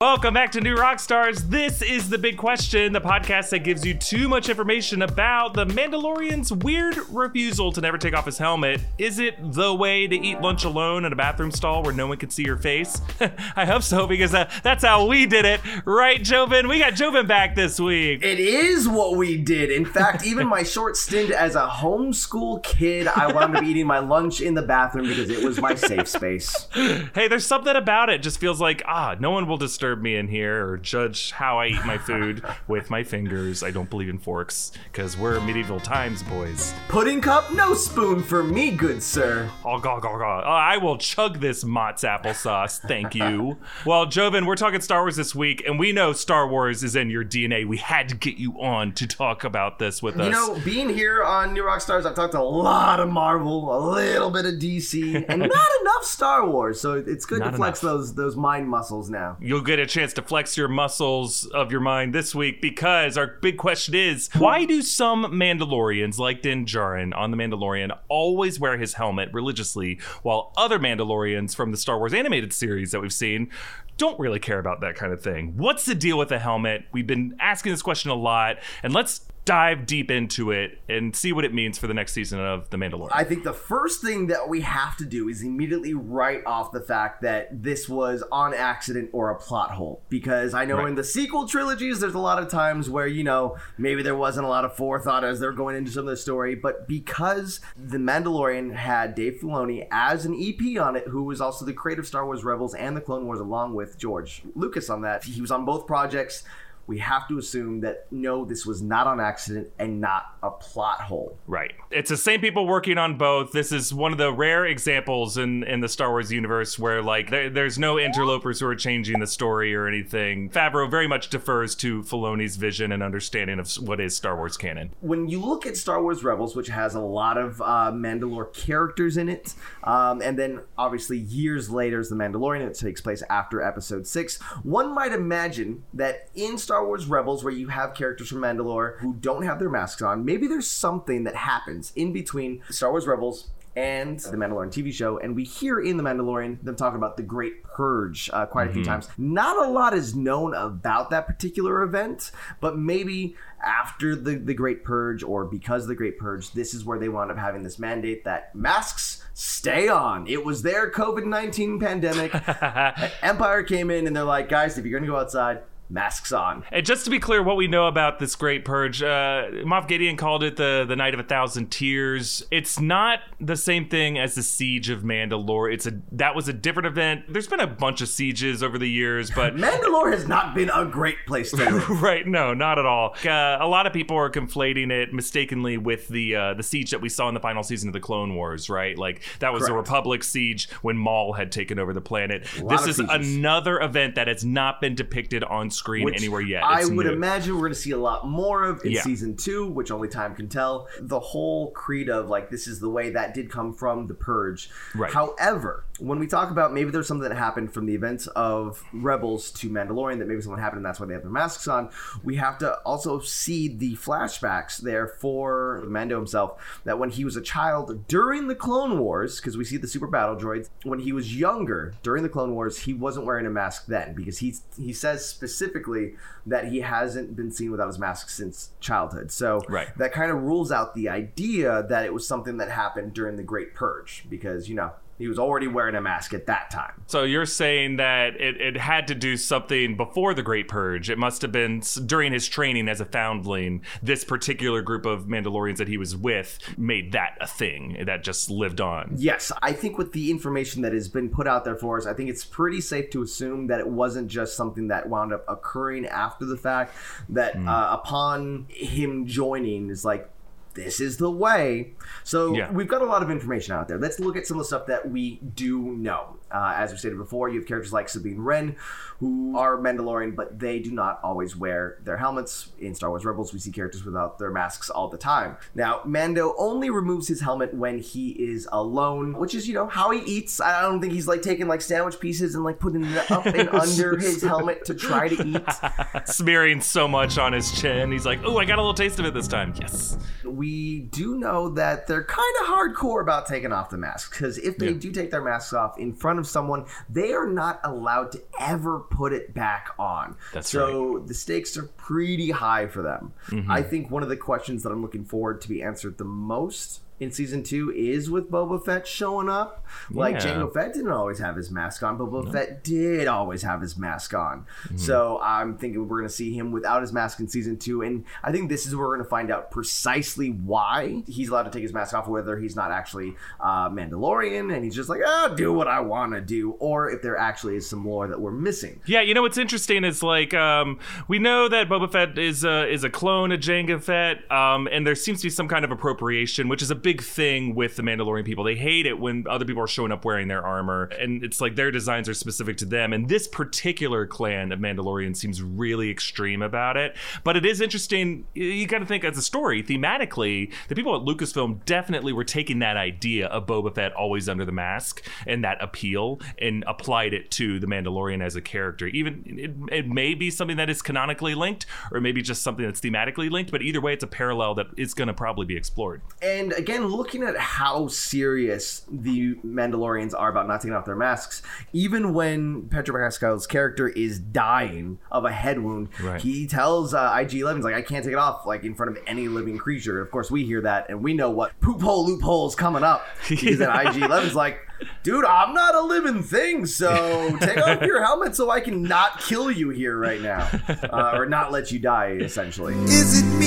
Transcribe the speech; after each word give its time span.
Welcome 0.00 0.32
back 0.32 0.52
to 0.52 0.60
New 0.60 0.76
Rockstars. 0.76 1.50
This 1.50 1.82
is 1.82 2.08
The 2.08 2.18
Big 2.18 2.36
Question, 2.36 2.92
the 2.92 3.00
podcast 3.00 3.50
that 3.50 3.64
gives 3.64 3.84
you 3.84 3.94
too 3.94 4.28
much 4.28 4.48
information 4.48 5.02
about 5.02 5.54
the 5.54 5.66
Mandalorian's 5.66 6.52
weird 6.52 6.96
refusal 7.08 7.72
to 7.72 7.80
never 7.80 7.98
take 7.98 8.14
off 8.14 8.24
his 8.24 8.38
helmet. 8.38 8.80
Is 8.96 9.18
it 9.18 9.34
the 9.40 9.74
way 9.74 10.06
to 10.06 10.14
eat 10.14 10.40
lunch 10.40 10.62
alone 10.62 11.04
in 11.04 11.12
a 11.12 11.16
bathroom 11.16 11.50
stall 11.50 11.82
where 11.82 11.92
no 11.92 12.06
one 12.06 12.16
can 12.16 12.30
see 12.30 12.44
your 12.44 12.58
face? 12.58 13.00
I 13.56 13.64
hope 13.64 13.82
so, 13.82 14.06
because 14.06 14.32
uh, 14.34 14.48
that's 14.62 14.84
how 14.84 15.04
we 15.04 15.26
did 15.26 15.44
it. 15.44 15.60
Right, 15.84 16.22
Joven? 16.22 16.68
We 16.68 16.78
got 16.78 16.94
Joven 16.94 17.26
back 17.26 17.56
this 17.56 17.80
week. 17.80 18.22
It 18.22 18.38
is 18.38 18.88
what 18.88 19.16
we 19.16 19.36
did. 19.36 19.72
In 19.72 19.84
fact, 19.84 20.24
even 20.24 20.46
my 20.46 20.62
short 20.62 20.96
stint 20.96 21.32
as 21.32 21.56
a 21.56 21.66
homeschool 21.66 22.62
kid, 22.62 23.08
I 23.08 23.32
wound 23.32 23.56
up 23.56 23.64
eating 23.64 23.88
my 23.88 23.98
lunch 23.98 24.40
in 24.42 24.54
the 24.54 24.62
bathroom 24.62 25.08
because 25.08 25.28
it 25.28 25.42
was 25.42 25.60
my 25.60 25.74
safe 25.74 26.06
space. 26.06 26.68
Hey, 27.14 27.26
there's 27.26 27.46
something 27.46 27.74
about 27.74 28.10
it. 28.10 28.22
Just 28.22 28.38
feels 28.38 28.60
like, 28.60 28.82
ah, 28.86 29.16
no 29.18 29.30
one 29.30 29.48
will 29.48 29.56
disturb 29.56 29.87
me 29.96 30.16
in 30.16 30.28
here 30.28 30.66
or 30.66 30.76
judge 30.76 31.32
how 31.32 31.58
I 31.58 31.68
eat 31.68 31.84
my 31.84 31.98
food 31.98 32.44
with 32.66 32.90
my 32.90 33.02
fingers. 33.02 33.62
I 33.62 33.70
don't 33.70 33.90
believe 33.90 34.08
in 34.08 34.18
forks 34.18 34.72
because 34.92 35.16
we're 35.16 35.40
medieval 35.40 35.80
times, 35.80 36.22
boys. 36.22 36.74
Pudding 36.88 37.20
cup, 37.20 37.52
no 37.52 37.74
spoon 37.74 38.22
for 38.22 38.42
me, 38.42 38.70
good 38.70 39.02
sir. 39.02 39.50
Oh, 39.64 39.78
go, 39.78 40.00
go, 40.00 40.18
go. 40.18 40.42
Oh, 40.44 40.50
I 40.50 40.76
will 40.76 40.98
chug 40.98 41.40
this 41.40 41.64
Mott's 41.64 42.02
applesauce. 42.04 42.80
Thank 42.80 43.14
you. 43.14 43.58
well, 43.86 44.06
Joven, 44.06 44.46
we're 44.46 44.56
talking 44.56 44.80
Star 44.80 45.02
Wars 45.02 45.16
this 45.16 45.34
week, 45.34 45.62
and 45.66 45.78
we 45.78 45.92
know 45.92 46.12
Star 46.12 46.48
Wars 46.48 46.82
is 46.82 46.96
in 46.96 47.10
your 47.10 47.24
DNA. 47.24 47.66
We 47.66 47.76
had 47.76 48.08
to 48.08 48.14
get 48.16 48.36
you 48.38 48.60
on 48.60 48.92
to 48.92 49.06
talk 49.06 49.44
about 49.44 49.78
this 49.78 50.02
with 50.02 50.18
us. 50.18 50.26
You 50.26 50.30
know, 50.32 50.60
being 50.64 50.88
here 50.88 51.22
on 51.22 51.52
New 51.52 51.64
Rock 51.64 51.80
Stars, 51.80 52.06
I've 52.06 52.14
talked 52.14 52.34
a 52.34 52.42
lot 52.42 53.00
of 53.00 53.08
Marvel, 53.08 53.76
a 53.76 53.80
little 53.94 54.30
bit 54.30 54.46
of 54.46 54.54
DC, 54.54 55.24
and 55.28 55.40
not 55.42 55.68
enough 55.80 56.04
Star 56.04 56.48
Wars. 56.48 56.80
So 56.80 56.94
it's 56.94 57.24
good 57.24 57.40
Not 57.40 57.50
to 57.50 57.56
flex 57.56 57.82
enough. 57.82 57.92
those 57.94 58.14
those 58.14 58.36
mind 58.36 58.68
muscles 58.68 59.10
now. 59.10 59.36
You'll 59.40 59.60
get 59.60 59.77
a 59.80 59.86
chance 59.86 60.12
to 60.14 60.22
flex 60.22 60.56
your 60.56 60.68
muscles 60.68 61.46
of 61.46 61.70
your 61.72 61.80
mind 61.80 62.14
this 62.14 62.34
week 62.34 62.60
because 62.60 63.16
our 63.16 63.38
big 63.40 63.56
question 63.56 63.94
is 63.94 64.28
why 64.36 64.64
do 64.64 64.82
some 64.82 65.24
Mandalorians, 65.24 66.18
like 66.18 66.42
Din 66.42 66.64
Djarin 66.64 67.16
on 67.16 67.30
The 67.30 67.36
Mandalorian, 67.36 67.96
always 68.08 68.58
wear 68.58 68.78
his 68.78 68.94
helmet 68.94 69.30
religiously, 69.32 69.98
while 70.22 70.52
other 70.56 70.78
Mandalorians 70.78 71.54
from 71.54 71.70
the 71.70 71.76
Star 71.76 71.98
Wars 71.98 72.14
animated 72.14 72.52
series 72.52 72.92
that 72.92 73.00
we've 73.00 73.12
seen 73.12 73.50
don't 73.98 74.18
really 74.18 74.38
care 74.38 74.60
about 74.60 74.80
that 74.80 74.94
kind 74.94 75.12
of 75.12 75.20
thing? 75.20 75.54
What's 75.56 75.84
the 75.84 75.94
deal 75.94 76.16
with 76.16 76.28
the 76.28 76.38
helmet? 76.38 76.84
We've 76.92 77.06
been 77.06 77.36
asking 77.40 77.72
this 77.72 77.82
question 77.82 78.10
a 78.10 78.14
lot, 78.14 78.58
and 78.82 78.94
let's 78.94 79.22
dive 79.48 79.86
deep 79.86 80.10
into 80.10 80.50
it 80.50 80.78
and 80.90 81.16
see 81.16 81.32
what 81.32 81.42
it 81.42 81.54
means 81.54 81.78
for 81.78 81.86
the 81.86 81.94
next 81.94 82.12
season 82.12 82.38
of 82.38 82.68
The 82.68 82.76
Mandalorian. 82.76 83.08
I 83.12 83.24
think 83.24 83.44
the 83.44 83.54
first 83.54 84.02
thing 84.02 84.26
that 84.26 84.46
we 84.46 84.60
have 84.60 84.94
to 84.98 85.06
do 85.06 85.26
is 85.30 85.42
immediately 85.42 85.94
write 85.94 86.44
off 86.44 86.70
the 86.70 86.82
fact 86.82 87.22
that 87.22 87.62
this 87.62 87.88
was 87.88 88.22
on 88.30 88.52
accident 88.52 89.08
or 89.14 89.30
a 89.30 89.36
plot 89.36 89.70
hole. 89.70 90.02
Because 90.10 90.52
I 90.52 90.66
know 90.66 90.76
Right. 90.76 90.88
in 90.88 90.96
the 90.96 91.02
sequel 91.04 91.48
trilogies, 91.48 92.00
there's 92.00 92.12
a 92.12 92.18
lot 92.18 92.42
of 92.42 92.50
times 92.50 92.90
where, 92.90 93.06
you 93.06 93.24
know, 93.24 93.56
maybe 93.78 94.02
there 94.02 94.14
wasn't 94.14 94.44
a 94.44 94.50
lot 94.50 94.66
of 94.66 94.76
forethought 94.76 95.24
as 95.24 95.40
they're 95.40 95.52
going 95.52 95.76
into 95.76 95.90
some 95.90 96.00
of 96.04 96.10
the 96.10 96.16
story. 96.18 96.54
But 96.54 96.86
because 96.86 97.60
The 97.74 97.96
Mandalorian 97.96 98.74
had 98.74 99.14
Dave 99.14 99.38
Filoni 99.42 99.88
as 99.90 100.26
an 100.26 100.34
EP 100.38 100.76
on 100.78 100.94
it, 100.94 101.08
who 101.08 101.22
was 101.22 101.40
also 101.40 101.64
the 101.64 101.72
creator 101.72 102.02
of 102.02 102.06
Star 102.06 102.26
Wars 102.26 102.44
Rebels 102.44 102.74
and 102.74 102.94
the 102.94 103.00
Clone 103.00 103.24
Wars, 103.24 103.40
along 103.40 103.74
with 103.74 103.96
George 103.96 104.42
Lucas 104.54 104.90
on 104.90 105.00
that, 105.02 105.24
he 105.24 105.40
was 105.40 105.50
on 105.50 105.64
both 105.64 105.86
projects. 105.86 106.44
We 106.88 106.98
have 106.98 107.28
to 107.28 107.38
assume 107.38 107.80
that 107.82 108.06
no, 108.10 108.44
this 108.44 108.66
was 108.66 108.82
not 108.82 109.06
on 109.06 109.20
accident 109.20 109.70
and 109.78 110.00
not 110.00 110.34
a 110.42 110.50
plot 110.50 111.02
hole. 111.02 111.38
Right. 111.46 111.74
It's 111.90 112.10
the 112.10 112.16
same 112.16 112.40
people 112.40 112.66
working 112.66 112.98
on 112.98 113.16
both. 113.16 113.52
This 113.52 113.70
is 113.70 113.94
one 113.94 114.10
of 114.10 114.18
the 114.18 114.32
rare 114.32 114.64
examples 114.66 115.36
in, 115.38 115.62
in 115.64 115.80
the 115.80 115.88
Star 115.88 116.10
Wars 116.10 116.32
universe 116.32 116.78
where, 116.78 117.02
like, 117.02 117.30
there, 117.30 117.50
there's 117.50 117.78
no 117.78 117.98
interlopers 117.98 118.58
who 118.60 118.66
are 118.66 118.74
changing 118.74 119.20
the 119.20 119.26
story 119.26 119.74
or 119.74 119.86
anything. 119.86 120.50
Favreau 120.50 120.90
very 120.90 121.06
much 121.06 121.28
defers 121.28 121.74
to 121.76 122.02
Filoni's 122.02 122.56
vision 122.56 122.90
and 122.90 123.02
understanding 123.02 123.58
of 123.58 123.70
what 123.74 124.00
is 124.00 124.16
Star 124.16 124.36
Wars 124.36 124.56
canon. 124.56 124.90
when 125.00 125.28
you 125.28 125.40
look 125.40 125.66
at 125.66 125.76
Star 125.76 126.02
Wars 126.02 126.24
Rebels, 126.24 126.56
which 126.56 126.68
has 126.68 126.94
a 126.94 127.00
lot 127.00 127.36
of 127.36 127.60
uh, 127.60 127.92
Mandalore 127.92 128.52
characters 128.54 129.16
in 129.16 129.28
it, 129.28 129.54
um, 129.84 130.22
and 130.22 130.38
then 130.38 130.60
obviously 130.76 131.18
years 131.18 131.70
later 131.70 132.00
is 132.00 132.08
The 132.08 132.16
Mandalorian, 132.16 132.66
it 132.66 132.74
takes 132.74 133.00
place 133.00 133.22
after 133.28 133.60
Episode 133.60 134.06
6, 134.06 134.40
one 134.62 134.94
might 134.94 135.12
imagine 135.12 135.84
that 135.92 136.28
in 136.34 136.56
Star 136.58 136.77
Wars 136.86 137.06
Rebels, 137.06 137.44
where 137.44 137.52
you 137.52 137.68
have 137.68 137.94
characters 137.94 138.28
from 138.28 138.38
Mandalore 138.38 138.98
who 138.98 139.14
don't 139.14 139.42
have 139.42 139.58
their 139.58 139.70
masks 139.70 140.02
on, 140.02 140.24
maybe 140.24 140.46
there's 140.46 140.66
something 140.66 141.24
that 141.24 141.36
happens 141.36 141.92
in 141.96 142.12
between 142.12 142.62
Star 142.70 142.90
Wars 142.90 143.06
Rebels 143.06 143.50
and 143.78 144.18
the 144.18 144.36
Mandalorian 144.36 144.72
TV 144.72 144.92
show, 144.92 145.18
and 145.18 145.36
we 145.36 145.44
hear 145.44 145.78
in 145.80 145.96
the 145.96 146.02
Mandalorian 146.02 146.60
them 146.64 146.74
talking 146.74 146.96
about 146.96 147.16
the 147.16 147.22
Great 147.22 147.62
Purge 147.62 148.28
uh, 148.32 148.44
quite 148.44 148.68
a 148.68 148.72
few 148.72 148.82
times. 148.84 149.08
Not 149.16 149.64
a 149.64 149.70
lot 149.70 149.94
is 149.94 150.16
known 150.16 150.52
about 150.52 151.10
that 151.10 151.28
particular 151.28 151.84
event, 151.84 152.32
but 152.60 152.76
maybe 152.76 153.36
after 153.64 154.16
the 154.16 154.34
the 154.36 154.54
Great 154.54 154.82
Purge 154.82 155.22
or 155.22 155.44
because 155.44 155.82
of 155.82 155.88
the 155.88 155.94
Great 155.94 156.18
Purge, 156.18 156.50
this 156.52 156.74
is 156.74 156.84
where 156.84 156.98
they 156.98 157.08
wound 157.08 157.30
up 157.30 157.38
having 157.38 157.62
this 157.62 157.78
mandate 157.78 158.24
that 158.24 158.52
masks 158.52 159.24
stay 159.34 159.86
on. 159.86 160.26
It 160.26 160.44
was 160.44 160.62
their 160.62 160.90
COVID 160.90 161.26
nineteen 161.26 161.78
pandemic. 161.78 162.34
Empire 163.22 163.62
came 163.62 163.92
in 163.92 164.08
and 164.08 164.16
they're 164.16 164.24
like, 164.24 164.48
guys, 164.48 164.76
if 164.76 164.84
you're 164.84 164.98
gonna 164.98 165.10
go 165.10 165.18
outside, 165.18 165.62
masks 165.90 166.32
on. 166.32 166.64
And 166.70 166.84
just 166.84 167.04
to 167.04 167.10
be 167.10 167.18
clear, 167.18 167.42
what 167.42 167.56
we 167.56 167.66
know 167.66 167.86
about 167.86 168.18
this 168.18 168.34
great 168.34 168.64
purge, 168.64 169.02
uh, 169.02 169.48
Moff 169.64 169.88
Gideon 169.88 170.16
called 170.16 170.42
it 170.42 170.56
the 170.56 170.84
the 170.86 170.96
Night 170.96 171.14
of 171.14 171.20
a 171.20 171.24
Thousand 171.24 171.70
Tears. 171.70 172.42
It's 172.50 172.80
not 172.80 173.20
the 173.40 173.56
same 173.56 173.88
thing 173.88 174.18
as 174.18 174.34
the 174.34 174.42
Siege 174.42 174.90
of 174.90 175.02
Mandalore. 175.02 175.72
It's 175.72 175.86
a 175.86 176.00
that 176.12 176.34
was 176.34 176.48
a 176.48 176.52
different 176.52 176.86
event. 176.86 177.32
There's 177.32 177.48
been 177.48 177.60
a 177.60 177.66
bunch 177.66 178.00
of 178.00 178.08
sieges 178.08 178.62
over 178.62 178.78
the 178.78 178.88
years, 178.88 179.30
but 179.30 179.56
Mandalore 179.56 180.12
has 180.12 180.26
not 180.26 180.54
been 180.54 180.70
a 180.70 180.84
great 180.84 181.18
place 181.26 181.50
to 181.50 181.56
live. 181.56 181.88
right 182.02 182.26
no 182.26 182.54
not 182.54 182.78
at 182.78 182.86
all 182.86 183.14
uh, 183.24 183.56
a 183.60 183.66
lot 183.66 183.86
of 183.86 183.92
people 183.92 184.16
are 184.16 184.30
conflating 184.30 184.90
it 184.90 185.12
mistakenly 185.12 185.76
with 185.76 186.08
the 186.08 186.34
uh, 186.34 186.54
the 186.54 186.62
siege 186.62 186.90
that 186.90 187.00
we 187.00 187.08
saw 187.08 187.28
in 187.28 187.34
the 187.34 187.40
final 187.40 187.62
season 187.62 187.88
of 187.88 187.92
the 187.92 188.00
clone 188.00 188.34
wars 188.34 188.68
right 188.68 188.96
like 188.98 189.22
that 189.40 189.52
was 189.52 189.62
the 189.62 189.68
Correct. 189.68 189.88
republic 189.88 190.24
siege 190.24 190.70
when 190.82 190.96
maul 190.96 191.32
had 191.32 191.50
taken 191.50 191.78
over 191.78 191.92
the 191.92 192.00
planet 192.00 192.46
this 192.68 192.86
is 192.86 192.96
sieges. 192.96 193.10
another 193.10 193.80
event 193.80 194.14
that 194.14 194.28
has 194.28 194.44
not 194.44 194.80
been 194.80 194.94
depicted 194.94 195.44
on 195.44 195.70
screen 195.78 196.04
Which 196.04 196.16
anywhere 196.16 196.40
yet 196.40 196.62
I 196.64 196.84
would 196.84 197.06
new. 197.06 197.12
imagine 197.12 197.54
we're 197.54 197.60
going 197.60 197.72
to 197.72 197.78
see 197.78 197.92
a 197.92 197.98
lot 197.98 198.26
more 198.28 198.64
of 198.64 198.84
in 198.84 198.92
Yeah. 198.92 199.02
season 199.02 199.36
two, 199.36 199.66
which 199.66 199.90
only 199.90 200.08
time 200.08 200.34
can 200.34 200.48
tell. 200.48 200.88
The 201.00 201.18
whole 201.20 201.70
creed 201.70 202.08
of 202.08 202.28
like 202.28 202.50
this 202.50 202.66
is 202.66 202.80
the 202.80 202.90
way 202.90 203.10
that 203.10 203.34
did 203.34 203.50
come 203.50 203.72
from 203.72 204.06
the 204.06 204.14
purge. 204.14 204.70
Right. 204.94 205.12
However, 205.12 205.84
when 205.98 206.18
we 206.18 206.26
talk 206.26 206.50
about 206.50 206.72
maybe 206.72 206.90
there's 206.90 207.06
something 207.08 207.28
that 207.28 207.36
happened 207.36 207.72
from 207.72 207.86
the 207.86 207.94
events 207.94 208.26
of 208.28 208.82
Rebels 208.92 209.50
to 209.52 209.68
Mandalorian 209.68 210.18
that 210.18 210.28
maybe 210.28 210.40
something 210.40 210.60
happened 210.62 210.78
and 210.78 210.86
that's 210.86 211.00
why 211.00 211.06
they 211.06 211.14
have 211.14 211.22
their 211.22 211.30
masks 211.30 211.66
on, 211.68 211.90
we 212.22 212.36
have 212.36 212.58
to 212.58 212.74
also 212.80 213.18
see 213.20 213.68
the 213.68 213.94
flashbacks 213.96 214.78
there 214.78 215.06
for 215.06 215.82
Mando 215.86 216.16
himself 216.16 216.80
that 216.84 216.98
when 216.98 217.10
he 217.10 217.24
was 217.24 217.36
a 217.36 217.42
child 217.42 218.06
during 218.08 218.48
the 218.48 218.54
Clone 218.54 218.98
Wars, 218.98 219.40
because 219.40 219.56
we 219.56 219.64
see 219.64 219.76
the 219.76 219.88
super 219.88 220.06
battle 220.06 220.36
droids, 220.36 220.68
when 220.84 220.98
he 221.00 221.12
was 221.12 221.34
younger 221.36 221.94
during 222.02 222.22
the 222.22 222.28
Clone 222.28 222.54
Wars, 222.54 222.78
he 222.80 222.94
wasn't 222.94 223.26
wearing 223.26 223.46
a 223.46 223.50
mask 223.50 223.86
then 223.86 224.14
because 224.14 224.38
he 224.38 224.54
he 224.78 224.92
says 224.92 225.26
specifically 225.26 226.14
that 226.46 226.68
he 226.68 226.80
hasn't 226.80 227.36
been 227.36 227.50
seen 227.50 227.70
without 227.70 227.88
his 227.88 227.98
mask 227.98 228.30
since 228.30 228.70
childhood. 228.80 229.30
So 229.30 229.60
Right. 229.68 229.88
that 229.98 230.12
kind 230.12 230.30
of 230.30 230.42
rules 230.42 230.72
out 230.72 230.94
the 230.94 231.08
idea 231.08 231.84
that 231.88 232.04
it 232.04 232.14
was 232.14 232.26
something 232.26 232.56
that 232.58 232.70
happened 232.70 233.12
during 233.12 233.36
the 233.36 233.42
Great 233.42 233.74
Purge 233.74 234.24
because 234.30 234.68
you 234.68 234.74
know 234.74 234.92
he 235.18 235.28
was 235.28 235.38
already 235.38 235.66
wearing 235.66 235.94
a 235.94 236.00
mask 236.00 236.32
at 236.32 236.46
that 236.46 236.70
time. 236.70 237.02
so 237.06 237.24
you're 237.24 237.46
saying 237.46 237.96
that 237.96 238.40
it, 238.40 238.60
it 238.60 238.76
had 238.76 239.06
to 239.08 239.14
do 239.14 239.36
something 239.36 239.96
before 239.96 240.34
the 240.34 240.42
great 240.42 240.68
purge 240.68 241.10
it 241.10 241.18
must 241.18 241.42
have 241.42 241.52
been 241.52 241.82
during 242.06 242.32
his 242.32 242.48
training 242.48 242.88
as 242.88 243.00
a 243.00 243.04
foundling 243.04 243.82
this 244.02 244.24
particular 244.24 244.82
group 244.82 245.04
of 245.04 245.24
mandalorians 245.26 245.76
that 245.78 245.88
he 245.88 245.96
was 245.96 246.16
with 246.16 246.58
made 246.76 247.12
that 247.12 247.36
a 247.40 247.46
thing 247.46 248.02
that 248.06 248.22
just 248.22 248.50
lived 248.50 248.80
on 248.80 249.08
Yes, 249.16 249.52
I 249.62 249.72
think 249.72 249.98
with 249.98 250.12
the 250.12 250.30
information 250.30 250.82
that 250.82 250.92
has 250.92 251.08
been 251.08 251.28
put 251.28 251.46
out 251.48 251.64
there 251.64 251.76
for 251.76 251.98
us, 251.98 252.06
I 252.06 252.14
think 252.14 252.30
it's 252.30 252.44
pretty 252.44 252.80
safe 252.80 253.10
to 253.10 253.22
assume 253.22 253.66
that 253.66 253.80
it 253.80 253.88
wasn't 253.88 254.28
just 254.28 254.56
something 254.56 254.88
that 254.88 255.08
wound 255.08 255.32
up 255.32 255.44
occurring 255.48 256.06
after 256.06 256.44
the 256.44 256.56
fact. 256.56 256.94
That 257.28 257.56
uh, 257.56 257.88
upon 257.90 258.66
him 258.70 259.26
joining 259.26 259.90
is 259.90 260.04
like. 260.04 260.30
This 260.78 261.00
is 261.00 261.16
the 261.16 261.28
way. 261.30 261.94
So 262.22 262.54
Yeah. 262.54 262.70
we've 262.70 262.86
got 262.86 263.02
a 263.02 263.04
lot 263.04 263.20
of 263.24 263.30
information 263.32 263.74
out 263.74 263.88
there. 263.88 263.98
Let's 263.98 264.20
look 264.20 264.36
at 264.36 264.46
some 264.46 264.58
of 264.58 264.60
the 264.60 264.66
stuff 264.66 264.86
that 264.86 265.10
we 265.10 265.40
do 265.56 265.80
know. 265.80 266.36
Uh, 266.50 266.74
as 266.76 266.90
we 266.92 266.98
stated 266.98 267.18
before, 267.18 267.48
you 267.48 267.58
have 267.58 267.68
characters 267.68 267.92
like 267.92 268.08
Sabine 268.08 268.40
Wren, 268.40 268.76
who 269.20 269.56
are 269.56 269.76
Mandalorian, 269.78 270.34
but 270.36 270.58
they 270.58 270.78
do 270.78 270.90
not 270.90 271.20
always 271.22 271.56
wear 271.56 271.98
their 272.04 272.16
helmets. 272.16 272.70
In 272.78 272.94
Star 272.94 273.10
Wars 273.10 273.24
Rebels, 273.24 273.52
we 273.52 273.58
see 273.58 273.70
characters 273.72 274.04
without 274.04 274.38
their 274.38 274.50
masks 274.50 274.90
all 274.90 275.08
the 275.08 275.18
time. 275.18 275.56
Now, 275.74 276.00
Mando 276.04 276.54
only 276.58 276.90
removes 276.90 277.28
his 277.28 277.40
helmet 277.40 277.74
when 277.74 277.98
he 277.98 278.30
is 278.30 278.68
alone, 278.72 279.36
which 279.38 279.54
is, 279.54 279.66
you 279.68 279.74
know, 279.74 279.86
how 279.88 280.10
he 280.10 280.20
eats. 280.20 280.60
I 280.60 280.82
don't 280.82 281.00
think 281.00 281.12
he's 281.12 281.26
like 281.28 281.42
taking 281.42 281.68
like 281.68 281.80
sandwich 281.80 282.18
pieces 282.20 282.54
and 282.54 282.64
like 282.64 282.78
putting 282.78 283.04
it 283.04 283.30
up 283.30 283.46
and 283.46 283.68
under 283.70 284.16
his 284.18 284.42
helmet 284.42 284.84
to 284.86 284.94
try 284.94 285.28
to 285.28 285.46
eat. 285.46 285.62
smearing 286.26 286.80
so 286.80 287.06
much 287.08 287.38
on 287.38 287.52
his 287.52 287.72
chin 287.80 288.10
he's 288.12 288.24
like 288.26 288.38
oh 288.44 288.58
i 288.58 288.64
got 288.64 288.78
a 288.78 288.80
little 288.80 288.94
taste 288.94 289.18
of 289.18 289.24
it 289.26 289.34
this 289.34 289.48
time 289.48 289.72
yes 289.80 290.16
we 290.44 291.00
do 291.00 291.36
know 291.38 291.68
that 291.70 292.06
they're 292.06 292.24
kind 292.24 292.54
of 292.60 292.66
hardcore 292.66 293.20
about 293.22 293.46
taking 293.46 293.72
off 293.72 293.90
the 293.90 293.96
masks 293.98 294.30
because 294.38 294.58
if 294.58 294.76
they 294.78 294.88
Yeah. 294.90 294.98
do 294.98 295.10
take 295.12 295.30
their 295.30 295.42
masks 295.42 295.72
off 295.72 295.98
in 295.98 296.12
front 296.14 296.37
front 296.38 296.46
of 296.46 296.50
someone, 296.50 296.84
they 297.08 297.32
are 297.32 297.46
not 297.46 297.80
allowed 297.84 298.32
to 298.32 298.42
ever 298.60 299.00
put 299.00 299.32
it 299.32 299.54
back 299.54 299.88
on. 299.98 300.36
That's 300.52 300.70
so 300.70 301.22
the 301.26 301.34
stakes 301.34 301.76
are 301.76 301.84
pretty 301.96 302.50
high 302.50 302.86
for 302.86 303.02
them. 303.02 303.32
Mm-hmm. 303.48 303.70
I 303.70 303.82
think 303.82 304.10
one 304.10 304.22
of 304.22 304.28
the 304.28 304.36
questions 304.36 304.82
that 304.82 304.90
I'm 304.90 305.02
looking 305.02 305.24
forward 305.24 305.60
to 305.62 305.68
be 305.68 305.82
answered 305.82 306.18
the 306.18 306.24
most 306.24 307.00
in 307.20 307.32
season 307.32 307.62
two 307.62 307.92
is 307.92 308.30
with 308.30 308.50
Boba 308.50 308.84
Fett 308.84 309.06
showing 309.06 309.48
up. 309.48 309.84
Like 310.10 310.36
Yeah. 310.36 310.40
Jango 310.40 310.72
Fett 310.72 310.92
didn't 310.92 311.10
always 311.10 311.38
have 311.38 311.56
his 311.56 311.70
mask 311.70 312.02
on, 312.02 312.18
Boba 312.18 312.52
Fett 312.52 312.84
did 312.84 313.26
always 313.26 313.62
have 313.62 313.80
his 313.80 313.96
mask 313.96 314.34
on. 314.34 314.66
Mm-hmm. 314.84 314.96
So 314.98 315.40
I'm 315.42 315.76
thinking 315.76 316.06
we're 316.06 316.18
going 316.18 316.28
to 316.28 316.34
see 316.34 316.52
him 316.52 316.72
without 316.72 317.00
his 317.00 317.12
mask 317.12 317.40
in 317.40 317.48
season 317.48 317.78
two, 317.78 318.02
and 318.02 318.24
I 318.42 318.52
think 318.52 318.68
this 318.68 318.86
is 318.86 318.94
where 318.94 319.06
we're 319.06 319.16
going 319.16 319.24
to 319.24 319.30
find 319.30 319.50
out 319.50 319.70
precisely 319.70 320.50
why 320.50 321.22
he's 321.26 321.48
allowed 321.48 321.64
to 321.64 321.70
take 321.70 321.82
his 321.82 321.92
mask 321.92 322.14
off, 322.14 322.28
whether 322.28 322.58
he's 322.58 322.76
not 322.76 322.90
actually 322.90 323.34
uh, 323.60 323.88
Mandalorian 323.88 324.74
and 324.74 324.84
he's 324.84 324.94
just 324.94 325.08
like, 325.08 325.20
ah, 325.26 325.54
do 325.56 325.72
what 325.72 325.88
I 325.88 326.00
want 326.00 326.32
to 326.32 326.40
do, 326.40 326.72
or 326.72 327.10
if 327.10 327.22
there 327.22 327.36
actually 327.36 327.76
is 327.76 327.88
some 327.88 328.06
lore 328.06 328.28
that 328.28 328.40
we're 328.40 328.52
missing. 328.52 329.00
Yeah, 329.06 329.22
you 329.22 329.34
know 329.34 329.42
what's 329.42 329.58
interesting 329.58 330.04
is 330.04 330.22
like 330.22 330.54
um, 330.54 330.98
we 331.26 331.38
know 331.38 331.68
that 331.68 331.88
Boba 331.88 332.10
Fett 332.10 332.38
is 332.38 332.64
a, 332.64 332.86
is 332.92 333.04
a 333.04 333.10
clone 333.10 333.52
of 333.52 333.60
Jango 333.60 334.02
Fett, 334.02 334.50
um, 334.50 334.88
and 334.90 335.06
there 335.06 335.14
seems 335.14 335.40
to 335.40 335.46
be 335.46 335.50
some 335.50 335.68
kind 335.68 335.84
of 335.84 335.90
appropriation, 335.90 336.68
which 336.68 336.82
is 336.82 336.90
a 336.90 336.94
big 336.94 337.07
thing 337.16 337.74
with 337.74 337.96
the 337.96 338.02
Mandalorian 338.02 338.44
people. 338.44 338.64
They 338.64 338.76
hate 338.76 339.06
it 339.06 339.18
when 339.18 339.44
other 339.48 339.64
people 339.64 339.82
are 339.82 339.88
showing 339.88 340.12
up 340.12 340.24
wearing 340.24 340.48
their 340.48 340.64
armor, 340.64 341.04
and 341.18 341.42
it's 341.42 341.60
like 341.60 341.76
their 341.76 341.90
designs 341.90 342.28
are 342.28 342.34
specific 342.34 342.76
to 342.78 342.84
them. 342.84 343.12
And 343.12 343.28
this 343.28 343.48
particular 343.48 344.26
clan 344.26 344.72
of 344.72 344.80
Mandalorian 344.80 345.36
seems 345.36 345.62
really 345.62 346.10
extreme 346.10 346.62
about 346.62 346.96
it. 346.96 347.16
But 347.44 347.56
it 347.56 347.64
is 347.64 347.80
interesting. 347.80 348.46
You 348.54 348.86
got 348.86 348.98
to 348.98 349.06
think 349.06 349.24
as 349.24 349.38
a 349.38 349.42
story 349.42 349.82
thematically, 349.82 350.72
the 350.88 350.94
people 350.94 351.14
at 351.16 351.22
Lucasfilm 351.22 351.84
definitely 351.84 352.32
were 352.32 352.44
taking 352.44 352.80
that 352.80 352.96
idea 352.96 353.46
of 353.46 353.66
Boba 353.66 353.94
Fett 353.94 354.12
always 354.12 354.48
under 354.48 354.64
the 354.64 354.72
mask 354.72 355.24
and 355.46 355.64
that 355.64 355.82
appeal 355.82 356.40
and 356.58 356.84
applied 356.86 357.34
it 357.34 357.50
to 357.52 357.78
the 357.78 357.86
Mandalorian 357.86 358.42
as 358.42 358.56
a 358.56 358.60
character. 358.60 359.06
Even 359.06 359.42
it, 359.46 359.98
it 359.98 360.08
may 360.08 360.34
be 360.34 360.50
something 360.50 360.76
that 360.76 360.90
is 360.90 361.02
canonically 361.02 361.54
linked, 361.54 361.86
or 362.12 362.20
maybe 362.20 362.42
just 362.42 362.62
something 362.62 362.84
that's 362.84 363.00
thematically 363.00 363.50
linked. 363.50 363.70
But 363.70 363.82
either 363.82 364.00
way, 364.00 364.12
it's 364.12 364.24
a 364.24 364.28
parallel 364.28 364.74
that 364.74 364.86
is 364.96 365.14
going 365.14 365.28
to 365.28 365.34
probably 365.34 365.66
be 365.66 365.76
explored. 365.76 366.22
And 366.42 366.72
again, 366.72 366.97
looking 367.06 367.42
at 367.42 367.56
how 367.56 368.08
serious 368.08 369.02
the 369.10 369.54
Mandalorians 369.64 370.32
are 370.38 370.48
about 370.50 370.66
not 370.68 370.80
taking 370.80 370.94
off 370.94 371.04
their 371.04 371.16
masks, 371.16 371.62
even 371.92 372.34
when 372.34 372.88
Pedro 372.88 373.22
Pascal's 373.22 373.66
character 373.66 374.08
is 374.08 374.38
dying 374.38 375.18
of 375.30 375.44
a 375.44 375.52
head 375.52 375.80
wound, 375.80 376.08
Right. 376.22 376.40
he 376.40 376.66
tells 376.66 377.14
uh, 377.14 377.32
IG-11, 377.40 377.82
like, 377.82 377.94
I 377.94 378.02
can't 378.02 378.24
take 378.24 378.32
it 378.32 378.38
off, 378.38 378.66
like 378.66 378.84
in 378.84 378.94
front 378.94 379.16
of 379.16 379.22
any 379.26 379.48
living 379.48 379.78
creature. 379.78 380.20
Of 380.20 380.30
course, 380.30 380.50
we 380.50 380.64
hear 380.64 380.80
that, 380.82 381.08
and 381.08 381.22
we 381.22 381.34
know 381.34 381.50
what 381.50 381.78
poop 381.80 382.00
hole 382.00 382.26
loophole's 382.26 382.74
coming 382.74 383.02
up. 383.04 383.24
Because 383.48 383.78
then 383.78 383.88
IG-11's 384.06 384.54
like, 384.54 384.80
dude, 385.22 385.44
I'm 385.44 385.74
not 385.74 385.94
a 385.94 386.00
living 386.02 386.42
thing, 386.42 386.86
so 386.86 387.56
take 387.60 387.78
off 387.78 388.02
your 388.02 388.22
helmet 388.24 388.56
so 388.56 388.70
I 388.70 388.80
can 388.80 389.02
not 389.02 389.40
kill 389.40 389.70
you 389.70 389.90
here 389.90 390.16
right 390.18 390.40
now. 390.40 390.68
Uh, 390.88 391.32
or 391.36 391.46
not 391.46 391.70
let 391.72 391.92
you 391.92 391.98
die, 391.98 392.30
essentially 392.40 392.94
Is 393.04 393.42
it 393.42 393.57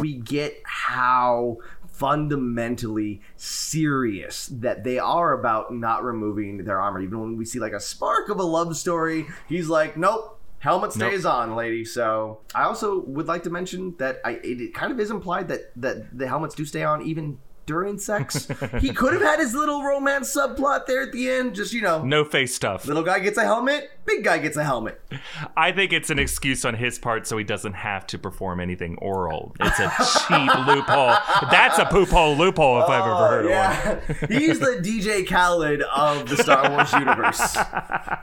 we 0.00 0.14
get 0.14 0.60
how 0.64 1.58
fundamentally 1.88 3.22
serious 3.36 4.48
that 4.48 4.84
they 4.84 4.98
are 4.98 5.32
about 5.32 5.72
not 5.74 6.04
removing 6.04 6.64
their 6.64 6.80
armor. 6.80 7.00
Even 7.00 7.20
when 7.20 7.36
we 7.36 7.44
see 7.44 7.58
like 7.58 7.72
a 7.72 7.80
spark 7.80 8.28
of 8.28 8.38
a 8.38 8.42
love 8.42 8.76
story, 8.76 9.26
he's 9.48 9.68
like, 9.68 9.96
nope. 9.96 10.32
Helmet 10.58 10.92
stays 10.92 11.24
on, 11.24 11.54
lady. 11.54 11.84
So 11.84 12.40
I 12.54 12.64
also 12.64 13.00
would 13.00 13.26
like 13.28 13.42
to 13.44 13.50
mention 13.50 13.94
that 13.98 14.20
I, 14.24 14.32
it, 14.32 14.60
it 14.60 14.74
kind 14.74 14.90
of 14.90 14.98
is 14.98 15.10
implied 15.10 15.48
that 15.48 15.70
that 15.76 16.16
the 16.18 16.26
helmets 16.26 16.54
do 16.54 16.64
stay 16.64 16.82
on 16.82 17.02
even 17.02 17.38
during 17.66 17.98
sex. 17.98 18.48
he 18.80 18.92
could 18.92 19.12
have 19.12 19.22
had 19.22 19.38
his 19.38 19.54
little 19.54 19.84
romance 19.84 20.34
subplot 20.34 20.86
there 20.86 21.02
at 21.02 21.12
the 21.12 21.30
end. 21.30 21.54
Just 21.54 21.72
you 21.72 21.82
know, 21.82 22.02
No 22.02 22.24
face 22.24 22.54
stuff. 22.54 22.86
little 22.86 23.02
guy 23.04 23.18
gets 23.20 23.36
a 23.38 23.44
helmet, 23.44 23.90
big 24.06 24.24
guy 24.24 24.38
gets 24.38 24.56
a 24.56 24.64
helmet. 24.64 25.00
I 25.56 25.72
think 25.72 25.92
it's 25.92 26.10
an 26.10 26.18
excuse 26.18 26.64
on 26.64 26.74
his 26.74 26.98
part 26.98 27.26
so 27.26 27.36
he 27.36 27.44
doesn't 27.44 27.74
have 27.74 28.06
to 28.08 28.18
perform 28.18 28.60
anything 28.60 28.96
oral. 28.98 29.54
It's 29.60 29.78
a 29.78 29.92
cheap 30.26 30.54
loophole. 30.66 31.16
That's 31.50 31.78
a 31.78 31.86
poop 31.86 32.08
hole 32.08 32.36
loophole 32.36 32.82
if 32.82 32.88
I've 32.88 33.06
ever 33.06 33.16
heard 33.28 33.46
of 33.46 34.08
one. 34.08 34.16
Oh. 34.22 34.26
He's 34.38 34.58
the 34.60 34.80
DJ 34.82 35.26
Khaled 35.26 35.82
of 35.82 36.28
the 36.28 36.36
Star 36.36 36.70
Wars 36.70 36.92
universe. 36.92 37.56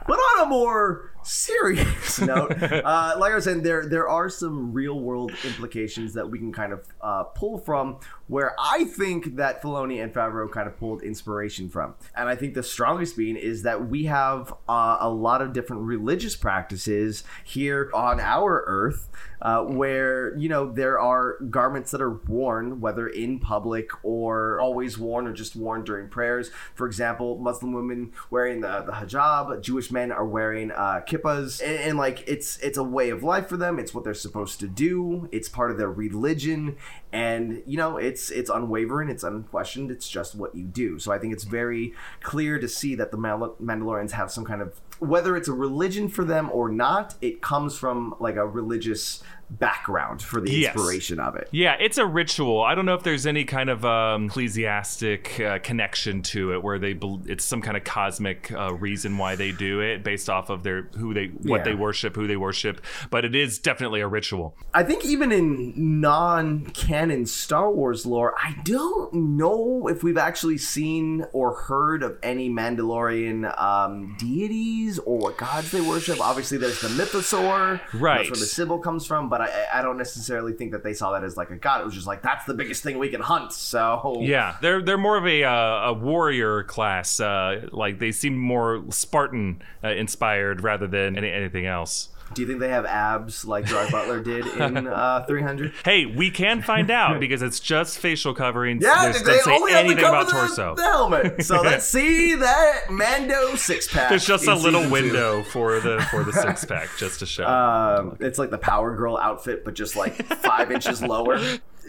But 0.05 0.17
on 0.17 0.45
a 0.45 0.49
more 0.49 1.13
serious 1.23 2.19
note, 2.19 2.61
uh, 2.61 3.15
like 3.17 3.31
I 3.31 3.35
was 3.35 3.45
saying, 3.45 3.63
there 3.63 3.87
there 3.87 4.07
are 4.07 4.29
some 4.29 4.73
real 4.73 4.99
world 4.99 5.31
implications 5.45 6.13
that 6.13 6.29
we 6.29 6.37
can 6.39 6.51
kind 6.51 6.73
of 6.73 6.85
uh, 7.01 7.23
pull 7.23 7.57
from 7.57 7.99
where 8.27 8.55
I 8.59 8.85
think 8.85 9.35
that 9.37 9.61
Filoni 9.61 10.01
and 10.03 10.13
Favreau 10.13 10.51
kind 10.51 10.67
of 10.67 10.77
pulled 10.77 11.03
inspiration 11.03 11.69
from. 11.69 11.95
And 12.15 12.29
I 12.29 12.35
think 12.35 12.53
the 12.53 12.63
strongest 12.63 13.17
being 13.17 13.35
is 13.35 13.63
that 13.63 13.87
we 13.89 14.05
have 14.05 14.53
uh, 14.67 14.97
a 14.99 15.09
lot 15.09 15.41
of 15.41 15.53
different 15.53 15.72
religious 15.77 16.35
practices 16.35 17.23
here 17.43 17.89
on 17.93 18.19
our 18.19 18.63
earth 18.67 19.09
uh, 19.43 19.61
where, 19.61 20.35
you 20.37 20.47
know, 20.47 20.71
there 20.71 20.97
are 20.99 21.37
garments 21.49 21.91
that 21.91 22.01
are 22.01 22.13
worn, 22.13 22.79
whether 22.79 23.07
in 23.07 23.39
public 23.39 23.89
or 24.01 24.59
always 24.59 24.97
worn 24.97 25.27
or 25.27 25.33
just 25.33 25.55
worn 25.55 25.83
during 25.83 26.07
prayers. 26.07 26.49
For 26.75 26.87
example, 26.87 27.37
Muslim 27.37 27.73
women 27.73 28.13
wearing 28.29 28.61
the, 28.61 28.83
the 28.85 28.93
hijab, 28.93 29.61
Jewish 29.61 29.91
men 29.91 30.13
are 30.13 30.25
wearing 30.25 30.71
uh, 30.71 31.01
kippas. 31.05 31.61
And, 31.61 31.77
and 31.77 31.97
like, 31.97 32.23
it's, 32.25 32.57
it's 32.59 32.77
a 32.77 32.83
way 32.83 33.09
of 33.09 33.21
life 33.21 33.47
for 33.49 33.57
them. 33.57 33.79
It's 33.79 33.93
what 33.93 34.05
they're 34.05 34.13
supposed 34.13 34.61
to 34.61 34.67
do. 34.67 35.27
It's 35.33 35.49
part 35.49 35.71
of 35.71 35.77
their 35.77 35.91
religion. 35.91 36.77
And, 37.11 37.61
you 37.67 37.75
know, 37.75 37.97
it's, 37.97 38.29
it's 38.31 38.49
unwavering. 38.49 39.09
It's 39.09 39.23
unquestioned. 39.23 39.91
It's 39.91 40.07
just 40.07 40.35
what 40.35 40.55
you 40.55 40.63
do. 40.63 40.99
So 40.99 41.11
I 41.11 41.19
think 41.19 41.33
it's 41.33 41.43
very 41.43 41.93
clear 42.21 42.59
to 42.59 42.69
see 42.69 42.95
that 42.95 43.11
the 43.11 43.17
Mandal- 43.17 43.59
Mandalorians 43.61 44.11
have 44.11 44.31
some 44.31 44.45
kind 44.45 44.61
of 44.61 44.79
whether 45.03 45.35
it's 45.35 45.47
a 45.47 45.53
religion 45.53 46.07
for 46.07 46.23
them 46.23 46.49
or 46.51 46.69
not, 46.69 47.15
it 47.21 47.41
comes 47.41 47.77
from 47.77 48.15
like 48.19 48.35
a 48.35 48.47
religious 48.47 49.23
background 49.49 50.21
for 50.21 50.41
the 50.41 50.51
Yes. 50.51 50.73
inspiration 50.75 51.19
of 51.19 51.35
it. 51.35 51.47
Yeah, 51.51 51.75
it's 51.79 51.97
a 51.97 52.05
ritual. 52.05 52.61
I 52.61 52.75
don't 52.75 52.85
know 52.85 52.95
if 52.95 53.03
there's 53.03 53.25
any 53.27 53.43
kind 53.45 53.69
of 53.69 53.85
um, 53.85 54.25
ecclesiastic 54.25 55.39
uh, 55.39 55.59
connection 55.59 56.21
to 56.23 56.53
it, 56.53 56.63
where 56.63 56.79
they 56.79 56.93
bel 56.93 57.21
it's 57.25 57.43
some 57.45 57.61
kind 57.61 57.77
of 57.77 57.83
cosmic 57.83 58.51
uh, 58.51 58.73
reason 58.73 59.17
why 59.17 59.35
they 59.35 59.51
do 59.51 59.79
it, 59.81 60.03
based 60.03 60.29
off 60.29 60.49
of 60.49 60.63
their 60.63 60.83
who 60.97 61.13
they 61.13 61.27
what 61.27 61.59
Yeah. 61.59 61.63
they 61.63 61.73
worship, 61.75 62.15
who 62.15 62.27
they 62.27 62.37
worship. 62.37 62.81
But 63.09 63.25
it 63.25 63.35
is 63.35 63.59
definitely 63.59 64.01
a 64.01 64.07
ritual. 64.07 64.55
I 64.73 64.83
think 64.83 65.05
even 65.05 65.31
in 65.31 65.73
non-canon 66.01 67.25
Star 67.25 67.71
Wars 67.71 68.05
lore, 68.05 68.33
I 68.41 68.55
don't 68.63 69.13
know 69.13 69.87
if 69.87 70.03
we've 70.03 70.17
actually 70.17 70.57
seen 70.57 71.25
or 71.33 71.53
heard 71.55 72.03
of 72.03 72.17
any 72.23 72.49
Mandalorian 72.49 73.59
um, 73.61 74.15
deities 74.19 74.99
or 74.99 75.17
what 75.17 75.37
gods 75.37 75.71
they 75.71 75.81
worship. 75.81 76.19
Obviously, 76.19 76.57
there's 76.57 76.81
the 76.81 76.87
Mythosaur, 76.89 77.79
Right. 77.93 78.17
That's 78.19 78.29
where 78.31 78.39
the 78.39 78.45
sigil 78.45 78.79
comes 78.79 79.05
from, 79.05 79.29
but 79.33 79.41
I, 79.41 79.79
I 79.79 79.81
don't 79.81 79.97
necessarily 79.97 80.53
think 80.53 80.73
that 80.73 80.83
they 80.83 80.93
saw 80.93 81.11
that 81.13 81.23
as 81.23 81.35
like 81.35 81.49
a 81.49 81.55
god. 81.55 81.81
It 81.81 81.85
was 81.85 81.95
just 81.95 82.05
like 82.05 82.21
that's 82.21 82.45
the 82.45 82.53
biggest 82.53 82.83
thing 82.83 82.99
we 82.99 83.09
can 83.09 83.19
hunt. 83.19 83.51
So 83.51 84.19
Yeah, 84.21 84.57
they're 84.61 84.79
they're 84.79 84.95
more 84.95 85.17
of 85.17 85.25
a 85.25 85.43
uh, 85.43 85.89
a 85.89 85.93
warrior 85.93 86.61
class. 86.65 87.19
Uh, 87.19 87.67
like 87.71 87.97
they 87.97 88.11
seem 88.11 88.37
more 88.37 88.85
Spartan 88.91 89.63
uh, 89.83 89.87
inspired 89.87 90.61
rather 90.61 90.85
than 90.85 91.17
any, 91.17 91.31
anything 91.31 91.65
else. 91.65 92.09
Do 92.33 92.41
you 92.41 92.47
think 92.47 92.59
they 92.59 92.69
have 92.69 92.85
abs 92.85 93.45
like 93.45 93.65
Gerard 93.65 93.91
Butler 93.91 94.19
did 94.21 94.45
in 94.47 94.87
uh, 94.87 95.23
300? 95.25 95.73
Hey, 95.85 96.05
we 96.05 96.31
can 96.31 96.61
find 96.61 96.89
out 96.91 97.19
because 97.19 97.41
it's 97.41 97.59
just 97.59 97.99
facial 97.99 98.33
coverings. 98.33 98.83
Yeah, 98.83 99.03
There's- 99.11 99.21
they 99.23 99.37
say 99.39 99.51
only 99.55 99.71
have 99.71 99.81
to 99.81 99.85
anything 99.91 100.05
about 100.05 100.25
the, 100.27 100.33
torso. 100.33 100.75
the 100.75 100.83
helmet. 100.83 101.43
So 101.45 101.61
let's 101.61 101.85
see 101.85 102.35
that 102.35 102.89
Mando 102.89 103.55
six 103.55 103.87
pack. 103.91 104.09
There's 104.09 104.25
just 104.25 104.47
a 104.47 104.55
little 104.55 104.81
season 104.83 104.83
two. 104.83 104.91
window 104.91 105.43
for 105.43 105.79
the 105.79 106.05
for 106.11 106.23
the 106.23 106.33
six 106.33 106.65
pack 106.65 106.89
just 106.97 107.19
to 107.19 107.25
show. 107.25 107.45
Um, 107.47 108.17
it's 108.19 108.39
like 108.39 108.49
the 108.49 108.57
Power 108.57 108.95
Girl 108.95 109.17
outfit, 109.17 109.63
but 109.65 109.73
just 109.73 109.95
like 109.95 110.23
five 110.37 110.71
inches 110.71 111.01
lower. 111.01 111.39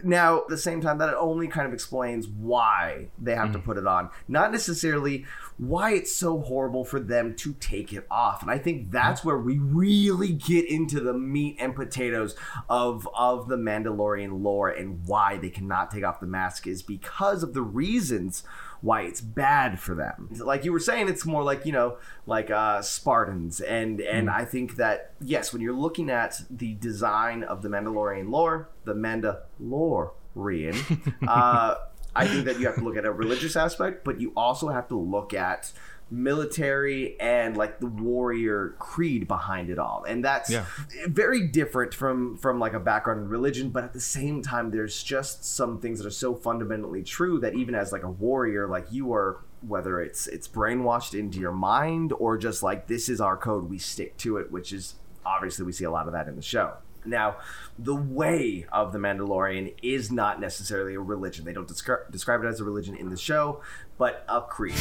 Now, 0.02 0.38
at 0.38 0.48
the 0.48 0.58
same 0.58 0.80
time, 0.80 0.98
that 0.98 1.08
it 1.08 1.14
only 1.18 1.46
kind 1.48 1.66
of 1.66 1.72
explains 1.72 2.26
why 2.26 3.08
they 3.20 3.34
have 3.34 3.52
to 3.52 3.58
Mm. 3.58 3.64
put 3.64 3.76
it 3.78 3.86
on, 3.86 4.10
not 4.28 4.50
necessarily 4.50 5.24
why 5.56 5.92
it's 5.92 6.14
so 6.14 6.40
horrible 6.40 6.84
for 6.84 6.98
them 6.98 7.34
to 7.36 7.52
take 7.54 7.92
it 7.92 8.06
off. 8.10 8.42
And 8.42 8.50
I 8.50 8.58
think 8.58 8.90
that's 8.90 9.20
Mm. 9.20 9.24
where 9.24 9.38
we 9.38 9.58
really 9.58 10.32
get 10.32 10.68
into 10.68 11.00
the 11.00 11.12
meat 11.14 11.56
and 11.60 11.74
potatoes 11.74 12.34
of 12.68 13.08
of 13.14 13.48
the 13.48 13.56
Mandalorian 13.56 14.42
lore 14.42 14.68
and 14.68 15.06
why 15.06 15.36
they 15.38 15.50
cannot 15.50 15.90
take 15.90 16.04
off 16.04 16.18
the 16.20 16.26
mask 16.26 16.66
is 16.66 16.82
because 16.82 17.42
of 17.42 17.54
the 17.54 17.62
reasons 17.62 18.42
why 18.84 19.00
it's 19.00 19.22
bad 19.22 19.80
for 19.80 19.94
them. 19.94 20.28
Like 20.38 20.66
you 20.66 20.72
were 20.72 20.78
saying, 20.78 21.08
it's 21.08 21.24
more 21.24 21.42
like 21.42 21.64
you 21.64 21.72
know, 21.72 21.96
like 22.26 22.50
uh, 22.50 22.82
Spartans, 22.82 23.62
and 23.62 23.98
and 24.00 24.28
I 24.28 24.44
think 24.44 24.76
that 24.76 25.14
yes, 25.22 25.54
when 25.54 25.62
you're 25.62 25.72
looking 25.72 26.10
at 26.10 26.42
the 26.50 26.74
design 26.74 27.44
of 27.44 27.62
the 27.62 27.70
Mandalorian 27.70 28.30
lore, 28.30 28.68
the 28.84 28.94
Mandalorian, 28.94 31.14
uh, 31.26 31.76
I 32.14 32.28
think 32.28 32.44
that 32.44 32.60
you 32.60 32.66
have 32.66 32.76
to 32.76 32.84
look 32.84 32.98
at 32.98 33.06
a 33.06 33.12
religious 33.12 33.56
aspect, 33.56 34.04
but 34.04 34.20
you 34.20 34.34
also 34.36 34.68
have 34.68 34.88
to 34.88 34.98
look 34.98 35.32
at 35.32 35.72
military 36.10 37.18
and 37.20 37.56
like 37.56 37.80
the 37.80 37.86
warrior 37.86 38.74
creed 38.78 39.26
behind 39.28 39.70
it 39.70 39.78
all 39.78 40.04
and 40.08 40.24
that's 40.24 40.50
Yeah. 40.50 40.64
very 41.06 41.46
different 41.46 41.94
from 41.94 42.36
from 42.36 42.58
like 42.58 42.72
a 42.74 42.80
background 42.80 43.20
in 43.20 43.28
religion 43.28 43.70
but 43.70 43.84
at 43.84 43.92
the 43.92 44.00
same 44.00 44.42
time 44.42 44.70
there's 44.70 45.02
just 45.02 45.44
some 45.44 45.78
things 45.80 45.98
that 46.00 46.06
are 46.06 46.10
so 46.10 46.34
fundamentally 46.34 47.02
true 47.02 47.38
that 47.40 47.54
even 47.54 47.74
as 47.74 47.92
like 47.92 48.02
a 48.02 48.10
warrior 48.10 48.66
like 48.66 48.86
you 48.90 49.12
are 49.12 49.38
whether 49.66 50.00
it's 50.00 50.26
it's 50.26 50.46
brainwashed 50.48 51.18
into 51.18 51.38
your 51.38 51.52
mind 51.52 52.12
or 52.18 52.36
just 52.36 52.62
like 52.62 52.86
this 52.86 53.08
is 53.08 53.18
our 53.18 53.34
code, 53.36 53.70
we 53.70 53.78
stick 53.78 54.14
to 54.18 54.36
it, 54.36 54.52
which 54.52 54.74
is 54.74 54.96
obviously 55.24 55.64
we 55.64 55.72
see 55.72 55.84
a 55.84 55.90
lot 55.90 56.06
of 56.06 56.12
that 56.12 56.28
in 56.28 56.36
the 56.36 56.42
show. 56.42 56.74
Now, 57.06 57.36
the 57.78 57.94
way 57.94 58.66
of 58.72 58.92
the 58.92 58.98
Mandalorian 58.98 59.72
is 59.82 60.12
not 60.12 60.38
necessarily 60.38 60.94
a 60.96 61.00
religion. 61.00 61.46
They 61.46 61.52
don't 61.54 61.66
descri- 61.68 62.10
describe 62.10 62.42
it 62.44 62.46
as 62.46 62.60
a 62.60 62.64
religion 62.64 62.94
in 62.94 63.08
the 63.08 63.16
show, 63.16 63.62
but 63.98 64.24
a 64.28 64.40
creed. 64.40 64.74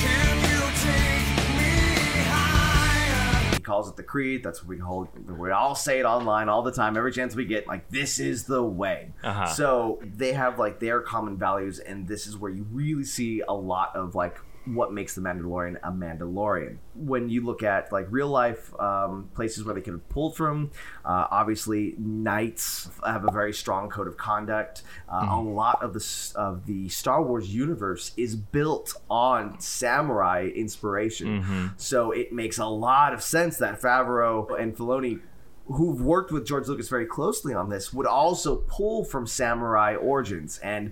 He 3.53 3.59
calls 3.61 3.89
it 3.89 3.95
the 3.95 4.03
creed. 4.03 4.43
That's 4.43 4.61
what 4.61 4.67
we 4.69 4.77
hold. 4.77 5.07
We 5.29 5.51
all 5.51 5.75
say 5.75 5.99
it 5.99 6.05
online 6.05 6.49
all 6.49 6.63
the 6.63 6.71
time. 6.71 6.97
Every 6.97 7.11
chance 7.11 7.35
we 7.35 7.45
get, 7.45 7.67
like 7.67 7.89
this 7.89 8.19
is 8.19 8.45
the 8.45 8.63
way. 8.63 9.13
Uh-huh. 9.23 9.47
So 9.47 9.99
they 10.03 10.33
have 10.33 10.59
like 10.59 10.79
their 10.79 11.01
common 11.01 11.37
values, 11.37 11.79
and 11.79 12.07
this 12.07 12.27
is 12.27 12.37
where 12.37 12.51
you 12.51 12.65
really 12.71 13.05
see 13.05 13.41
a 13.47 13.53
lot 13.53 13.95
of 13.95 14.15
like 14.15 14.39
what 14.65 14.93
makes 14.93 15.13
the 15.15 15.21
Mandalorian 15.21 15.77
a 15.83 15.91
Mandalorian. 15.91 16.77
When 16.95 17.29
you 17.29 17.45
look 17.45 17.63
at 17.63 17.91
like 17.91 18.07
real 18.09 18.29
life 18.29 18.73
um, 18.79 19.29
places 19.35 19.63
where 19.63 19.75
they 19.75 19.81
could 19.81 19.93
have 19.93 20.07
pulled 20.09 20.37
from, 20.37 20.71
uh, 21.03 21.27
obviously 21.31 21.95
knights 21.97 22.89
have 23.05 23.27
a 23.27 23.31
very 23.31 23.53
strong 23.53 23.89
code 23.89 24.07
of 24.07 24.15
conduct. 24.15 24.83
Uh, 25.09 25.27
A 25.31 25.41
lot 25.41 25.83
of 25.83 25.93
the 25.93 26.31
of 26.35 26.65
the 26.65 26.87
Star 26.89 27.21
Wars 27.21 27.53
universe 27.53 28.13
is 28.15 28.35
built 28.35 28.95
on 29.09 29.59
samurai 29.59 30.49
inspiration, 30.55 31.71
so 31.77 32.11
it 32.11 32.31
makes 32.31 32.57
a 32.57 32.65
lot 32.65 33.13
of 33.13 33.21
sense 33.21 33.57
that 33.57 33.81
Favreau 33.81 34.59
and 34.59 34.75
Filoni 34.75 35.19
who've 35.67 36.01
worked 36.01 36.29
with 36.31 36.45
George 36.45 36.67
Lucas 36.67 36.89
very 36.89 37.05
closely 37.05 37.53
on 37.53 37.69
this 37.69 37.93
would 37.93 38.05
also 38.05 38.57
pull 38.67 39.05
from 39.05 39.25
samurai 39.25 39.95
origins 39.95 40.57
and 40.59 40.91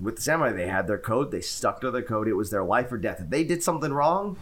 with 0.00 0.16
the 0.16 0.22
samurai 0.22 0.52
they 0.52 0.66
had 0.66 0.86
their 0.86 0.98
code 0.98 1.30
they 1.30 1.40
stuck 1.40 1.80
to 1.80 1.90
their 1.90 2.02
code 2.02 2.28
it 2.28 2.34
was 2.34 2.50
their 2.50 2.64
life 2.64 2.90
or 2.90 2.98
death. 2.98 3.20
If 3.20 3.30
they 3.30 3.44
did 3.44 3.62
something 3.62 3.92
wrong 3.92 4.36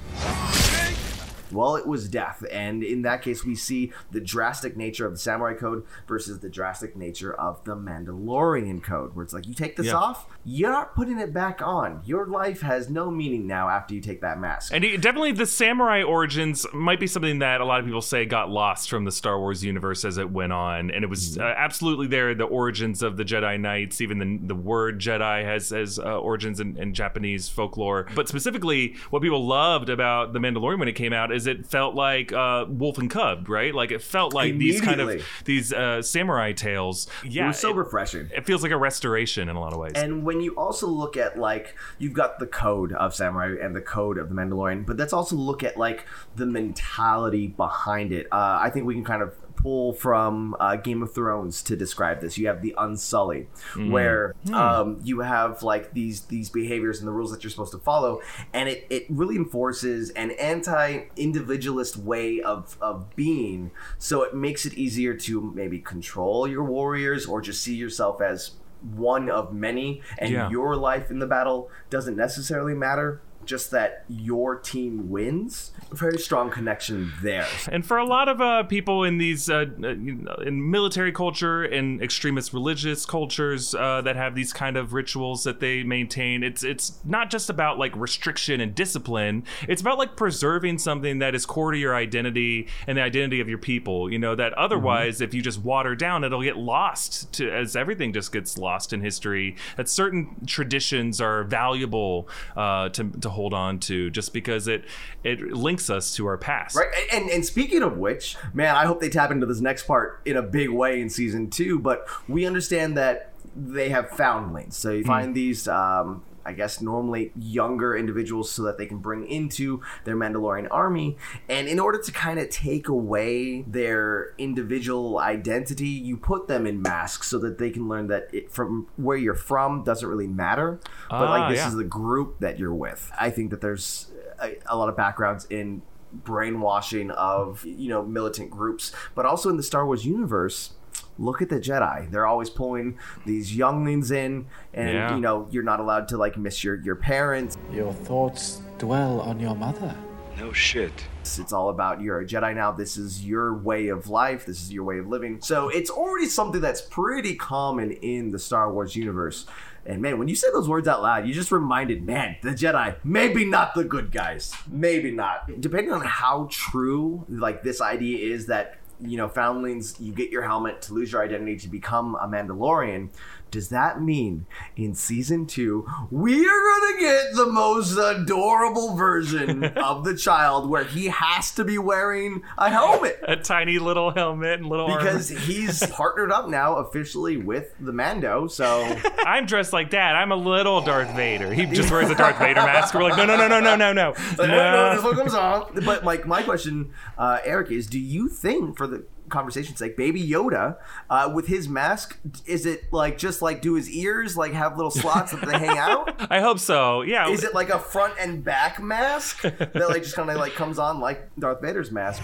well 1.53 1.77
it 1.77 1.87
was 1.87 2.09
death 2.09 2.45
and 2.51 2.83
in 2.83 3.03
that 3.03 3.23
case 3.23 3.45
we 3.45 3.55
see 3.55 3.93
the 4.11 4.21
drastic 4.21 4.77
nature 4.77 5.07
of 5.07 5.13
the 5.13 5.19
samurai 5.19 5.55
code 5.55 5.85
versus 6.07 6.41
the 6.41 6.49
drastic 6.49 6.97
nature 6.97 7.33
of 7.35 7.63
the 7.65 7.77
mandalorian 7.77 8.83
code 8.83 9.15
where 9.15 9.25
it's 9.25 9.33
like 9.33 9.47
you 9.47 9.55
take 9.55 9.77
this 9.77 9.87
Yeah. 9.87 9.95
off 9.95 10.27
you're 10.45 10.71
not 10.73 10.95
putting 10.95 11.19
it 11.19 11.33
back 11.33 11.61
on 11.63 12.03
your 12.05 12.27
life 12.27 12.61
has 12.61 12.89
no 12.89 13.11
meaning 13.11 13.47
now 13.47 13.69
after 13.69 13.95
you 13.95 14.01
take 14.01 14.21
that 14.21 14.39
mask 14.39 14.73
And 14.73 14.83
definitely 15.01 15.33
the 15.33 15.47
samurai 15.47 16.03
origins 16.03 16.67
might 16.73 17.01
be 17.01 17.07
something 17.07 17.39
that 17.41 17.61
a 17.61 17.65
lot 17.65 17.81
of 17.81 17.87
people 17.87 18.03
say 18.03 18.25
got 18.25 18.51
lost 18.51 18.91
from 18.91 19.05
the 19.05 19.13
Star 19.13 19.39
Wars 19.39 19.65
universe 19.65 20.05
as 20.05 20.19
it 20.19 20.31
went 20.31 20.53
on, 20.53 20.91
and 20.91 21.05
it 21.05 21.09
was 21.09 21.39
uh, 21.39 21.43
absolutely 21.57 22.07
there. 22.07 22.35
The 22.35 22.45
origins 22.45 23.03
of 23.03 23.17
the 23.17 23.25
Jedi 23.25 23.59
Knights, 23.61 24.01
even 24.01 24.19
the, 24.19 24.47
the 24.49 24.55
word 24.55 25.01
Jedi 25.01 25.45
has 25.45 25.71
has 25.71 25.99
uh, 25.99 26.19
origins 26.19 26.61
in, 26.61 26.77
in 26.77 26.95
Japanese 26.95 27.49
folklore. 27.49 28.07
But 28.15 28.29
specifically, 28.29 28.95
what 29.11 29.23
people 29.23 29.47
loved 29.47 29.89
about 29.89 30.33
the 30.33 30.39
Mandalorian 30.39 30.79
when 30.79 30.89
it 30.89 30.95
came 30.95 31.13
out 31.13 31.33
is 31.39 31.47
it 31.47 31.67
felt 31.67 31.95
like 31.95 32.33
uh, 32.33 32.67
Wolf 32.69 32.99
and 32.99 33.09
Cub, 33.09 33.49
right? 33.49 33.75
Like 33.75 33.91
it 33.93 34.03
felt 34.03 34.35
like 34.35 34.59
these 34.59 34.81
kind 34.81 35.01
of 35.01 35.25
these 35.45 35.73
uh, 35.73 36.03
samurai 36.03 36.53
tales. 36.53 37.07
Yeah, 37.25 37.45
it 37.45 37.49
was 37.49 37.59
so 37.59 37.71
it, 37.71 37.77
refreshing 37.77 38.29
it 38.35 38.45
feels 38.45 38.63
like 38.63 38.73
a 38.73 38.77
restoration 38.77 39.49
in 39.49 39.57
a 39.57 39.61
lot 39.61 39.73
of 39.73 39.79
ways. 39.79 39.93
And 39.95 40.25
when 40.25 40.41
you 40.41 40.55
also 40.57 40.87
look 40.87 41.17
at 41.17 41.39
like 41.39 41.75
you've 41.99 42.13
got 42.13 42.39
the 42.39 42.47
code 42.47 42.93
of 42.93 43.15
samurai 43.15 43.57
and 43.63 43.75
the 43.75 43.81
code 43.81 44.19
of 44.19 44.29
the 44.29 44.35
Mandalorian, 44.35 44.85
but 44.85 44.97
let's 44.97 45.13
also 45.13 45.37
look 45.37 45.63
at 45.63 45.77
like 45.77 46.05
the 46.37 46.47
mentality 46.47 47.47
behind 47.47 48.13
it. 48.13 48.27
Uh, 48.33 48.59
I 48.61 48.71
think 48.71 48.87
we 48.87 48.95
can 48.95 49.05
kind 49.05 49.23
of 49.23 49.35
pull 49.63 49.93
from 49.93 50.55
uh, 50.61 50.77
Game 50.77 51.03
of 51.03 51.13
Thrones 51.13 51.63
to 51.65 51.77
describe 51.77 52.21
this. 52.21 52.39
You 52.39 52.47
have 52.47 52.63
the 52.63 52.75
Unsullied, 52.79 53.49
where 53.91 54.35
um, 54.53 55.01
you 55.03 55.21
have 55.21 55.63
like 55.63 55.93
these 55.95 56.23
these 56.23 56.49
behaviors 56.49 57.01
and 57.01 57.09
the 57.09 57.13
rules 57.13 57.31
that 57.33 57.43
you're 57.43 57.51
supposed 57.51 57.73
to 57.73 57.79
follow, 57.79 58.21
and 58.53 58.69
it 58.69 58.87
it 58.89 59.07
really 59.09 59.37
enforces 59.37 60.11
an 60.11 60.31
anti-individualist 60.33 61.97
way 61.97 62.41
of 62.41 62.77
of 62.81 63.15
being. 63.17 63.71
So 63.99 64.23
it 64.23 64.35
makes 64.35 64.65
it 64.67 64.75
easier 64.75 65.15
to 65.15 65.41
maybe 65.55 65.79
control 65.79 66.47
your 66.47 66.65
warriors 66.65 67.27
or 67.27 67.41
just 67.41 67.63
see 67.63 67.75
yourself 67.75 68.21
as 68.21 68.53
one 68.95 69.29
of 69.29 69.53
many 69.53 70.03
and 70.19 70.31
Yeah. 70.33 70.49
your 70.51 70.77
life 70.77 71.11
in 71.11 71.19
the 71.19 71.27
battle 71.27 71.69
doesn't 71.91 72.17
necessarily 72.17 72.75
matter 72.75 73.21
just 73.49 73.71
that 73.71 74.05
your 74.09 74.57
team 74.57 75.09
wins 75.09 75.73
very 75.93 76.19
strong 76.19 76.51
connection 76.51 77.13
there 77.23 77.47
And 77.71 77.85
for 77.85 77.97
a 77.99 78.05
lot 78.05 78.29
of 78.29 78.41
uh, 78.41 78.63
people 78.65 79.05
in 79.05 79.19
these 79.19 79.49
uh, 79.51 79.67
in 79.81 80.71
military 80.71 81.13
culture 81.13 81.65
and 81.65 82.03
extremist 82.03 82.53
religious 82.53 83.07
cultures 83.07 83.75
uh, 83.75 84.03
that 84.03 84.17
have 84.17 84.35
these 84.35 84.53
kind 84.53 84.77
of 84.77 84.93
rituals 84.93 85.45
that 85.45 85.61
they 85.61 85.83
maintain, 85.83 86.43
it's 86.43 86.63
it's 86.63 86.99
not 87.05 87.31
just 87.31 87.51
about 87.51 87.79
like 87.79 87.95
restriction 87.97 88.61
and 88.61 88.75
discipline. 88.75 89.45
It's 89.69 89.81
about 89.81 89.99
like 89.99 90.17
preserving 90.17 90.79
something 90.79 91.19
that 91.19 91.35
is 91.35 91.47
core 91.47 91.73
to 91.73 91.79
your 91.79 91.95
identity 91.95 92.69
and 92.87 92.99
the 92.99 93.03
identity 93.03 93.41
of 93.41 93.49
your 93.49 93.59
people. 93.59 94.11
You 94.11 94.19
know 94.19 94.35
that 94.35 94.53
otherwise, 94.55 95.21
if 95.21 95.35
you 95.35 95.43
just 95.43 95.63
water 95.63 95.95
down, 95.95 96.25
it'll 96.25 96.43
get 96.43 96.57
lost 96.57 97.33
to 97.35 97.51
as 97.51 97.77
everything 97.77 98.13
just 98.13 98.33
gets 98.33 98.59
lost 98.59 98.93
in 98.93 99.01
history. 99.01 99.57
That 99.77 99.89
certain 99.89 100.47
traditions 100.47 101.21
are 101.21 101.45
valuable 101.45 102.29
uh, 102.57 102.91
to 102.91 103.11
to 103.21 103.31
hold 103.39 103.55
on 103.55 103.79
to 103.79 104.11
just 104.11 104.33
because 104.33 104.67
it 104.67 104.85
it 105.23 105.41
links 105.53 105.89
us 105.89 106.13
to 106.17 106.27
our 106.27 106.37
past. 106.37 106.75
right 106.75 106.89
and, 107.13 107.31
and 107.31 107.47
speaking 107.47 107.85
of 107.85 107.97
which 107.97 108.37
man 108.53 108.75
i 108.75 108.85
hope 108.85 109.01
they 109.01 109.09
tap 109.09 109.31
into 109.31 109.47
this 109.47 109.61
next 109.61 109.85
part 109.85 110.21
in 110.25 110.37
a 110.37 110.43
big 110.43 110.69
way 110.69 111.01
in 111.01 111.09
season 111.09 111.49
two 111.49 111.79
but 111.79 112.05
we 112.27 112.45
understand 112.45 112.97
that 112.97 113.33
they 113.55 113.91
have 113.91 114.11
foundlings 114.11 114.77
so 114.77 114.91
you 114.91 115.05
find 115.05 115.37
these 115.37 115.69
um 115.69 116.21
I 116.45 116.53
guess 116.53 116.81
normally 116.81 117.33
younger 117.39 117.97
individuals 117.97 118.51
so 118.51 118.63
that 118.63 118.79
they 118.79 118.87
can 118.87 118.99
bring 118.99 119.27
into 119.27 119.83
their 120.05 120.17
Mandalorian 120.17 120.69
army. 120.71 121.17
And 121.49 121.69
in 121.69 121.79
order 121.79 122.01
to 122.01 122.13
kind 122.13 122.39
of 122.39 122.49
take 122.51 122.89
away 122.89 123.63
their 123.63 124.35
individual 124.39 125.19
identity, 125.19 125.89
you 125.89 126.17
put 126.17 126.49
them 126.49 126.67
in 126.67 126.81
masks 126.83 127.29
so 127.29 127.39
that 127.41 127.59
they 127.59 127.71
can 127.71 127.89
learn 127.89 128.07
that 128.09 128.29
it, 128.33 128.51
from 128.51 128.87
where 128.97 129.17
you're 129.17 129.35
from 129.35 129.85
doesn't 129.85 130.09
really 130.09 130.27
matter. 130.27 130.81
But 131.11 131.29
Ah, 131.29 131.39
like 131.39 131.51
this 131.51 131.59
yeah. 131.61 131.69
is 131.69 131.75
the 131.77 131.85
group 131.85 132.41
that 132.41 132.59
you're 132.59 132.75
with. 132.75 133.11
I 133.21 133.31
think 133.31 133.51
that 133.51 133.61
there's 133.61 134.11
a, 134.41 134.57
a 134.67 134.77
lot 134.77 134.89
of 134.89 134.97
backgrounds 134.97 135.47
in 135.51 135.83
brainwashing 136.13 137.11
of 137.11 137.65
you 137.65 137.89
know 137.89 138.03
militant 138.03 138.51
groups, 138.51 138.93
but 139.15 139.27
also 139.27 139.51
in 139.51 139.57
the 139.57 139.63
Star 139.63 139.85
Wars 139.87 140.05
universe. 140.07 140.71
Look 141.19 141.43
at 141.43 141.49
the 141.49 141.61
Jedi; 141.61 142.11
they're 142.11 142.27
always 142.27 142.49
pulling 142.51 142.99
these 143.27 143.55
younglings 143.57 144.11
in, 144.11 144.47
and 144.73 144.89
Yeah. 144.95 145.15
you 145.15 145.21
know 145.21 145.49
you're 145.51 145.63
not 145.65 145.81
allowed 145.81 146.09
to 146.09 146.17
like 146.17 146.37
miss 146.37 146.63
your 146.65 146.77
your 146.77 146.97
parents. 146.97 147.57
Your 147.73 147.93
thoughts 147.93 148.61
dwell 148.79 149.21
on 149.21 149.41
your 149.41 149.55
mother. 149.57 149.95
No 150.39 150.53
shit. 150.53 150.93
It's, 151.23 151.41
it's 151.41 151.53
all 151.53 151.69
about 151.69 152.01
you're 152.01 152.21
a 152.21 152.25
Jedi 152.25 152.55
now. 152.55 152.71
This 152.71 152.97
is 152.97 153.27
your 153.27 153.55
way 153.55 153.89
of 153.89 154.09
life. 154.09 154.47
This 154.47 154.63
is 154.63 154.73
your 154.73 154.85
way 154.85 154.99
of 155.01 155.09
living. 155.09 155.41
So 155.41 155.69
it's 155.69 155.91
already 155.91 156.27
something 156.27 156.61
that's 156.61 156.81
pretty 156.81 157.35
common 157.35 157.91
in 157.91 158.31
the 158.31 158.39
Star 158.39 158.73
Wars 158.73 158.95
universe. 158.95 159.47
And 159.85 160.01
man, 160.01 160.17
when 160.19 160.29
you 160.29 160.37
say 160.37 160.47
those 160.53 160.69
words 160.69 160.87
out 160.87 161.03
loud, 161.03 161.27
you 161.27 161.35
just 161.35 161.51
reminded, 161.51 162.05
man, 162.07 162.37
the 162.43 162.51
Jedi, 162.51 162.95
maybe 163.03 163.45
not 163.45 163.75
the 163.75 163.83
good 163.83 164.13
guys. 164.13 164.55
Maybe 164.71 165.11
not. 165.11 165.61
Depending 165.61 165.93
on 165.93 166.03
how 166.03 166.47
true 166.53 167.25
like 167.29 167.65
this 167.65 167.81
idea 167.81 168.33
is 168.33 168.47
that 168.47 168.77
you 169.01 169.17
know, 169.17 169.29
foundlings, 169.29 169.99
you 170.01 170.13
get 170.13 170.31
your 170.31 170.43
helmet 170.43 170.83
to 170.83 170.95
lose 170.95 171.13
your 171.13 171.23
identity 171.23 171.57
to 171.59 171.69
become 171.69 172.17
a 172.17 172.27
Mandalorian. 172.27 173.09
Does 173.51 173.69
that 173.71 174.03
mean 174.03 174.47
in 174.77 174.95
season 174.95 175.47
two, 175.47 175.87
we 176.11 176.47
are 176.47 176.61
going 176.61 176.95
to 176.95 177.01
get 177.01 177.35
the 177.35 177.47
most 177.47 177.97
adorable 177.97 178.95
version 178.97 179.65
of 179.77 180.05
the 180.05 180.17
child 180.17 180.69
where 180.69 180.85
he 180.85 181.07
has 181.07 181.51
to 181.53 181.65
be 181.65 181.79
wearing 181.79 182.43
a 182.57 182.71
helmet? 182.71 183.19
A 183.27 183.37
tiny 183.37 183.79
little 183.79 184.11
helmet 184.11 184.61
and 184.61 184.69
little 184.69 184.87
Because 184.89 185.33
arm. 185.33 185.41
he's 185.41 185.87
partnered 185.91 186.31
up 186.31 186.49
now 186.49 186.77
officially 186.77 187.37
with 187.37 187.75
the 187.81 187.93
Mando. 187.93 188.47
So 188.47 188.97
I'm 189.25 189.47
dressed 189.47 189.73
like 189.73 189.91
that. 189.91 190.15
I'm 190.15 190.33
a 190.33 190.37
little 190.37 190.81
Darth 190.81 191.15
Vader. 191.15 191.53
He 191.53 191.67
just 191.67 191.91
wears 191.91 192.11
a 192.11 192.15
Darth 192.15 192.39
Vader 192.39 192.61
mask. 192.61 192.95
We're 192.95 193.03
like, 193.03 193.17
no, 193.17 193.25
no, 193.25 193.37
no, 193.37 193.49
no, 193.49 193.61
no, 193.61 193.77
no, 193.77 193.93
no. 193.93 194.15
Like, 194.39 194.39
no. 194.39 194.45
Uh, 194.45 194.49
no, 194.49 195.13
no 195.13 195.69
this. 195.75 195.85
But 195.85 196.05
like 196.05 196.27
my 196.27 196.43
question, 196.43 196.93
uh, 197.17 197.39
Eric, 197.45 197.71
is 197.71 197.87
do 197.87 197.99
you 197.99 198.29
think 198.29 198.77
for 198.77 198.87
the 198.87 199.05
conversation's 199.29 199.81
like 199.81 199.97
Baby 199.97 200.27
Yoda, 200.29 200.77
uh, 201.11 201.31
with 201.35 201.47
his 201.47 201.69
mask, 201.69 202.19
is 202.47 202.67
it 202.67 202.93
like 202.93 203.19
just 203.19 203.43
like 203.43 203.63
do 203.63 203.75
his 203.75 203.91
ears 203.91 204.37
like 204.37 204.53
have 204.53 204.77
little 204.77 204.91
slots 204.91 205.33
that 205.33 205.45
they 205.47 205.59
hang 205.59 205.79
out? 205.79 206.15
I 206.31 206.41
hope 206.41 206.59
so. 206.59 207.03
Yeah. 207.03 207.29
Is 207.29 207.45
it 207.45 207.55
like 207.55 207.71
a 207.71 207.79
front 207.79 208.15
and 208.19 208.43
back 208.45 208.83
mask 208.83 209.43
that 209.43 209.75
like 209.89 210.03
just 210.03 210.17
kind 210.17 210.31
of 210.31 210.37
like 210.37 210.53
comes 210.55 210.79
on 210.79 211.01
like 211.01 211.29
Darth 211.39 211.61
Vader's 211.61 211.91
mask? 211.91 212.23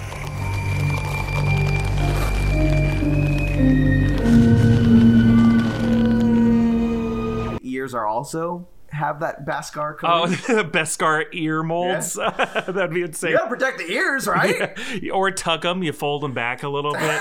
Ears 7.62 7.94
are 7.94 8.06
also 8.06 8.66
have 8.94 9.20
that 9.20 9.44
Beskar 9.44 9.96
Oh, 10.02 10.26
coating. 10.46 10.70
Beskar 10.70 11.24
ear 11.32 11.62
molds. 11.62 12.14
That'd 12.14 12.90
be 12.94 13.02
insane. 13.02 13.32
you 13.32 13.36
gotta 13.38 13.48
protect 13.50 13.78
the 13.78 13.90
ears, 13.90 14.26
right? 14.26 14.76
Or 15.12 15.30
tuck 15.30 15.62
them, 15.62 15.82
you 15.82 15.92
fold 15.92 16.22
them 16.22 16.32
back 16.32 16.62
a 16.62 16.68
little 16.68 16.92
bit. 16.92 17.20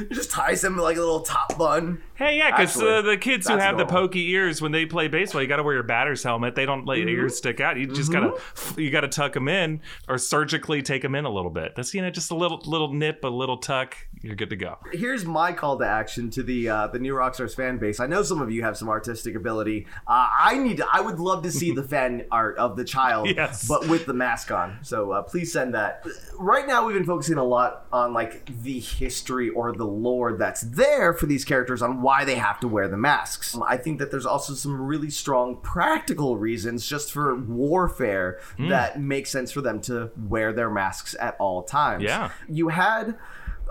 you 0.00 0.06
just 0.10 0.30
ties 0.30 0.60
them 0.60 0.76
like 0.76 0.96
a 0.96 1.00
little 1.00 1.20
top 1.20 1.56
bun. 1.58 2.02
Hey, 2.14 2.38
yeah, 2.38 2.50
because 2.56 2.80
uh, 2.80 3.02
the 3.02 3.16
kids 3.16 3.48
who 3.48 3.56
have 3.56 3.76
the 3.78 3.86
pokey 3.86 4.30
ears 4.30 4.60
when 4.62 4.70
they 4.72 4.86
play 4.86 5.08
baseball, 5.08 5.42
you 5.42 5.48
got 5.48 5.56
to 5.56 5.62
wear 5.62 5.74
your 5.74 5.82
batter's 5.82 6.22
helmet. 6.22 6.54
They 6.54 6.66
don't 6.66 6.84
let 6.86 6.98
your 6.98 7.02
Mm-hmm. 7.08 7.20
ears 7.22 7.36
stick 7.36 7.60
out. 7.60 7.76
You 7.76 7.86
just 7.86 8.12
gotta 8.12 8.38
you 8.80 8.90
gotta 8.90 9.08
tuck 9.08 9.32
them 9.32 9.48
in 9.48 9.80
or 10.08 10.18
surgically 10.18 10.82
take 10.82 11.02
them 11.02 11.14
in 11.16 11.24
a 11.24 11.30
little 11.30 11.50
bit. 11.50 11.74
That's 11.74 11.92
you 11.94 12.00
know 12.02 12.10
just 12.10 12.30
a 12.30 12.34
little 12.36 12.62
little 12.64 12.92
nip, 12.92 13.24
a 13.24 13.28
little 13.28 13.56
tuck. 13.56 13.96
You're 14.22 14.36
good 14.36 14.50
to 14.50 14.56
go. 14.56 14.78
Here's 14.92 15.24
my 15.24 15.52
call 15.52 15.78
to 15.78 15.86
action 15.86 16.30
to 16.30 16.42
the 16.44 16.68
uh, 16.68 16.86
the 16.86 16.98
new 17.00 17.14
Rockstars 17.14 17.56
fan 17.56 17.78
base. 17.78 17.98
I 17.98 18.06
know 18.06 18.22
some 18.22 18.40
of 18.40 18.50
you 18.52 18.62
have 18.62 18.76
some 18.76 18.88
artistic 18.88 19.34
ability. 19.34 19.86
Uh, 20.06 20.28
I 20.38 20.58
need 20.62 20.78
to. 20.78 20.86
I 20.92 21.00
would 21.00 21.18
love 21.20 21.42
to 21.44 21.50
see 21.52 21.72
the 21.72 21.82
fan 21.92 22.24
art 22.30 22.56
of 22.58 22.76
the 22.76 22.84
child, 22.84 23.28
Yes. 23.28 23.66
but 23.68 23.88
with 23.88 24.06
the 24.06 24.14
mask 24.14 24.50
on. 24.50 24.78
So 24.82 25.12
uh, 25.12 25.22
please 25.22 25.52
send 25.52 25.74
that. 25.74 26.04
Right 26.38 26.66
now, 26.66 26.86
we've 26.86 26.94
been 26.94 27.04
focusing 27.04 27.38
a 27.38 27.44
lot 27.44 27.86
on 27.92 28.12
like 28.12 28.62
the 28.62 28.80
history 28.80 29.48
or 29.50 29.72
the 29.72 29.84
lore 29.86 30.32
that's 30.36 30.62
there 30.62 31.12
for 31.12 31.26
these 31.26 31.44
characters 31.44 31.82
on 31.82 32.02
why 32.02 32.24
they 32.24 32.36
have 32.36 32.58
to 32.60 32.68
wear 32.68 32.88
the 32.88 32.96
masks. 32.96 33.54
Um, 33.54 33.62
I 33.66 33.76
think 33.76 33.98
that 33.98 34.10
there's 34.10 34.26
also 34.26 34.54
some 34.54 34.80
really 34.80 35.10
strong 35.10 35.56
practical 35.56 36.36
reasons 36.36 36.86
just 36.86 37.12
for 37.12 37.34
warfare 37.36 38.38
Hmm. 38.56 38.68
that 38.68 39.00
make 39.00 39.26
sense 39.26 39.50
for 39.52 39.60
them 39.60 39.80
to 39.82 40.10
wear 40.28 40.52
their 40.52 40.70
masks 40.70 41.14
at 41.20 41.36
all 41.38 41.62
times. 41.62 42.02
Yeah. 42.04 42.30
You 42.48 42.68
had 42.68 43.16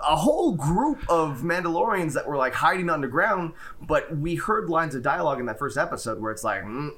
a 0.02 0.16
whole 0.16 0.52
group 0.52 0.98
of 1.08 1.42
Mandalorians 1.42 2.12
that 2.14 2.26
were 2.26 2.36
like 2.36 2.54
hiding 2.54 2.90
underground, 2.90 3.52
but 3.80 4.16
we 4.16 4.34
heard 4.36 4.68
lines 4.68 4.94
of 4.94 5.02
dialogue 5.02 5.40
in 5.40 5.46
that 5.46 5.58
first 5.58 5.76
episode 5.76 6.20
where 6.20 6.32
it's 6.32 6.44
like, 6.44 6.62
mm, 6.62 6.90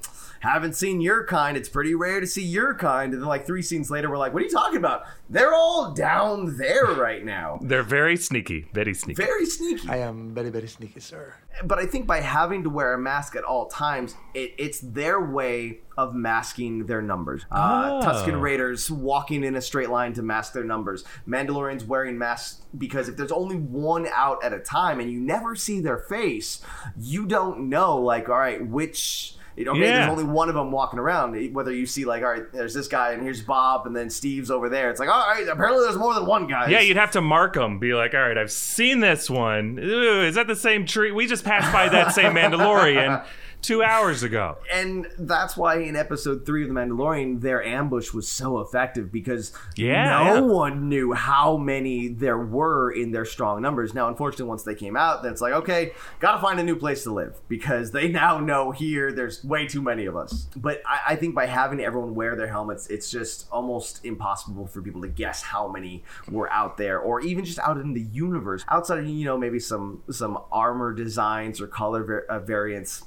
haven't 0.45 0.73
seen 0.75 1.01
your 1.01 1.25
kind. 1.25 1.57
It's 1.57 1.69
pretty 1.69 1.93
rare 1.95 2.19
to 2.21 2.27
see 2.27 2.43
your 2.43 2.73
kind. 2.75 3.13
And 3.13 3.21
then, 3.21 3.27
like, 3.27 3.45
three 3.45 3.61
scenes 3.61 3.91
later, 3.91 4.09
we're 4.09 4.17
like, 4.17 4.33
what 4.33 4.41
are 4.41 4.45
you 4.45 4.51
talking 4.51 4.77
about? 4.77 5.03
They're 5.29 5.53
all 5.53 5.91
down 5.93 6.57
there 6.57 6.85
right 6.85 7.23
now. 7.25 7.59
They're 7.61 7.83
very 7.83 8.15
sneaky, 8.15 8.67
very 8.73 8.93
sneaky. 8.93 9.21
Very 9.23 9.45
sneaky. 9.45 9.89
I 9.89 9.97
am 9.97 10.33
very, 10.33 10.49
very 10.49 10.67
sneaky, 10.67 10.99
sir. 10.99 11.33
But 11.63 11.79
I 11.79 11.85
think 11.85 12.05
by 12.05 12.19
having 12.21 12.63
to 12.63 12.69
wear 12.69 12.93
a 12.93 12.97
mask 12.97 13.35
at 13.35 13.43
all 13.43 13.67
times, 13.67 14.15
it, 14.33 14.53
it's 14.57 14.79
their 14.81 15.19
way 15.25 15.79
of 15.97 16.13
masking 16.13 16.85
their 16.85 17.01
numbers. 17.01 17.45
Uh, 17.51 17.73
Oh. 17.95 18.01
Tuscan 18.01 18.39
Raiders 18.41 18.91
walking 18.91 19.43
in 19.43 19.55
a 19.55 19.61
straight 19.61 19.89
line 19.89 20.11
to 20.13 20.21
mask 20.21 20.53
their 20.53 20.63
numbers. 20.65 21.03
Mandalorians 21.27 21.85
wearing 21.87 22.17
masks 22.17 22.61
because 22.77 23.07
if 23.09 23.15
there's 23.15 23.31
only 23.31 23.55
one 23.55 24.07
out 24.13 24.43
at 24.43 24.51
a 24.53 24.59
time 24.59 24.99
and 24.99 25.09
you 25.09 25.19
never 25.21 25.55
see 25.55 25.79
their 25.79 25.97
face, 25.97 26.61
you 26.99 27.25
don't 27.25 27.69
know, 27.69 27.97
like, 27.97 28.27
all 28.29 28.37
right, 28.37 28.65
which. 28.67 29.35
Okay, 29.57 29.79
Yeah. 29.79 29.99
there's 29.99 30.09
only 30.11 30.23
one 30.25 30.49
of 30.49 30.55
them 30.55 30.71
walking 30.71 30.99
around. 30.99 31.33
Whether 31.53 31.71
you 31.71 31.85
see 31.85 32.03
like, 32.05 32.23
all 32.23 32.29
right, 32.29 32.51
there's 32.51 32.73
this 32.73 32.87
guy 32.87 33.11
and 33.13 33.23
here's 33.23 33.41
Bob, 33.41 33.87
and 33.87 33.95
then 33.95 34.09
Steve's 34.09 34.51
over 34.51 34.67
there. 34.69 34.89
It's 34.89 34.99
like, 34.99 35.09
all 35.09 35.19
right, 35.27 35.47
apparently 35.47 35.83
there's 35.83 35.97
more 35.97 36.13
than 36.13 36.25
one 36.25 36.47
guy. 36.47 36.67
Yeah, 36.69 36.81
you'd 36.81 36.97
have 36.97 37.11
to 37.11 37.21
mark 37.21 37.53
them. 37.53 37.79
Be 37.79 37.93
like, 37.93 38.13
all 38.13 38.19
right, 38.21 38.37
I've 38.37 38.51
seen 38.51 38.99
this 38.99 39.29
one. 39.29 39.79
Ooh, 39.81 40.23
is 40.23 40.35
that 40.35 40.47
the 40.47 40.55
same 40.55 40.85
tree? 40.85 41.11
We 41.11 41.25
just 41.27 41.45
passed 41.45 41.71
by 41.71 41.87
that 41.89 42.13
same 42.13 42.33
Mandalorian 42.35 43.23
two 43.65 43.83
hours 43.83 44.23
ago. 44.23 44.57
and 44.71 45.07
that's 45.17 45.57
why 45.57 45.79
in 45.79 45.95
episode 45.95 46.45
three 46.45 46.63
of 46.63 46.69
the 46.69 46.75
Mandalorian, 46.75 47.41
their 47.41 47.63
ambush 47.63 48.13
was 48.13 48.27
so 48.27 48.59
effective 48.59 49.11
because 49.11 49.51
Yeah, 49.75 50.23
no 50.23 50.33
yeah. 50.35 50.39
one 50.41 50.89
knew 50.89 51.13
how 51.13 51.57
many 51.57 52.07
there 52.07 52.37
were 52.37 52.91
in 52.91 53.11
their 53.11 53.25
strong 53.25 53.61
numbers. 53.61 53.93
Now, 53.93 54.07
unfortunately, 54.07 54.45
once 54.47 54.63
they 54.63 54.75
came 54.75 54.95
out, 54.95 55.23
then 55.23 55.31
it's 55.31 55.41
like, 55.41 55.53
okay, 55.53 55.93
gotta 56.19 56.41
find 56.41 56.59
a 56.59 56.63
new 56.63 56.75
place 56.75 57.03
to 57.03 57.13
live 57.13 57.39
because 57.47 57.91
they 57.91 58.07
now 58.07 58.39
know 58.39 58.71
here 58.71 59.11
there's 59.11 59.43
way 59.43 59.67
too 59.67 59.81
many 59.81 60.05
of 60.05 60.15
us. 60.15 60.47
But 60.55 60.81
I, 60.85 61.13
I 61.13 61.15
think 61.15 61.35
by 61.35 61.45
having 61.47 61.79
everyone 61.79 62.15
wear 62.15 62.35
their 62.35 62.47
helmets, 62.47 62.87
it's 62.87 63.09
just 63.11 63.47
almost 63.51 64.05
impossible 64.05 64.67
for 64.67 64.81
people 64.81 65.01
to 65.01 65.07
guess 65.07 65.41
how 65.41 65.67
many 65.67 66.03
were 66.29 66.51
out 66.51 66.77
there, 66.77 66.99
or 66.99 67.21
even 67.21 67.45
just 67.45 67.59
out 67.59 67.77
in 67.77 67.93
the 67.93 68.01
universe. 68.01 68.63
Outside 68.69 68.99
of 68.99 69.07
you 69.07 69.25
know 69.25 69.37
maybe 69.37 69.59
some 69.59 70.01
some 70.11 70.37
armor 70.51 70.93
designs 70.93 71.59
or 71.61 71.67
color 71.67 72.03
var- 72.03 72.25
uh, 72.29 72.39
variants 72.39 73.03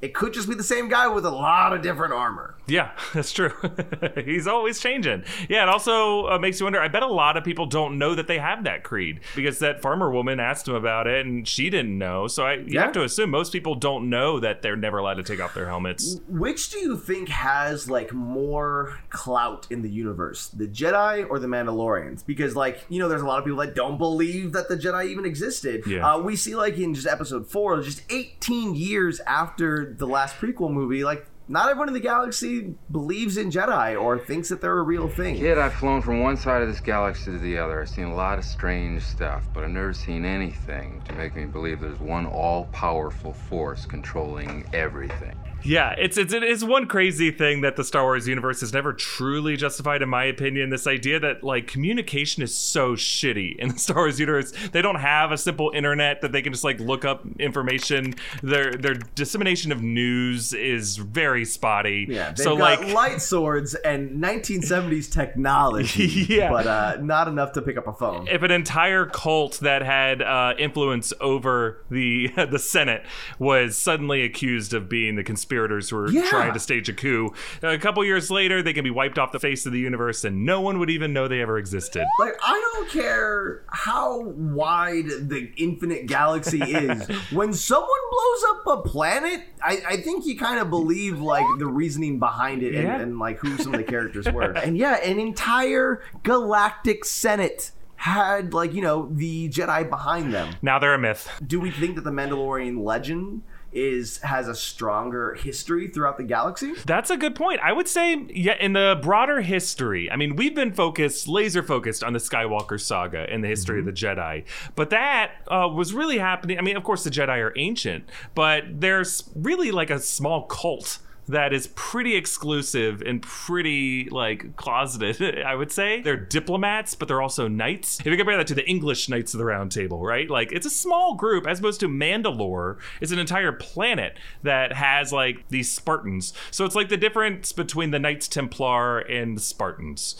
it 0.00 0.14
could 0.14 0.32
just 0.32 0.48
be 0.48 0.54
the 0.54 0.62
same 0.62 0.88
guy 0.88 1.08
with 1.08 1.24
a 1.24 1.30
lot 1.30 1.72
of 1.72 1.82
different 1.82 2.12
armor. 2.12 2.56
Yeah, 2.70 2.92
that's 3.14 3.32
true. 3.32 3.50
He's 4.24 4.46
always 4.46 4.80
changing. 4.80 5.24
Yeah, 5.48 5.64
it 5.64 5.68
also 5.68 6.26
uh, 6.28 6.38
makes 6.38 6.60
you 6.60 6.66
wonder. 6.66 6.80
I 6.80 6.88
bet 6.88 7.02
a 7.02 7.06
lot 7.06 7.36
of 7.36 7.44
people 7.44 7.66
don't 7.66 7.98
know 7.98 8.14
that 8.14 8.26
they 8.28 8.38
have 8.38 8.64
that 8.64 8.84
creed 8.84 9.20
because 9.36 9.58
that 9.58 9.82
farmer 9.82 10.10
woman 10.10 10.40
asked 10.40 10.68
him 10.68 10.74
about 10.74 11.06
it 11.06 11.26
and 11.26 11.46
she 11.46 11.68
didn't 11.70 11.98
know. 11.98 12.26
So 12.28 12.44
I, 12.46 12.54
you 12.54 12.64
Yeah. 12.68 12.82
have 12.84 12.92
to 12.92 13.02
assume 13.04 13.30
most 13.30 13.52
people 13.52 13.74
don't 13.74 14.08
know 14.08 14.40
that 14.40 14.62
they're 14.62 14.76
never 14.76 14.98
allowed 14.98 15.14
to 15.14 15.22
take 15.22 15.40
off 15.40 15.52
their 15.54 15.66
helmets. 15.66 16.20
Which 16.28 16.70
do 16.70 16.78
you 16.78 16.96
think 16.96 17.28
has 17.28 17.90
like 17.90 18.12
more 18.12 18.98
clout 19.10 19.66
in 19.70 19.82
the 19.82 19.90
universe, 19.90 20.48
the 20.48 20.66
Jedi 20.68 21.28
or 21.28 21.38
the 21.38 21.48
Mandalorians? 21.48 22.24
Because 22.24 22.54
like 22.56 22.84
you 22.88 22.98
know, 23.00 23.08
there's 23.08 23.22
a 23.22 23.26
lot 23.26 23.38
of 23.38 23.44
people 23.44 23.58
that 23.60 23.74
don't 23.74 23.98
believe 23.98 24.52
that 24.52 24.68
the 24.68 24.76
Jedi 24.76 25.06
even 25.08 25.24
existed. 25.24 25.82
Yeah. 25.86 26.14
Uh, 26.14 26.18
we 26.20 26.36
see 26.36 26.54
like 26.54 26.78
in 26.78 26.94
just 26.94 27.06
episode 27.06 27.48
four, 27.50 27.80
just 27.82 28.02
18 28.10 28.74
years 28.74 29.20
after 29.20 29.94
the 29.98 30.06
last 30.06 30.36
prequel 30.36 30.70
movie, 30.72 31.02
like. 31.04 31.26
Not 31.50 31.68
everyone 31.68 31.88
in 31.88 31.94
the 31.94 31.98
galaxy 31.98 32.76
believes 32.92 33.36
in 33.36 33.50
Jedi 33.50 34.00
or 34.00 34.16
thinks 34.20 34.50
that 34.50 34.60
they're 34.60 34.78
a 34.78 34.84
real 34.84 35.08
thing. 35.08 35.34
Kid, 35.34 35.58
I've 35.58 35.74
flown 35.74 36.00
from 36.00 36.20
one 36.20 36.36
side 36.36 36.62
of 36.62 36.68
this 36.68 36.78
galaxy 36.78 37.32
to 37.32 37.38
the 37.40 37.58
other. 37.58 37.82
I've 37.82 37.88
seen 37.88 38.04
a 38.04 38.14
lot 38.14 38.38
of 38.38 38.44
strange 38.44 39.02
stuff, 39.02 39.42
but 39.52 39.64
I've 39.64 39.70
never 39.70 39.92
seen 39.92 40.24
anything 40.24 41.02
to 41.08 41.12
make 41.14 41.34
me 41.34 41.46
believe 41.46 41.80
there's 41.80 41.98
one 41.98 42.24
all-powerful 42.24 43.32
force 43.32 43.84
controlling 43.84 44.64
everything. 44.72 45.36
Yeah, 45.64 45.94
it's, 45.98 46.16
it's 46.16 46.32
it 46.32 46.42
is 46.42 46.64
one 46.64 46.86
crazy 46.86 47.30
thing 47.30 47.60
that 47.60 47.76
the 47.76 47.84
Star 47.84 48.02
Wars 48.04 48.26
universe 48.26 48.60
has 48.60 48.72
never 48.72 48.92
truly 48.92 49.56
justified, 49.56 50.02
in 50.02 50.08
my 50.08 50.24
opinion. 50.24 50.70
This 50.70 50.86
idea 50.86 51.20
that 51.20 51.42
like 51.44 51.66
communication 51.66 52.42
is 52.42 52.54
so 52.54 52.94
shitty 52.94 53.56
in 53.56 53.68
the 53.68 53.78
Star 53.78 53.96
Wars 53.96 54.18
universe. 54.18 54.52
They 54.72 54.82
don't 54.82 55.00
have 55.00 55.32
a 55.32 55.38
simple 55.38 55.70
internet 55.74 56.20
that 56.22 56.32
they 56.32 56.42
can 56.42 56.52
just 56.52 56.64
like 56.64 56.80
look 56.80 57.04
up 57.04 57.24
information. 57.38 58.14
Their 58.42 58.72
their 58.72 58.94
dissemination 58.94 59.72
of 59.72 59.82
news 59.82 60.52
is 60.52 60.96
very 60.96 61.44
spotty. 61.44 62.06
Yeah, 62.08 62.28
they've 62.30 62.38
so 62.38 62.56
got 62.56 62.80
like 62.80 62.92
light 62.94 63.20
swords 63.20 63.74
and 63.74 64.22
1970s 64.22 65.12
technology, 65.12 66.26
Yeah. 66.28 66.50
but 66.50 66.66
uh, 66.66 66.96
not 67.00 67.28
enough 67.28 67.52
to 67.52 67.62
pick 67.62 67.76
up 67.76 67.86
a 67.86 67.92
phone. 67.92 68.26
if 68.28 68.42
an 68.42 68.50
entire 68.50 69.06
cult 69.06 69.58
that 69.60 69.82
had 69.82 70.22
uh, 70.22 70.54
influence 70.58 71.12
over 71.20 71.82
the 71.90 72.28
the 72.50 72.58
Senate 72.58 73.02
was 73.38 73.76
suddenly 73.76 74.22
accused 74.22 74.72
of 74.74 74.88
being 74.88 75.16
the 75.16 75.24
conspirators 75.50 75.90
who 75.90 75.96
were 75.96 76.10
Yeah. 76.10 76.26
trying 76.28 76.52
to 76.52 76.60
stage 76.60 76.88
a 76.88 76.92
coup, 76.92 77.32
a 77.62 77.76
couple 77.76 78.04
years 78.04 78.30
later 78.30 78.62
they 78.62 78.72
can 78.72 78.84
be 78.84 78.90
wiped 78.90 79.18
off 79.18 79.32
the 79.32 79.40
face 79.40 79.66
of 79.66 79.72
the 79.72 79.80
universe, 79.80 80.22
and 80.24 80.44
no 80.46 80.60
one 80.60 80.78
would 80.78 80.90
even 80.90 81.12
know 81.12 81.26
they 81.26 81.40
ever 81.40 81.58
existed. 81.58 82.06
Like, 82.20 82.34
I 82.42 82.60
don't 82.74 82.88
care 82.88 83.62
how 83.68 84.20
wide 84.20 85.06
the 85.06 85.50
infinite 85.56 86.06
galaxy 86.06 86.60
is. 86.62 87.06
when 87.32 87.52
someone 87.52 87.88
blows 88.10 88.44
up 88.50 88.66
a 88.78 88.88
planet, 88.88 89.42
I, 89.62 89.78
I 89.88 89.96
think 89.98 90.24
you 90.26 90.38
kind 90.38 90.60
of 90.60 90.70
believe 90.70 91.20
like 91.20 91.44
the 91.58 91.66
reasoning 91.66 92.18
behind 92.20 92.62
it 92.62 92.74
and, 92.74 92.84
Yeah. 92.84 93.00
and 93.00 93.18
like 93.18 93.38
who 93.38 93.56
some 93.58 93.74
of 93.74 93.78
the 93.78 93.84
characters 93.84 94.26
were. 94.32 94.52
and 94.52 94.78
yeah, 94.78 94.96
an 95.04 95.18
entire 95.18 96.02
galactic 96.22 97.04
senate 97.04 97.72
had 97.96 98.54
like 98.54 98.72
you 98.72 98.80
know 98.80 99.08
the 99.12 99.48
Jedi 99.50 99.88
behind 99.90 100.32
them. 100.32 100.54
Now 100.62 100.78
they're 100.78 100.94
a 100.94 100.98
myth. 100.98 101.28
Do 101.46 101.60
we 101.60 101.70
think 101.70 101.96
that 101.96 102.04
the 102.04 102.10
Mandalorian 102.10 102.82
legend 102.82 103.42
is 103.72 104.18
has 104.18 104.48
a 104.48 104.54
stronger 104.54 105.34
history 105.34 105.88
throughout 105.88 106.16
the 106.16 106.24
galaxy? 106.24 106.74
That's 106.86 107.10
a 107.10 107.16
good 107.16 107.34
point. 107.34 107.60
I 107.62 107.72
would 107.72 107.88
say, 107.88 108.26
yeah, 108.30 108.56
in 108.60 108.72
the 108.72 108.98
broader 109.02 109.40
history, 109.40 110.10
I 110.10 110.16
mean, 110.16 110.36
we've 110.36 110.54
been 110.54 110.72
focused, 110.72 111.28
laser 111.28 111.62
focused 111.62 112.02
on 112.02 112.12
the 112.12 112.18
Skywalker 112.18 112.80
saga 112.80 113.26
and 113.30 113.44
the 113.44 113.48
history 113.48 113.78
of 113.78 113.86
the 113.86 113.92
Jedi. 113.92 114.44
But 114.74 114.90
that 114.90 115.32
uh, 115.48 115.68
was 115.72 115.92
really 115.92 116.18
happening. 116.18 116.58
I 116.58 116.62
mean, 116.62 116.76
of 116.76 116.84
course, 116.84 117.04
the 117.04 117.10
Jedi 117.10 117.38
are 117.38 117.52
ancient, 117.56 118.04
but 118.34 118.64
there's 118.80 119.30
really 119.34 119.70
like 119.70 119.90
a 119.90 119.98
small 119.98 120.44
cult 120.46 120.98
that 121.30 121.52
is 121.52 121.68
pretty 121.74 122.14
exclusive 122.16 123.02
and 123.02 123.22
pretty 123.22 124.08
like 124.10 124.56
closeted, 124.56 125.42
I 125.44 125.54
would 125.54 125.70
say. 125.72 126.00
They're 126.00 126.16
diplomats, 126.16 126.94
but 126.94 127.08
they're 127.08 127.22
also 127.22 127.48
knights. 127.48 128.00
If 128.00 128.06
you 128.06 128.16
compare 128.16 128.36
that 128.36 128.46
to 128.48 128.54
the 128.54 128.68
English 128.68 129.08
Knights 129.08 129.34
of 129.34 129.38
the 129.38 129.44
Round 129.44 129.70
Table, 129.70 130.02
right? 130.04 130.28
Like 130.28 130.52
it's 130.52 130.66
a 130.66 130.70
small 130.70 131.14
group 131.14 131.46
as 131.46 131.58
opposed 131.60 131.80
to 131.80 131.88
Mandalore 131.88 132.78
It's 133.00 133.12
an 133.12 133.18
entire 133.18 133.52
planet 133.52 134.16
that 134.42 134.72
has 134.72 135.12
like 135.12 135.48
these 135.48 135.70
Spartans. 135.70 136.32
So 136.50 136.64
it's 136.64 136.74
like 136.74 136.88
the 136.88 136.96
difference 136.96 137.52
between 137.52 137.90
the 137.90 137.98
Knights 137.98 138.28
Templar 138.28 138.98
and 139.00 139.36
the 139.36 139.40
Spartans. 139.40 140.16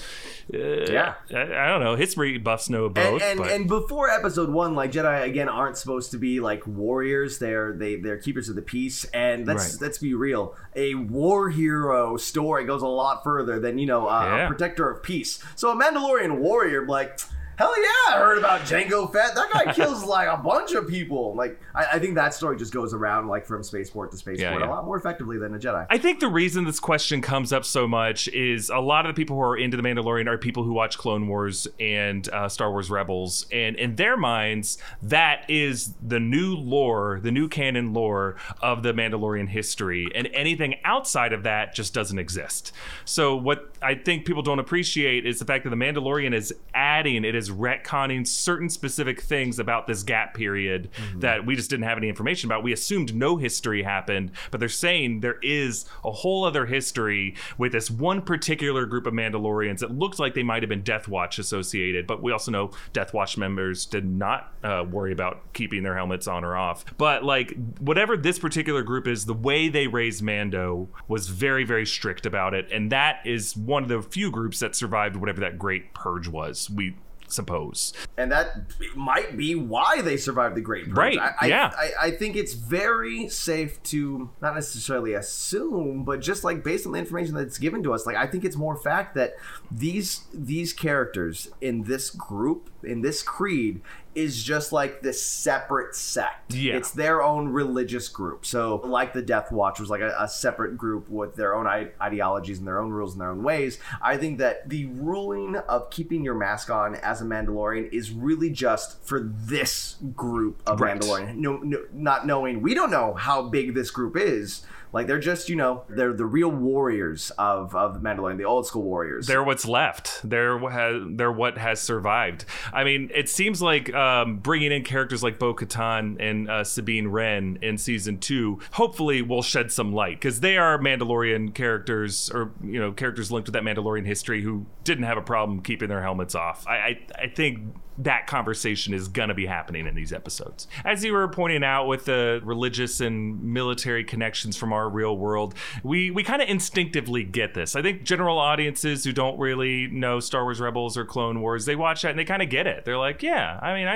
Uh, 0.53 0.59
Yeah. 0.59 1.15
I, 1.33 1.43
I 1.43 1.67
don't 1.69 1.81
know. 1.81 1.97
History 1.97 2.39
buffs 2.39 2.69
know 2.71 2.89
both. 2.89 3.23
and 3.23 3.31
and, 3.31 3.39
but 3.39 3.51
and 3.53 3.69
before 3.69 4.11
episode 4.11 4.51
one, 4.51 4.75
like 4.75 4.93
Jedi 4.93 5.23
again 5.25 5.49
aren't 5.49 5.77
supposed 5.77 6.11
to 6.13 6.19
be 6.19 6.41
like 6.41 6.67
warriors. 6.67 7.39
They're 7.39 7.73
they 7.73 7.97
they're 7.97 8.19
keepers 8.19 8.49
of 8.49 8.57
the 8.57 8.63
peace. 8.63 9.05
And 9.13 9.47
let's 9.47 9.73
Right. 9.75 9.83
let's 9.83 9.99
be 9.99 10.15
real. 10.15 10.55
A 10.75 10.95
war 11.09 11.49
hero 11.51 12.17
story 12.17 12.65
goes 12.65 12.83
a 12.83 12.87
lot 12.87 13.23
further 13.25 13.59
than 13.61 13.79
you 13.79 13.87
know 13.87 14.09
uh, 14.09 14.25
Yeah. 14.25 14.45
a 14.45 14.49
protector 14.49 14.91
of 14.91 15.03
peace. 15.03 15.43
So 15.57 15.71
a 15.71 15.77
Mandalorian 15.81 16.39
warrior, 16.39 16.87
like. 16.87 17.21
Hell 17.61 17.75
yeah, 17.79 18.15
I 18.15 18.19
heard 18.19 18.39
about 18.39 18.63
Jango 18.63 19.13
Fett. 19.13 19.35
That 19.35 19.51
guy 19.53 19.71
kills 19.75 20.03
like 20.03 20.29
a 20.29 20.39
bunch 20.39 20.73
of 20.73 20.89
people. 20.89 21.35
Like, 21.35 21.61
I, 21.75 21.85
I 21.93 21.99
think 21.99 22.15
that 22.15 22.33
story 22.33 22.57
just 22.57 22.73
goes 22.73 22.95
around 22.95 23.29
like 23.29 23.45
from 23.45 23.63
spaceport 23.63 24.11
to 24.13 24.17
spaceport 24.17 24.41
Yeah, 24.55 24.59
yeah. 24.61 24.67
a 24.67 24.71
lot 24.71 24.87
more 24.87 24.97
effectively 24.97 25.37
than 25.37 25.55
a 25.55 25.59
Jedi. 25.59 25.87
I 25.91 25.99
think 25.99 26.21
the 26.21 26.29
reason 26.29 26.65
this 26.65 26.81
question 26.81 27.21
comes 27.21 27.53
up 27.53 27.67
so 27.67 27.87
much 27.87 28.29
is 28.29 28.71
a 28.71 28.79
lot 28.79 29.05
of 29.05 29.15
the 29.15 29.21
people 29.21 29.37
who 29.37 29.43
are 29.43 29.59
into 29.59 29.77
The 29.77 29.83
Mandalorian 29.83 30.27
are 30.27 30.39
people 30.39 30.65
who 30.65 30.73
watch 30.73 30.97
Clone 30.97 31.29
Wars 31.29 31.69
and 31.79 32.27
uh, 32.31 32.49
Star 32.49 32.71
Wars 32.71 32.89
Rebels. 32.89 33.45
And 33.53 33.77
in 33.77 33.97
their 33.97 34.17
minds, 34.17 34.79
that 35.03 35.45
is 35.51 35.93
the 36.01 36.19
new 36.19 36.57
lore, 36.57 37.21
the 37.23 37.31
new 37.31 37.47
canon 37.47 37.93
lore 37.93 38.37
of 38.63 38.83
the 38.83 38.95
Mandalorian 38.95 39.51
history. 39.51 40.09
And 40.15 40.31
anything 40.33 40.77
outside 40.83 41.35
of 41.35 41.43
that 41.43 41.75
just 41.75 41.93
doesn't 41.93 42.19
exist. 42.19 42.73
So, 43.05 43.37
what 43.37 43.70
I 43.83 43.95
think 43.95 44.27
people 44.27 44.43
don't 44.43 44.59
appreciate 44.59 45.27
is 45.27 45.39
the 45.39 45.45
fact 45.45 45.65
that 45.65 45.71
The 45.71 45.77
Mandalorian 45.77 46.35
is 46.35 46.53
adding, 46.75 47.25
it 47.25 47.35
is 47.35 47.51
retconning 47.51 48.27
certain 48.27 48.69
specific 48.69 49.21
things 49.21 49.59
about 49.59 49.87
this 49.87 50.03
gap 50.03 50.35
period 50.35 50.91
that 51.17 51.47
we 51.47 51.57
just 51.57 51.71
didn't 51.71 51.85
have 51.85 51.99
any 51.99 52.09
information 52.09 52.49
about. 52.49 52.63
We 52.63 52.73
assumed 52.73 53.15
no 53.15 53.37
history 53.37 53.83
happened, 53.83 54.33
but 54.51 54.61
they're 54.61 54.69
saying 54.69 55.21
there 55.21 55.39
is 55.43 55.87
a 56.05 56.11
whole 56.11 56.45
other 56.45 56.67
history 56.67 57.35
with 57.59 57.73
this 57.73 57.91
one 57.91 58.23
particular 58.23 58.87
group 58.87 59.07
of 59.07 59.15
Mandalorians. 59.15 59.83
It 59.83 59.91
looks 59.91 60.19
like 60.19 60.35
they 60.35 60.43
might 60.43 60.63
have 60.63 60.69
been 60.69 60.83
Death 60.83 61.09
Watch 61.09 61.39
associated, 61.39 62.07
but 62.07 62.23
we 62.23 62.33
also 62.33 62.51
know 62.51 62.71
Death 62.93 63.15
Watch 63.15 63.39
members 63.39 63.87
did 63.87 64.05
not 64.05 64.53
uh, 64.63 64.85
worry 64.91 65.13
about 65.13 65.53
keeping 65.53 65.83
their 65.83 65.97
helmets 65.97 66.27
on 66.27 66.45
or 66.45 66.57
off. 66.57 66.85
But 66.99 67.25
like 67.25 67.55
whatever 67.79 68.17
this 68.17 68.39
particular 68.39 68.83
group 68.83 69.07
is, 69.07 69.27
the 69.27 69.35
way 69.35 69.69
they 69.69 69.87
raised 69.87 70.23
Mando 70.23 70.89
was 71.09 71.29
very, 71.29 71.65
very 71.65 71.87
strict 71.87 72.27
about 72.27 72.55
it, 72.55 72.71
and 72.71 72.93
that 72.93 73.21
is 73.25 73.57
one 73.71 73.85
of 73.85 73.89
the 73.89 74.03
few 74.03 74.31
groups 74.31 74.59
that 74.61 74.75
survived 74.75 75.17
whatever 75.17 75.41
that 75.41 75.59
Great 75.59 75.95
Purge 75.95 76.29
was. 76.29 76.69
We 76.69 76.97
suppose. 77.29 77.93
and 78.17 78.33
that 78.33 78.49
might 78.97 79.37
be 79.37 79.55
why 79.55 80.03
they 80.03 80.17
survived 80.17 80.57
the 80.57 80.61
Great 80.61 80.87
Purge. 80.87 80.97
Right, 80.97 81.19
I, 81.41 81.47
yeah. 81.47 81.71
I, 81.77 82.09
I 82.09 82.11
think 82.11 82.35
it's 82.35 82.55
very 82.55 83.29
safe 83.29 83.81
to 83.85 84.31
not 84.43 84.57
necessarily 84.57 85.15
assume, 85.15 86.05
but 86.05 86.21
just 86.21 86.43
like 86.43 86.65
based 86.65 86.87
on 86.87 86.93
the 86.93 86.99
information 86.99 87.35
that's 87.35 87.59
given 87.59 87.85
to 87.85 87.95
us, 87.95 88.05
like 88.05 88.17
I 88.17 88.27
think 88.27 88.45
it's 88.45 88.57
more 88.57 88.77
fact 88.77 89.15
that 89.15 89.35
these 89.71 90.25
these 90.35 90.73
characters 90.73 91.49
in 91.61 91.85
this 91.85 92.11
group 92.11 92.69
in 92.83 93.03
this 93.03 93.23
creed 93.23 93.81
is 94.15 94.43
just 94.43 94.73
like 94.73 95.03
this 95.03 95.23
separate 95.23 95.95
sect. 95.95 96.53
Yeah. 96.53 96.77
It's 96.77 96.91
their 96.91 97.23
own 97.23 97.49
religious 97.49 98.09
group. 98.09 98.45
So, 98.45 98.77
like 98.85 99.13
the 99.13 99.23
Death 99.23 99.53
Watch 99.53 99.79
was 99.79 99.89
like 99.89 100.01
a, 100.01 100.15
a 100.19 100.29
separate 100.29 100.77
group 100.77 101.09
with 101.09 101.37
their 101.37 101.55
own 101.55 101.67
I- 101.67 101.91
ideologies 102.03 102.59
and 102.59 102.67
their 102.67 102.81
own 102.81 102.91
rules 102.91 103.13
and 103.13 103.21
their 103.21 103.31
own 103.31 103.43
ways. 103.43 103.79
I 104.03 104.17
think 104.17 104.39
that 104.39 104.69
the 104.69 104.87
ruling 104.87 105.57
of 105.57 105.91
keeping 105.91 106.25
your 106.25 106.35
mask 106.35 106.71
on 106.71 106.97
as 106.97 107.21
a 107.23 107.25
Mandalorian 107.25 107.93
is 107.93 108.11
really 108.11 108.51
just 108.51 109.03
for 109.05 109.21
this 109.23 109.97
group 110.17 110.63
of 110.67 110.81
Right. 110.81 111.01
Mandalorian. 111.01 111.37
No, 111.37 111.59
no, 111.59 111.79
not 111.93 112.27
knowing 112.27 112.63
we 112.63 112.75
don't 112.75 112.91
know 112.91 113.15
how 113.15 113.43
big 113.43 113.75
this 113.75 113.91
group 113.91 114.17
is. 114.17 114.63
Like 114.93 115.07
they're 115.07 115.21
just 115.21 115.49
you 115.49 115.57
know 115.57 115.85
they're 115.89 116.13
the 116.13 116.27
real 116.27 116.51
warriors 116.51 117.31
of 117.39 117.75
of 117.75 117.95
the 117.95 118.01
Mandalorian, 118.01 118.37
the 118.39 118.45
old 118.45 118.67
school 118.67 118.83
warriors. 118.83 119.27
They're 119.27 119.45
what's 119.45 119.67
left. 119.67 120.21
They're 120.25 120.57
what 120.57 120.73
has, 120.73 121.03
they're 121.11 121.33
what 121.33 121.59
has 121.59 121.81
survived. 121.81 122.45
I 122.73 122.85
mean, 122.85 123.11
it 123.15 123.29
seems 123.29 123.63
like 123.63 123.93
um, 123.95 124.39
bringing 124.39 124.73
in 124.73 124.83
characters 124.83 125.23
like 125.23 125.39
Bo 125.39 125.55
Katan 125.55 126.17
and 126.19 126.51
uh, 126.51 126.65
Sabine 126.65 127.09
Wren 127.09 127.59
in 127.63 127.79
season 127.79 128.19
two 128.19 128.59
hopefully 128.73 129.23
will 129.23 129.43
shed 129.43 129.71
some 129.71 129.93
light 129.93 130.17
because 130.17 130.41
they 130.41 130.57
are 130.57 130.79
Mandalorian 130.79 131.55
characters 131.55 132.31
or 132.33 132.53
you 132.63 132.81
know 132.81 132.93
characters 132.93 133.31
linked 133.31 133.47
to 133.47 133.53
that 133.53 133.63
Mandalorian 133.63 134.07
history 134.07 134.43
who 134.43 134.67
didn't 134.85 135.05
have 135.05 135.19
a 135.19 135.23
problem 135.23 135.63
keeping 135.63 135.89
their 135.89 136.03
helmets 136.03 136.35
off. 136.35 136.67
I 136.67 136.81
I, 136.81 137.01
I 137.15 137.27
think 137.29 137.61
that 138.05 138.27
conversation 138.27 138.95
is 138.95 139.09
gonna 139.09 139.35
be 139.35 139.47
happening 139.47 139.87
in 139.87 139.95
these 139.95 140.13
episodes. 140.13 140.67
As 140.85 141.05
you 141.05 141.13
were 141.13 141.29
pointing 141.29 141.63
out 141.65 141.87
with 141.87 142.05
the 142.07 142.41
religious 142.45 143.01
and 143.01 143.43
military 143.43 144.05
connections 144.05 144.57
from 144.57 144.73
our 144.73 144.89
real 144.89 145.17
world, 145.17 145.55
we 145.83 146.11
we 146.11 146.23
kind 146.23 146.43
of 146.43 146.49
instinctively 146.49 147.25
get 147.25 147.55
this. 147.55 147.77
I 147.77 147.83
think 147.83 148.03
general 148.05 148.39
audiences 148.39 149.05
who 149.05 149.13
don't 149.13 149.39
really 149.39 149.87
know 149.87 150.21
Star 150.21 150.45
Wars 150.45 150.61
Rebels 150.61 150.97
or 150.97 151.05
Clone 151.05 151.41
Wars, 151.41 151.67
they 151.67 151.77
watch 151.77 152.03
that 152.03 152.11
and 152.11 152.19
they 152.19 152.25
kind 152.25 152.43
of 152.43 152.49
get 152.49 152.67
it. 152.67 152.85
They're 152.85 152.99
like, 152.99 153.23
yeah, 153.23 153.59
I 153.63 153.75
mean, 153.75 153.89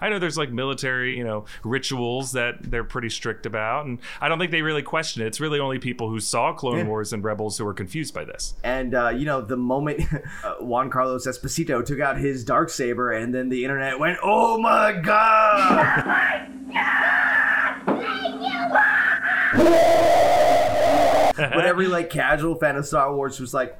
I 0.00 0.06
I 0.06 0.08
know 0.08 0.18
there's 0.18 0.38
like 0.38 0.50
military, 0.50 1.16
you 1.16 1.24
know, 1.24 1.44
rituals 1.64 2.32
that 2.32 2.70
they're 2.70 2.84
pretty 2.84 3.10
strict 3.10 3.46
about, 3.46 3.86
and 3.86 3.98
I 4.20 4.28
don't 4.28 4.38
think 4.38 4.50
they 4.52 4.62
really 4.62 4.82
question 4.82 5.22
it. 5.22 5.26
It's 5.26 5.40
really 5.40 5.58
only 5.58 5.78
people 5.78 6.08
who 6.08 6.20
saw 6.20 6.52
Clone 6.52 6.78
Yeah. 6.78 6.84
Wars 6.84 7.12
and 7.12 7.24
Rebels 7.24 7.58
who 7.58 7.66
are 7.66 7.74
confused 7.74 8.14
by 8.14 8.24
this. 8.24 8.54
And 8.62 8.94
uh, 8.94 9.08
you 9.10 9.24
know, 9.26 9.40
the 9.40 9.56
moment 9.56 10.00
uh, 10.44 10.54
Giancarlo 10.60 11.16
Esposito 11.18 11.84
took 11.84 12.00
out 12.00 12.18
his 12.18 12.44
dark 12.44 12.70
saber, 12.70 13.12
and 13.12 13.34
then 13.34 13.47
the 13.48 13.64
internet 13.64 13.98
went, 13.98 14.18
"Oh 14.22 14.58
my 14.58 14.92
god!" 14.92 16.48
but 21.36 21.64
every 21.64 21.86
like 21.86 22.10
casual 22.10 22.54
fan 22.56 22.76
of 22.76 22.86
Star 22.86 23.14
Wars 23.14 23.40
was 23.40 23.54
like, 23.54 23.78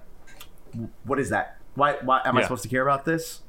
"What 1.04 1.18
is 1.18 1.30
that? 1.30 1.56
Why? 1.74 1.96
Why 2.02 2.20
am 2.24 2.36
I 2.36 2.40
Yeah. 2.40 2.46
supposed 2.46 2.62
to 2.62 2.68
care 2.68 2.82
about 2.82 3.04
this?" 3.04 3.42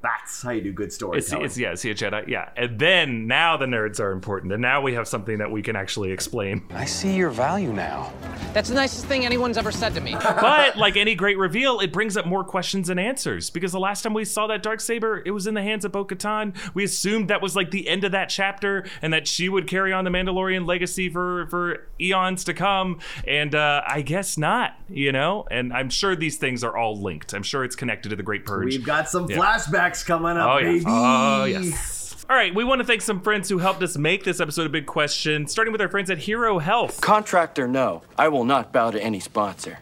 That's 0.00 0.42
how 0.42 0.50
you 0.50 0.60
do 0.60 0.72
good 0.72 0.86
It's, 0.86 0.94
storytelling. 0.94 1.44
it's 1.44 1.58
yeah, 1.58 1.74
see 1.74 1.90
a 1.90 1.94
Jedi, 1.94 2.28
yeah, 2.28 2.50
and 2.56 2.78
then 2.78 3.26
now 3.26 3.56
the 3.56 3.66
nerds 3.66 3.98
are 3.98 4.12
important, 4.12 4.52
and 4.52 4.62
now 4.62 4.80
we 4.80 4.94
have 4.94 5.08
something 5.08 5.38
that 5.38 5.50
we 5.50 5.60
can 5.60 5.74
actually 5.74 6.12
explain. 6.12 6.64
I 6.70 6.84
see 6.84 7.14
your 7.16 7.30
value 7.30 7.72
now. 7.72 8.12
That's 8.52 8.68
the 8.68 8.76
nicest 8.76 9.06
thing 9.06 9.26
anyone's 9.26 9.58
ever 9.58 9.72
said 9.72 9.94
to 9.94 10.00
me. 10.00 10.14
but 10.22 10.76
like 10.76 10.96
any 10.96 11.16
great 11.16 11.36
reveal, 11.36 11.80
it 11.80 11.92
brings 11.92 12.16
up 12.16 12.26
more 12.26 12.44
questions 12.44 12.86
than 12.88 12.98
answers. 12.98 13.50
Because 13.50 13.72
the 13.72 13.80
last 13.80 14.02
time 14.02 14.14
we 14.14 14.24
saw 14.24 14.46
that 14.46 14.62
dark 14.62 14.80
saber, 14.80 15.20
it 15.26 15.32
was 15.32 15.48
in 15.48 15.54
the 15.54 15.62
hands 15.62 15.84
of 15.84 15.90
Bo-Katan. 15.90 16.54
We 16.74 16.84
assumed 16.84 17.28
that 17.28 17.42
was 17.42 17.56
like 17.56 17.72
the 17.72 17.88
end 17.88 18.04
of 18.04 18.12
that 18.12 18.28
chapter, 18.28 18.86
and 19.02 19.12
that 19.12 19.26
she 19.26 19.48
would 19.48 19.66
carry 19.66 19.92
on 19.92 20.04
the 20.04 20.10
Mandalorian 20.10 20.64
legacy 20.66 21.08
for 21.08 21.46
for 21.48 21.88
eons 22.00 22.44
to 22.44 22.54
come. 22.54 23.00
And 23.26 23.52
uh, 23.54 23.82
I 23.84 24.02
guess 24.02 24.38
not, 24.38 24.76
you 24.88 25.10
know. 25.10 25.44
And 25.50 25.72
I'm 25.72 25.90
sure 25.90 26.14
these 26.14 26.36
things 26.36 26.62
are 26.62 26.76
all 26.76 26.96
linked. 27.00 27.32
I'm 27.34 27.42
sure 27.42 27.64
it's 27.64 27.74
connected 27.76 28.10
to 28.10 28.16
the 28.16 28.22
Great 28.22 28.44
Purge. 28.46 28.66
We've 28.76 28.84
got 28.86 29.08
some 29.08 29.28
Yeah. 29.28 29.38
flashbacks 29.38 29.87
coming 30.04 30.36
up, 30.36 30.48
Oh, 30.50 30.58
yeah. 30.58 30.72
baby. 30.72 30.84
Oh, 30.86 31.44
yes. 31.44 32.24
All 32.30 32.36
right, 32.36 32.54
we 32.54 32.62
want 32.62 32.80
to 32.80 32.84
thank 32.86 33.00
some 33.00 33.20
friends 33.22 33.48
who 33.48 33.58
helped 33.58 33.82
us 33.82 33.96
make 33.96 34.22
this 34.24 34.38
episode 34.40 34.66
a 34.66 34.70
big 34.70 34.84
question, 34.86 35.46
starting 35.46 35.72
with 35.72 35.80
our 35.80 35.88
friends 35.88 36.10
at 36.10 36.18
Hero 36.18 36.58
Health. 36.58 37.00
Contractor, 37.00 37.66
no. 37.66 38.02
I 38.18 38.28
will 38.28 38.44
not 38.44 38.70
bow 38.72 38.90
to 38.90 39.02
any 39.02 39.18
sponsor. 39.20 39.78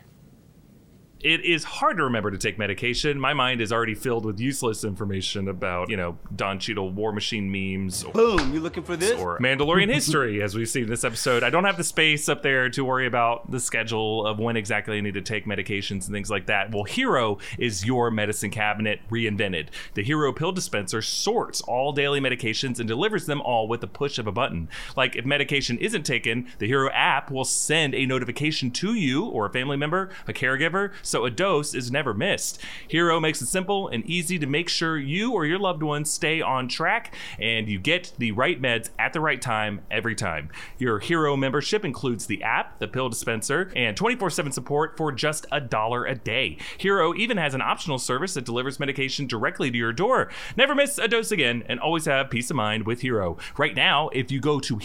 It 1.26 1.44
is 1.44 1.64
hard 1.64 1.96
to 1.96 2.04
remember 2.04 2.30
to 2.30 2.38
take 2.38 2.56
medication. 2.56 3.18
My 3.18 3.34
mind 3.34 3.60
is 3.60 3.72
already 3.72 3.96
filled 3.96 4.24
with 4.24 4.38
useless 4.38 4.84
information 4.84 5.48
about, 5.48 5.90
you 5.90 5.96
know, 5.96 6.16
Don 6.36 6.60
Cheadle 6.60 6.90
war 6.90 7.12
machine 7.12 7.50
memes 7.50 8.04
or, 8.04 8.12
Boom, 8.12 8.54
you 8.54 8.60
looking 8.60 8.84
for 8.84 8.96
this? 8.96 9.18
or 9.18 9.40
Mandalorian 9.40 9.92
history, 9.92 10.40
as 10.40 10.54
we've 10.54 10.68
seen 10.68 10.84
in 10.84 10.88
this 10.88 11.02
episode. 11.02 11.42
I 11.42 11.50
don't 11.50 11.64
have 11.64 11.76
the 11.76 11.84
space 11.84 12.28
up 12.28 12.42
there 12.42 12.70
to 12.70 12.84
worry 12.84 13.08
about 13.08 13.50
the 13.50 13.58
schedule 13.58 14.24
of 14.24 14.38
when 14.38 14.56
exactly 14.56 14.98
I 14.98 15.00
need 15.00 15.14
to 15.14 15.20
take 15.20 15.46
medications 15.46 16.06
and 16.06 16.12
things 16.14 16.30
like 16.30 16.46
that. 16.46 16.72
Well, 16.72 16.84
Hero 16.84 17.38
is 17.58 17.84
your 17.84 18.12
medicine 18.12 18.52
cabinet 18.52 19.00
reinvented. 19.10 19.68
The 19.94 20.04
Hero 20.04 20.32
pill 20.32 20.52
dispenser 20.52 21.02
sorts 21.02 21.60
all 21.62 21.90
daily 21.90 22.20
medications 22.20 22.78
and 22.78 22.86
delivers 22.86 23.26
them 23.26 23.40
all 23.40 23.66
with 23.66 23.80
the 23.80 23.88
push 23.88 24.18
of 24.18 24.28
a 24.28 24.32
button. 24.32 24.68
Like 24.96 25.16
if 25.16 25.24
medication 25.24 25.76
isn't 25.78 26.04
taken, 26.04 26.46
the 26.58 26.68
Hero 26.68 26.88
app 26.92 27.32
will 27.32 27.44
send 27.44 27.96
a 27.96 28.06
notification 28.06 28.70
to 28.70 28.94
you 28.94 29.24
or 29.24 29.46
a 29.46 29.50
family 29.50 29.76
member, 29.76 30.10
a 30.28 30.32
caregiver, 30.32 30.92
so 31.02 31.15
a 31.24 31.30
dose 31.30 31.74
is 31.74 31.90
never 31.90 32.14
missed. 32.14 32.60
Hero 32.88 33.18
makes 33.20 33.40
it 33.40 33.46
simple 33.46 33.88
and 33.88 34.04
easy 34.06 34.38
to 34.38 34.46
make 34.46 34.68
sure 34.68 34.98
you 34.98 35.32
or 35.32 35.46
your 35.46 35.58
loved 35.58 35.82
ones 35.82 36.10
stay 36.10 36.40
on 36.40 36.68
track 36.68 37.14
and 37.38 37.68
you 37.68 37.78
get 37.78 38.12
the 38.18 38.32
right 38.32 38.60
meds 38.60 38.90
at 38.98 39.12
the 39.12 39.20
right 39.20 39.40
time 39.40 39.80
every 39.90 40.14
time. 40.14 40.50
Your 40.78 40.98
Hero 40.98 41.36
membership 41.36 41.84
includes 41.84 42.26
the 42.26 42.42
app, 42.42 42.78
the 42.78 42.88
pill 42.88 43.08
dispenser, 43.08 43.72
and 43.74 43.96
24 43.96 44.30
7 44.30 44.52
support 44.52 44.96
for 44.96 45.12
just 45.12 45.46
a 45.52 45.60
dollar 45.60 46.04
a 46.04 46.14
day. 46.14 46.58
Hero 46.78 47.14
even 47.14 47.36
has 47.36 47.54
an 47.54 47.62
optional 47.62 47.98
service 47.98 48.34
that 48.34 48.44
delivers 48.44 48.80
medication 48.80 49.26
directly 49.26 49.70
to 49.70 49.78
your 49.78 49.92
door. 49.92 50.30
Never 50.56 50.74
miss 50.74 50.98
a 50.98 51.08
dose 51.08 51.32
again 51.32 51.64
and 51.68 51.80
always 51.80 52.04
have 52.06 52.30
peace 52.30 52.50
of 52.50 52.56
mind 52.56 52.86
with 52.86 53.00
Hero. 53.00 53.38
Right 53.56 53.74
now, 53.74 54.08
if 54.10 54.30
you 54.30 54.40
go 54.40 54.60
to 54.60 54.76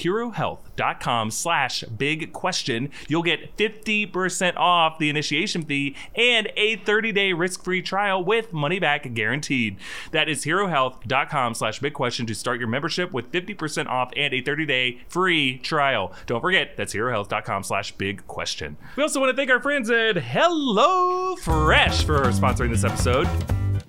herohealth.com 0.82 1.32
slash 1.32 1.84
big 1.84 2.34
question, 2.34 2.90
you'll 3.08 3.24
get 3.24 3.56
50% 3.58 4.56
off 4.58 5.00
the 5.00 5.10
initiation 5.10 5.64
fee 5.64 5.96
and 6.16 6.52
a 6.56 6.78
30-day 6.78 7.34
risk-free 7.34 7.82
trial 7.82 8.24
with 8.24 8.54
money 8.54 8.80
back 8.80 9.14
guaranteed. 9.14 9.78
That 10.12 10.30
is 10.30 10.44
herohealth.com 10.46 11.54
slash 11.56 11.80
big 11.80 11.94
question 11.94 12.26
to 12.26 12.36
start 12.36 12.60
your 12.60 12.68
membership 12.68 13.12
with 13.12 13.32
50% 13.32 13.88
off 13.88 14.12
and 14.16 14.34
a 14.34 14.42
30-day 14.42 15.02
free 15.08 15.58
trial. 15.60 16.14
Don't 16.26 16.42
forget, 16.42 16.76
that's 16.78 16.94
herohealth.com 16.94 17.64
slash 17.64 17.92
big 17.94 18.26
question. 18.28 18.78
We 18.96 19.04
also 19.04 19.20
want 19.20 19.32
to 19.32 19.36
thank 19.36 19.50
our 19.50 19.62
friends 19.62 19.90
at 19.90 20.18
Hello 20.18 21.36
Fresh 21.38 22.06
for 22.06 22.22
sponsoring 22.32 22.70
this 22.70 22.84
episode. 22.84 23.28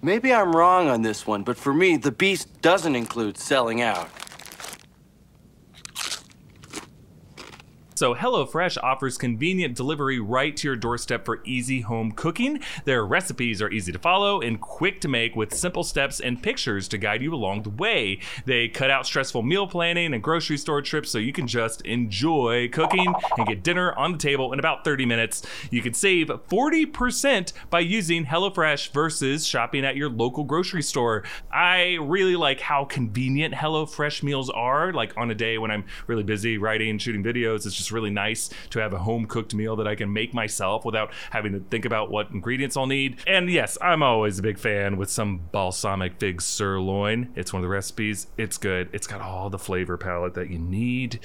Maybe 0.04 0.34
I'm 0.34 0.54
wrong 0.54 0.88
on 0.88 1.02
this 1.02 1.26
one, 1.28 1.44
but 1.44 1.56
for 1.56 1.72
me, 1.72 1.96
the 1.96 2.10
beast 2.10 2.60
doesn't 2.60 2.96
include 2.96 3.38
selling 3.38 3.80
out. 3.80 4.08
So 8.02 8.16
HelloFresh 8.16 8.78
offers 8.82 9.16
convenient 9.16 9.76
delivery 9.76 10.18
right 10.18 10.56
to 10.56 10.66
your 10.66 10.74
doorstep 10.74 11.24
for 11.24 11.40
easy 11.44 11.82
home 11.82 12.10
cooking. 12.10 12.58
Their 12.84 13.06
recipes 13.06 13.62
are 13.62 13.70
easy 13.70 13.92
to 13.92 13.98
follow 14.00 14.40
and 14.40 14.60
quick 14.60 15.00
to 15.02 15.08
make 15.08 15.36
with 15.36 15.54
simple 15.54 15.84
steps 15.84 16.18
and 16.18 16.42
pictures 16.42 16.88
to 16.88 16.98
guide 16.98 17.22
you 17.22 17.32
along 17.32 17.62
the 17.62 17.70
way. 17.70 18.18
They 18.44 18.66
cut 18.66 18.90
out 18.90 19.06
stressful 19.06 19.44
meal 19.44 19.68
planning 19.68 20.14
and 20.14 20.20
grocery 20.20 20.58
store 20.58 20.82
trips 20.82 21.12
so 21.12 21.18
you 21.18 21.32
can 21.32 21.46
just 21.46 21.82
enjoy 21.82 22.70
cooking 22.70 23.14
and 23.38 23.46
get 23.46 23.62
dinner 23.62 23.92
on 23.92 24.10
the 24.10 24.18
table 24.18 24.52
in 24.52 24.58
about 24.58 24.82
30 24.82 25.06
minutes. 25.06 25.42
You 25.70 25.80
can 25.80 25.94
save 25.94 26.26
40% 26.26 27.52
by 27.70 27.78
using 27.78 28.26
HelloFresh 28.26 28.90
versus 28.90 29.46
shopping 29.46 29.84
at 29.84 29.94
your 29.94 30.10
local 30.10 30.42
grocery 30.42 30.82
store. 30.82 31.22
I 31.52 31.98
really 32.00 32.34
like 32.34 32.58
how 32.58 32.84
convenient 32.84 33.54
HelloFresh 33.54 34.24
meals 34.24 34.50
are. 34.50 34.92
Like 34.92 35.16
on 35.16 35.30
a 35.30 35.36
day 35.36 35.56
when 35.56 35.70
I'm 35.70 35.84
really 36.08 36.24
busy 36.24 36.58
writing, 36.58 36.98
shooting 36.98 37.22
videos, 37.22 37.64
it's 37.64 37.76
just 37.76 37.91
really 37.92 38.10
nice 38.10 38.50
to 38.70 38.78
have 38.78 38.92
a 38.92 38.98
home 38.98 39.26
cooked 39.26 39.54
meal 39.54 39.76
that 39.76 39.86
I 39.86 39.94
can 39.94 40.12
make 40.12 40.34
myself 40.34 40.84
without 40.84 41.12
having 41.30 41.52
to 41.52 41.60
think 41.60 41.84
about 41.84 42.10
what 42.10 42.30
ingredients 42.30 42.76
I'll 42.76 42.86
need. 42.86 43.18
And 43.26 43.50
yes, 43.50 43.78
I'm 43.80 44.02
always 44.02 44.38
a 44.38 44.42
big 44.42 44.58
fan 44.58 44.96
with 44.96 45.10
some 45.10 45.48
balsamic 45.52 46.18
fig 46.18 46.40
sirloin. 46.40 47.32
It's 47.36 47.52
one 47.52 47.60
of 47.60 47.64
the 47.64 47.68
recipes. 47.68 48.26
It's 48.36 48.58
good. 48.58 48.88
It's 48.92 49.06
got 49.06 49.20
all 49.20 49.50
the 49.50 49.58
flavor 49.58 49.96
palette 49.96 50.34
that 50.34 50.50
you 50.50 50.58
need. 50.58 51.20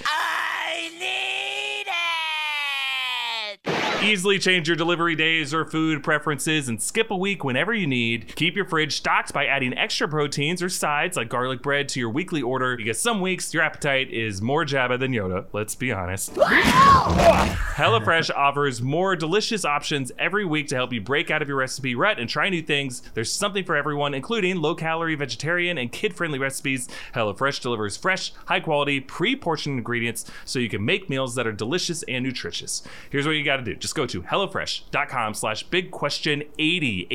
Easily 4.04 4.38
change 4.38 4.68
your 4.68 4.78
delivery 4.78 5.16
days 5.16 5.56
or 5.56 5.66
food 5.66 6.04
preferences 6.04 6.70
and 6.70 6.80
skip 6.80 7.10
a 7.10 7.18
week 7.18 7.44
whenever 7.44 7.74
you 7.74 7.88
need. 7.88 8.36
Keep 8.36 8.56
your 8.56 8.66
fridge 8.66 8.96
stocked 8.96 9.34
by 9.34 9.48
adding 9.48 9.76
extra 9.76 10.08
proteins 10.08 10.62
or 10.62 10.70
sides 10.70 11.18
like 11.18 11.30
garlic 11.30 11.64
bread 11.64 11.90
to 11.90 12.00
your 12.00 12.12
weekly 12.12 12.44
order 12.44 12.78
because 12.78 13.00
some 13.00 13.22
weeks 13.22 13.52
your 13.56 13.64
appetite 13.64 14.12
is 14.12 14.40
more 14.40 14.64
Jabba 14.64 15.00
than 15.00 15.14
Yoda, 15.14 15.46
let's 15.52 15.74
be 15.74 15.92
honest. 15.92 16.36
HelloFresh 16.36 18.30
offers 18.36 18.84
more 18.84 19.16
delicious 19.16 19.66
options 19.66 20.12
every 20.20 20.46
week 20.46 20.68
to 20.68 20.76
help 20.76 20.94
you 20.94 21.02
break 21.02 21.32
out 21.32 21.42
of 21.42 21.48
your 21.48 21.58
recipe 21.58 21.96
rut 21.96 22.20
and 22.20 22.30
try 22.30 22.50
new 22.50 22.62
things. 22.62 23.02
There's 23.16 23.32
something 23.32 23.66
for 23.66 23.76
everyone, 23.76 24.14
including 24.14 24.58
low 24.58 24.76
calorie, 24.76 25.16
vegetarian, 25.16 25.80
and 25.80 25.92
kid 25.92 26.16
friendly 26.16 26.38
recipes. 26.40 26.88
HelloFresh 27.16 27.62
delivers 27.62 27.98
fresh, 27.98 28.32
high 28.46 28.60
quality, 28.60 29.00
pre 29.00 29.36
portioned 29.36 29.80
ingredients 29.80 30.30
so 30.46 30.60
you 30.60 30.70
can 30.70 30.86
make 30.86 31.10
meals 31.10 31.34
that 31.34 31.48
are 31.48 31.52
delicious 31.52 32.04
and 32.04 32.24
nutritious. 32.24 32.84
Here's 33.10 33.26
what 33.26 33.34
you 33.34 33.44
got 33.44 33.58
to 33.58 33.64
do 33.64 33.76
just 33.87 33.87
go 33.94 34.06
to 34.06 34.22
HelloFresh.com 34.24 35.34
slash 35.34 35.64
big 35.64 35.92
question 35.92 36.44
80 36.58 37.08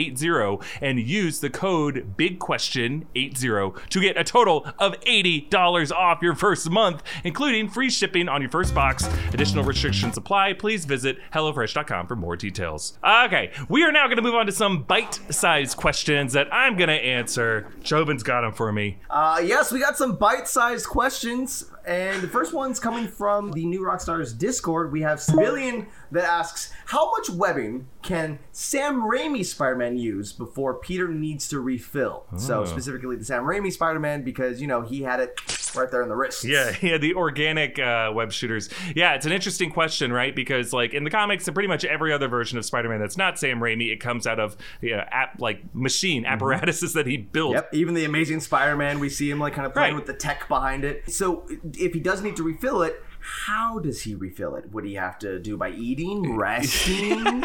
and 0.80 0.98
use 0.98 1.40
the 1.40 1.50
code 1.50 2.14
BigQuestion80 2.16 3.88
to 3.88 4.00
get 4.00 4.16
a 4.16 4.24
total 4.24 4.66
of 4.78 4.98
$80 5.00 5.92
off 5.92 6.22
your 6.22 6.34
first 6.34 6.70
month, 6.70 7.02
including 7.24 7.68
free 7.68 7.90
shipping 7.90 8.28
on 8.28 8.40
your 8.40 8.50
first 8.50 8.74
box. 8.74 9.08
Additional 9.32 9.64
restrictions 9.64 10.16
apply. 10.16 10.54
Please 10.54 10.84
visit 10.84 11.18
HelloFresh.com 11.32 12.06
for 12.06 12.16
more 12.16 12.36
details. 12.36 12.98
Okay, 13.04 13.52
we 13.68 13.82
are 13.84 13.92
now 13.92 14.06
going 14.06 14.16
to 14.16 14.22
move 14.22 14.34
on 14.34 14.46
to 14.46 14.52
some 14.52 14.82
bite 14.82 15.20
sized 15.30 15.76
questions 15.76 16.32
that 16.32 16.52
I'm 16.52 16.76
going 16.76 16.88
to 16.88 16.94
answer. 16.94 17.68
Joven's 17.82 18.22
got 18.22 18.42
them 18.42 18.52
for 18.52 18.72
me. 18.72 18.98
Uh, 19.10 19.42
yes, 19.44 19.72
we 19.72 19.80
got 19.80 19.96
some 19.96 20.16
bite-sized 20.16 20.86
questions, 20.86 21.64
and 21.86 22.22
the 22.22 22.28
first 22.28 22.52
one's 22.52 22.78
coming 22.78 23.08
from 23.08 23.52
the 23.52 23.64
New 23.66 23.80
Rockstars 23.80 24.36
Discord. 24.36 24.92
We 24.92 25.02
have 25.02 25.20
Civilian 25.20 25.86
that 26.10 26.24
asks, 26.24 26.72
"How 26.86 27.10
much 27.10 27.30
webbing 27.30 27.86
can 28.02 28.38
Sam 28.52 29.02
Raimi 29.02 29.44
Spider-Man 29.44 29.96
use 29.96 30.32
before 30.32 30.74
Peter 30.74 31.08
needs 31.08 31.48
to 31.48 31.60
refill?" 31.60 32.24
So 32.36 32.64
specifically, 32.64 33.16
the 33.16 33.24
Sam 33.24 33.44
Raimi 33.44 33.72
Spider-Man 33.72 34.22
because 34.22 34.60
you 34.60 34.66
know 34.66 34.82
he 34.82 35.02
had 35.02 35.20
it 35.20 35.40
right 35.76 35.90
there 35.90 36.02
in 36.02 36.08
the 36.08 36.16
wrist. 36.16 36.44
Yeah, 36.44 36.74
yeah, 36.82 36.98
the 36.98 37.14
organic 37.14 37.78
uh, 37.78 38.10
web 38.14 38.32
shooters. 38.32 38.68
Yeah, 38.94 39.14
it's 39.14 39.24
an 39.26 39.32
interesting 39.32 39.70
question, 39.70 40.12
right? 40.12 40.34
Because 40.34 40.72
like 40.72 40.92
in 40.94 41.04
the 41.04 41.10
comics 41.10 41.46
and 41.48 41.54
pretty 41.54 41.68
much 41.68 41.84
every 41.84 42.12
other 42.12 42.28
version 42.28 42.58
of 42.58 42.64
Spider-Man 42.64 43.00
that's 43.00 43.16
not 43.16 43.38
Sam 43.38 43.60
Raimi, 43.60 43.92
it 43.92 44.00
comes 44.00 44.26
out 44.26 44.38
of 44.40 44.56
you 44.80 44.96
know, 44.96 45.04
app 45.10 45.40
like 45.40 45.62
machine 45.74 46.24
apparatuses 46.26 46.92
that 46.94 47.06
he 47.06 47.16
built. 47.16 47.54
Yep, 47.54 47.70
even 47.74 47.94
the 47.94 48.04
Amazing 48.04 48.40
Spider-Man, 48.40 48.98
we 49.00 49.08
see 49.08 49.30
him 49.30 49.38
like 49.38 49.54
kind 49.54 49.66
of 49.66 49.72
playing 49.72 49.94
Right. 49.94 49.96
with 49.96 50.06
the 50.06 50.14
tech 50.14 50.46
behind 50.48 50.84
it. 50.84 51.10
So 51.10 51.46
if 51.74 51.94
he 51.94 52.00
does 52.00 52.22
need 52.22 52.36
to 52.36 52.42
refill 52.42 52.82
it, 52.82 53.02
how 53.22 53.78
does 53.78 54.02
he 54.02 54.14
refill 54.14 54.56
it? 54.56 54.72
Would 54.72 54.84
he 54.84 54.94
have 54.94 55.18
to 55.20 55.38
do 55.38 55.56
by 55.56 55.70
eating, 55.70 56.36
resting, 56.36 57.44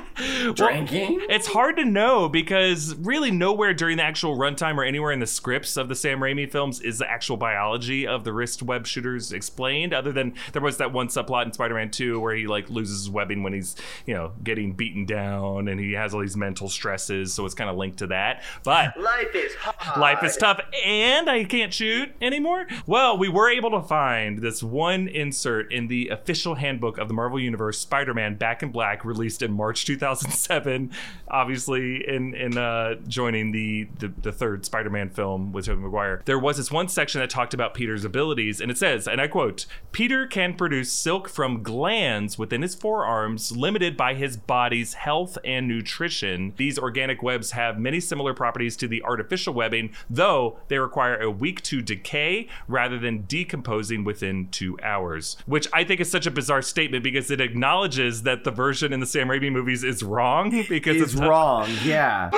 drinking? 0.54 1.26
It's 1.30 1.48
hard 1.48 1.78
to 1.78 1.86
know 1.86 2.30
because 2.30 2.96
really 2.96 3.32
nowhere 3.32 3.74
during 3.74 3.98
the 3.98 4.04
actual 4.04 4.38
runtime 4.38 4.78
or 4.78 4.84
anywhere 4.84 5.12
in 5.12 5.20
the 5.20 5.28
scripts 5.28 5.78
of 5.78 5.90
the 5.90 5.96
Sam 5.96 6.20
Raimi 6.20 6.52
films 6.52 6.82
is 6.82 6.98
the 6.98 7.10
actual 7.10 7.38
biology 7.38 8.08
of 8.08 8.24
the 8.24 8.34
wrist 8.34 8.64
web 8.64 8.88
shooters 8.88 9.32
explained. 9.32 9.94
Other 9.94 10.12
than 10.12 10.34
there 10.54 10.62
was 10.62 10.78
that 10.78 10.92
one 10.92 11.08
subplot 11.08 11.46
in 11.46 11.54
Spider-Man 11.54 11.92
2 11.92 12.20
where 12.20 12.36
he 12.36 12.48
like 12.48 12.70
loses 12.70 13.00
his 13.00 13.10
webbing 13.10 13.44
when 13.44 13.54
he's 13.54 13.76
you 14.06 14.14
know 14.14 14.34
getting 14.44 14.74
beaten 14.74 15.06
down 15.06 15.68
and 15.68 15.80
he 15.80 15.94
has 15.94 16.14
all 16.14 16.22
these 16.22 16.38
mental 16.38 16.70
stresses, 16.70 17.34
so 17.34 17.46
it's 17.46 17.56
kind 17.56 17.70
of 17.70 17.76
linked 17.78 18.00
to 18.00 18.08
that. 18.08 18.44
But 18.64 18.98
Life 19.00 19.36
is 19.36 19.54
hard. 19.56 20.00
Life 20.00 20.24
is 20.24 20.38
tough, 20.38 20.60
and 20.84 21.30
I 21.30 21.44
can't 21.44 21.74
shoot 21.74 22.14
anymore. 22.22 22.68
Well, 22.86 23.18
we 23.18 23.30
were 23.30 23.50
able 23.50 23.72
to 23.72 23.82
find 23.82 24.40
this 24.40 24.64
one 24.64 25.08
insert 25.08 25.67
in 25.72 25.88
the 25.88 26.10
official 26.10 26.56
handbook 26.56 26.98
of 26.98 27.08
the 27.08 27.14
Marvel 27.14 27.40
Universe, 27.40 27.80
Spider-Man: 27.80 28.36
Back 28.36 28.64
in 28.64 28.72
Black, 28.72 29.06
released 29.06 29.42
in 29.42 29.52
March 29.52 29.86
2007. 29.86 30.92
Obviously, 31.30 32.08
in 32.08 32.34
in 32.34 32.58
uh, 32.58 32.96
joining 33.08 33.52
the, 33.52 33.88
the 34.00 34.14
the 34.22 34.32
third 34.32 34.66
Spider-Man 34.66 35.10
film 35.10 35.52
with 35.52 35.66
Tobey 35.66 35.82
Maguire, 35.82 36.22
there 36.26 36.40
was 36.40 36.58
this 36.58 36.72
one 36.72 36.88
section 36.88 37.22
that 37.22 37.30
talked 37.30 37.54
about 37.54 37.74
Peter's 37.74 38.06
abilities, 38.06 38.62
and 38.62 38.72
it 38.72 38.78
says, 38.78 39.08
and 39.08 39.22
I 39.22 39.28
quote: 39.28 39.66
"Peter 39.92 40.28
can 40.28 40.56
produce 40.56 40.92
silk 40.92 41.30
from 41.30 41.64
glands 41.64 42.38
within 42.38 42.62
his 42.62 42.76
forearms, 42.76 43.56
limited 43.56 43.98
by 43.98 44.14
his 44.14 44.38
body's 44.38 44.94
health 44.96 45.38
and 45.44 45.68
nutrition. 45.68 46.54
These 46.58 46.80
organic 46.80 47.22
webs 47.22 47.52
have 47.52 47.80
many 47.80 48.00
similar 48.00 48.34
properties 48.34 48.78
to 48.78 48.88
the 48.88 49.04
artificial 49.04 49.54
webbing, 49.54 49.92
though 50.10 50.60
they 50.68 50.78
require 50.78 51.20
a 51.22 51.32
week 51.32 51.62
to 51.64 51.82
decay 51.82 52.48
rather 52.68 53.00
than 53.00 53.24
decomposing 53.24 54.04
within 54.04 54.48
two 54.50 54.78
hours. 54.84 55.38
Which 55.58 55.68
I 55.74 55.84
think 55.84 56.00
is 56.00 56.12
such 56.12 56.28
a 56.28 56.30
bizarre 56.30 56.62
statement 56.62 57.04
because 57.04 57.32
it 57.32 57.42
acknowledges 57.42 58.22
that 58.22 58.44
the 58.44 58.52
version 58.52 58.94
in 58.94 59.00
the 59.00 59.08
Sam 59.08 59.28
Raimi 59.28 59.52
movies 59.52 59.84
is 59.84 60.04
wrong 60.04 60.52
because 60.70 60.98
Is 60.98 61.02
it's 61.02 61.16
wrong, 61.16 61.68
yeah. 61.84 62.30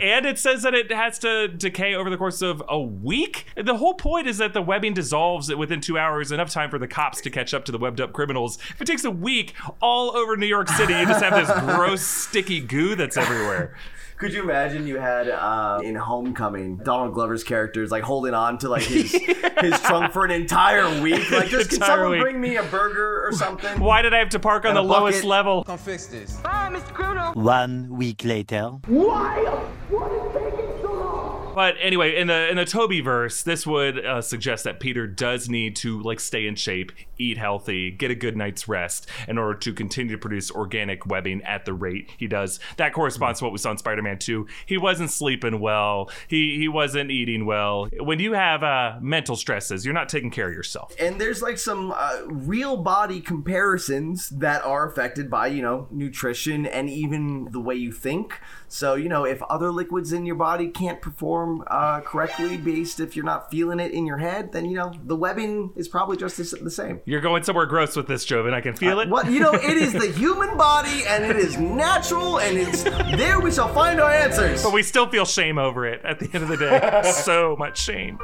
and 0.00 0.24
it 0.24 0.38
says 0.38 0.62
that 0.62 0.72
it 0.72 0.92
has 0.92 1.18
to 1.18 1.48
decay 1.48 1.96
over 1.96 2.08
the 2.08 2.16
course 2.16 2.42
of 2.42 2.62
a 2.68 2.80
week. 2.80 3.46
The 3.56 3.76
whole 3.78 3.94
point 3.94 4.28
is 4.28 4.38
that 4.38 4.52
the 4.52 4.62
webbing 4.62 4.94
dissolves 4.94 5.52
within 5.52 5.80
two 5.80 5.98
hours, 5.98 6.30
enough 6.30 6.50
time 6.50 6.70
for 6.70 6.78
the 6.78 6.86
cops 6.86 7.20
to 7.22 7.30
catch 7.30 7.52
up 7.52 7.64
to 7.64 7.72
the 7.72 7.78
webbed 7.78 8.00
up 8.00 8.12
criminals. 8.12 8.56
If 8.70 8.82
it 8.82 8.84
takes 8.84 9.02
a 9.02 9.10
week, 9.10 9.54
all 9.82 10.16
over 10.16 10.36
New 10.36 10.46
York 10.46 10.68
City, 10.68 10.92
you 10.92 11.06
just 11.06 11.24
have 11.24 11.34
this 11.34 11.58
gross, 11.74 12.02
sticky 12.02 12.60
goo 12.60 12.94
that's 12.94 13.16
everywhere. 13.16 13.74
Could 14.16 14.32
you 14.32 14.42
imagine 14.42 14.86
you 14.86 14.98
had 14.98 15.28
uh, 15.28 15.80
in 15.84 15.94
Homecoming 15.94 16.78
Donald 16.78 17.12
Glover's 17.12 17.44
characters 17.44 17.90
like 17.90 18.02
holding 18.02 18.32
on 18.32 18.56
to 18.58 18.68
like 18.70 18.82
his 18.82 19.12
his 19.60 19.78
trunk 19.80 20.12
for 20.12 20.24
an 20.24 20.30
entire 20.30 21.02
week? 21.02 21.30
Like, 21.30 21.48
just 21.48 21.68
can 21.68 21.80
someone 21.80 22.12
week. 22.12 22.20
bring 22.22 22.40
me 22.40 22.56
a 22.56 22.62
burger 22.62 23.26
or 23.26 23.32
something? 23.32 23.78
Why 23.78 24.00
did 24.00 24.14
I 24.14 24.18
have 24.18 24.30
to 24.30 24.38
park 24.38 24.64
on 24.64 24.70
And 24.70 24.78
the 24.78 24.82
lowest 24.82 25.22
level? 25.22 25.64
Come 25.64 25.76
fix 25.76 26.06
this. 26.06 26.38
One 27.34 27.94
week 27.94 28.24
later. 28.24 28.70
Why? 28.86 29.38
What 29.90 30.10
is 30.10 30.32
taking 30.32 30.82
so 30.82 30.92
long? 30.94 31.52
But 31.54 31.74
anyway, 31.80 32.16
in 32.16 32.26
the 32.28 32.48
in 32.48 32.56
the 32.56 32.64
Tobey 32.64 33.02
verse, 33.02 33.42
this 33.42 33.66
would 33.66 34.02
uh, 34.02 34.22
suggest 34.22 34.64
that 34.64 34.80
Peter 34.80 35.06
does 35.06 35.50
need 35.50 35.76
to 35.76 36.00
like 36.02 36.20
stay 36.20 36.46
in 36.46 36.54
shape, 36.54 36.92
eat 37.18 37.38
healthy, 37.38 37.90
get 37.90 38.10
a 38.10 38.14
good 38.14 38.36
night's 38.36 38.68
rest 38.68 39.06
in 39.28 39.38
order 39.38 39.58
to 39.58 39.72
continue 39.72 40.12
to 40.12 40.18
produce 40.18 40.50
organic 40.50 41.06
webbing 41.06 41.42
at 41.42 41.64
the 41.64 41.72
rate 41.72 42.10
he 42.16 42.26
does. 42.26 42.60
That 42.76 42.92
corresponds 42.92 43.38
to 43.38 43.44
what 43.44 43.52
we 43.52 43.58
saw 43.58 43.70
in 43.70 43.78
Spider-Man 43.78 44.18
2. 44.18 44.46
He 44.66 44.78
wasn't 44.78 45.10
sleeping 45.10 45.60
well. 45.60 46.10
He 46.28 46.56
he 46.58 46.68
wasn't 46.68 47.10
eating 47.10 47.46
well. 47.46 47.88
When 47.98 48.18
you 48.18 48.32
have 48.32 48.62
uh, 48.62 48.96
mental 49.00 49.36
stresses, 49.36 49.84
you're 49.84 49.94
not 49.94 50.08
taking 50.08 50.30
care 50.30 50.48
of 50.48 50.54
yourself. 50.54 50.94
and 51.00 51.20
there's 51.20 51.42
like 51.42 51.58
some 51.58 51.92
uh, 51.96 52.20
real 52.26 52.76
body 52.76 53.20
comparisons 53.20 54.28
that 54.30 54.62
are 54.64 54.88
affected 54.88 55.30
by 55.30 55.46
you 55.46 55.62
know 55.62 55.88
nutrition 55.90 56.66
and 56.66 56.88
even 56.90 57.48
the 57.52 57.60
way 57.60 57.74
you 57.74 57.92
think 57.92 58.40
so 58.68 58.94
you 58.94 59.08
know 59.08 59.24
if 59.24 59.42
other 59.44 59.70
liquids 59.70 60.12
in 60.12 60.26
your 60.26 60.34
body 60.34 60.68
can't 60.68 61.00
perform 61.00 61.64
uh, 61.68 62.00
correctly 62.00 62.56
based 62.56 63.00
if 63.00 63.16
you're 63.16 63.24
not 63.24 63.50
feeling 63.50 63.80
it 63.80 63.92
in 63.92 64.06
your 64.06 64.18
head 64.18 64.52
then 64.52 64.64
you 64.64 64.76
know 64.76 64.92
the 65.04 65.16
webbing 65.16 65.72
is 65.76 65.88
probably 65.88 66.16
just 66.16 66.36
the 66.36 66.70
same 66.70 67.00
You're 67.08 67.20
going 67.20 67.44
somewhere 67.44 67.66
gross 67.66 67.94
with 67.94 68.08
this, 68.08 68.24
Joven. 68.24 68.52
I 68.52 68.60
can 68.60 68.74
feel 68.74 68.98
it. 68.98 69.08
what 69.08 69.30
you 69.30 69.38
know 69.38 69.52
it 69.52 69.76
is 69.76 69.92
the 69.92 70.08
human 70.10 70.56
body 70.56 71.04
and 71.06 71.24
it 71.24 71.36
is 71.36 71.56
natural 71.56 72.40
and 72.40 72.58
it's 72.58 72.82
there 72.82 73.38
we 73.38 73.52
shall 73.52 73.72
find 73.72 74.00
our 74.00 74.10
answers 74.10 74.64
But 74.64 74.72
we 74.72 74.82
still 74.82 75.08
feel 75.08 75.24
shame 75.24 75.56
over 75.56 75.86
it 75.86 76.04
at 76.04 76.18
the 76.18 76.28
end 76.34 76.42
of 76.42 76.48
the 76.48 76.56
day. 76.56 77.02
so 77.12 77.54
much 77.60 77.78
shame. 77.80 78.18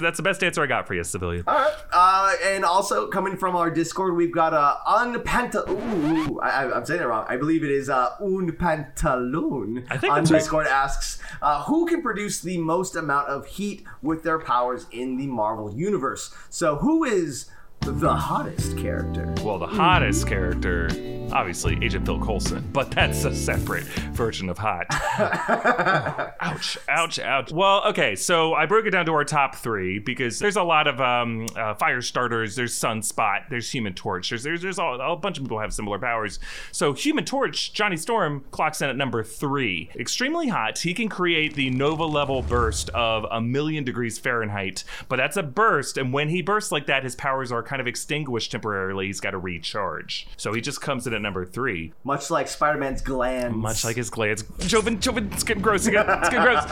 That's 0.00 0.16
the 0.16 0.24
best 0.24 0.42
answer 0.42 0.60
I 0.64 0.66
got 0.66 0.88
for 0.88 0.94
you, 0.94 1.04
civilian. 1.04 1.44
All 1.46 1.54
right. 1.54 1.74
Uh, 1.92 2.32
and 2.44 2.64
also 2.64 3.06
coming 3.06 3.36
from 3.36 3.54
our 3.54 3.70
Discord, 3.70 4.16
we've 4.16 4.32
got 4.34 4.52
a 4.52 4.78
unpanta. 4.84 5.68
Ooh, 5.68 6.40
I, 6.40 6.48
I- 6.64 6.76
I'm 6.76 6.84
saying 6.84 7.02
it 7.02 7.06
wrong. 7.06 7.26
I 7.28 7.36
believe 7.36 7.62
it 7.62 7.70
is 7.70 7.88
uh, 7.88 8.16
un 8.20 8.50
pantaloon. 8.50 9.86
I 9.90 9.96
think 9.96 10.12
on 10.12 10.18
that's 10.18 10.32
right. 10.32 10.38
Discord 10.40 10.66
asks 10.66 11.22
uh, 11.40 11.62
who 11.64 11.86
can 11.86 12.02
produce 12.02 12.40
the 12.40 12.58
most 12.58 12.96
amount 12.96 13.28
of 13.28 13.46
heat 13.46 13.84
with 14.02 14.24
their 14.24 14.40
powers 14.40 14.86
in 14.90 15.18
the 15.18 15.28
Marvel 15.28 15.72
universe. 15.72 16.34
So 16.50 16.76
who 16.76 17.04
is 17.04 17.46
the 17.92 18.14
hottest 18.14 18.78
character. 18.78 19.34
Well, 19.42 19.58
the 19.58 19.66
hottest 19.66 20.26
character, 20.26 20.88
obviously, 21.32 21.78
Agent 21.82 22.06
Phil 22.06 22.18
Coulson, 22.18 22.66
but 22.72 22.90
that's 22.90 23.24
a 23.24 23.34
separate 23.34 23.84
version 24.14 24.48
of 24.48 24.56
hot. 24.56 24.86
ouch, 26.40 26.78
ouch, 26.88 27.18
ouch. 27.18 27.52
Well, 27.52 27.82
okay, 27.88 28.16
so 28.16 28.54
I 28.54 28.64
broke 28.64 28.86
it 28.86 28.90
down 28.90 29.04
to 29.06 29.12
our 29.12 29.24
top 29.24 29.56
three 29.56 29.98
because 29.98 30.38
there's 30.38 30.56
a 30.56 30.62
lot 30.62 30.86
of 30.86 31.00
um, 31.00 31.46
uh, 31.56 31.74
fire 31.74 32.00
starters. 32.00 32.56
There's 32.56 32.74
Sunspot. 32.74 33.48
There's 33.50 33.70
Human 33.70 33.92
Torch. 33.92 34.30
There's 34.30 34.42
there's, 34.42 34.62
there's 34.62 34.78
all, 34.78 35.00
a 35.00 35.16
bunch 35.16 35.36
of 35.36 35.44
people 35.44 35.60
have 35.60 35.72
similar 35.74 35.98
powers. 35.98 36.38
So 36.72 36.94
Human 36.94 37.24
Torch, 37.24 37.74
Johnny 37.74 37.96
Storm 37.96 38.44
clocks 38.50 38.80
in 38.80 38.88
at 38.88 38.96
number 38.96 39.22
three. 39.22 39.90
Extremely 39.94 40.48
hot. 40.48 40.78
He 40.78 40.94
can 40.94 41.08
create 41.08 41.54
the 41.54 41.70
Nova 41.70 42.04
level 42.04 42.42
burst 42.42 42.88
of 42.90 43.26
a 43.30 43.40
million 43.40 43.84
degrees 43.84 44.18
Fahrenheit, 44.18 44.84
but 45.08 45.16
that's 45.16 45.36
a 45.36 45.42
burst, 45.42 45.98
and 45.98 46.12
when 46.12 46.28
he 46.28 46.40
bursts 46.40 46.72
like 46.72 46.86
that, 46.86 47.04
his 47.04 47.14
powers 47.14 47.52
are 47.52 47.62
kind 47.74 47.80
of 47.80 47.88
extinguished 47.88 48.52
temporarily. 48.52 49.08
He's 49.08 49.18
got 49.18 49.32
to 49.32 49.38
recharge. 49.38 50.28
So 50.36 50.52
he 50.52 50.60
just 50.60 50.80
comes 50.80 51.08
in 51.08 51.12
at 51.12 51.20
number 51.20 51.44
three. 51.44 51.92
Much 52.04 52.30
like 52.30 52.46
Spider-Man's 52.46 53.02
glands. 53.02 53.56
Much 53.56 53.84
like 53.84 53.96
his 53.96 54.10
glands. 54.10 54.44
Joven, 54.60 55.00
Joven, 55.00 55.28
it's 55.32 55.42
getting 55.42 55.60
gross 55.60 55.84
again. 55.86 56.06
It's 56.08 56.28
getting 56.28 56.44
gross. 56.44 56.64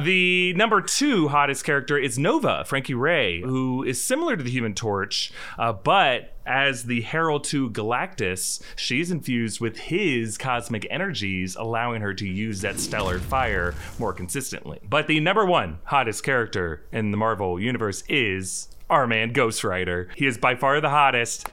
the 0.04 0.54
number 0.54 0.80
two 0.80 1.26
hottest 1.26 1.64
character 1.64 1.98
is 1.98 2.20
Nova, 2.20 2.64
Frankie 2.64 2.94
Ray, 2.94 3.40
who 3.40 3.82
is 3.82 4.00
similar 4.00 4.36
to 4.36 4.44
the 4.44 4.50
Human 4.50 4.74
Torch, 4.74 5.32
uh, 5.58 5.72
but 5.72 6.36
as 6.46 6.84
the 6.84 7.02
Herald 7.02 7.44
to 7.44 7.70
Galactus, 7.70 8.62
she's 8.76 9.10
infused 9.10 9.60
with 9.60 9.76
his 9.78 10.38
cosmic 10.38 10.86
energies, 10.90 11.56
allowing 11.56 12.02
her 12.02 12.14
to 12.14 12.26
use 12.26 12.60
that 12.60 12.80
stellar 12.80 13.18
fire 13.18 13.74
more 13.98 14.12
consistently. 14.12 14.80
But 14.88 15.06
the 15.06 15.20
number 15.20 15.44
one 15.46 15.78
hottest 15.84 16.24
character 16.24 16.84
in 16.92 17.10
the 17.10 17.16
Marvel 17.16 17.60
Universe 17.60 18.02
is 18.08 18.68
our 18.92 19.06
man 19.06 19.32
Ghost 19.32 19.64
Rider. 19.64 20.08
He 20.14 20.26
is 20.26 20.36
by 20.36 20.54
far 20.54 20.80
the 20.80 20.90
hottest 20.90 21.48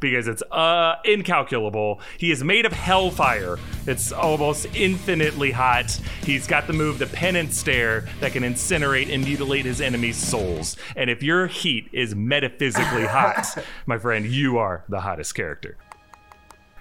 because 0.00 0.26
it's 0.26 0.42
uh 0.50 0.96
incalculable. 1.04 2.00
He 2.18 2.32
is 2.32 2.42
made 2.42 2.66
of 2.66 2.72
hellfire. 2.72 3.58
It's 3.86 4.10
almost 4.10 4.66
infinitely 4.74 5.52
hot. 5.52 5.90
He's 6.24 6.46
got 6.46 6.66
the 6.66 6.72
move 6.72 6.98
the 6.98 7.06
penance 7.06 7.58
stare 7.58 8.08
that 8.20 8.32
can 8.32 8.42
incinerate 8.42 9.12
and 9.12 9.22
mutilate 9.22 9.66
his 9.66 9.80
enemies' 9.80 10.16
souls. 10.16 10.76
And 10.96 11.10
if 11.10 11.22
your 11.22 11.46
heat 11.46 11.88
is 11.92 12.14
metaphysically 12.14 13.04
hot, 13.06 13.46
my 13.86 13.98
friend, 13.98 14.26
you 14.26 14.58
are 14.58 14.84
the 14.88 15.00
hottest 15.00 15.34
character. 15.34 15.76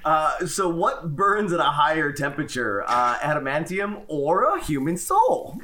Uh, 0.04 0.48
so 0.48 0.68
what 0.68 1.16
burns 1.16 1.54
at 1.54 1.60
a 1.60 1.64
higher 1.64 2.12
temperature, 2.12 2.84
uh, 2.88 3.20
adamantium 3.20 4.04
or 4.08 4.56
a 4.56 4.64
human 4.64 4.98
soul? 4.98 5.62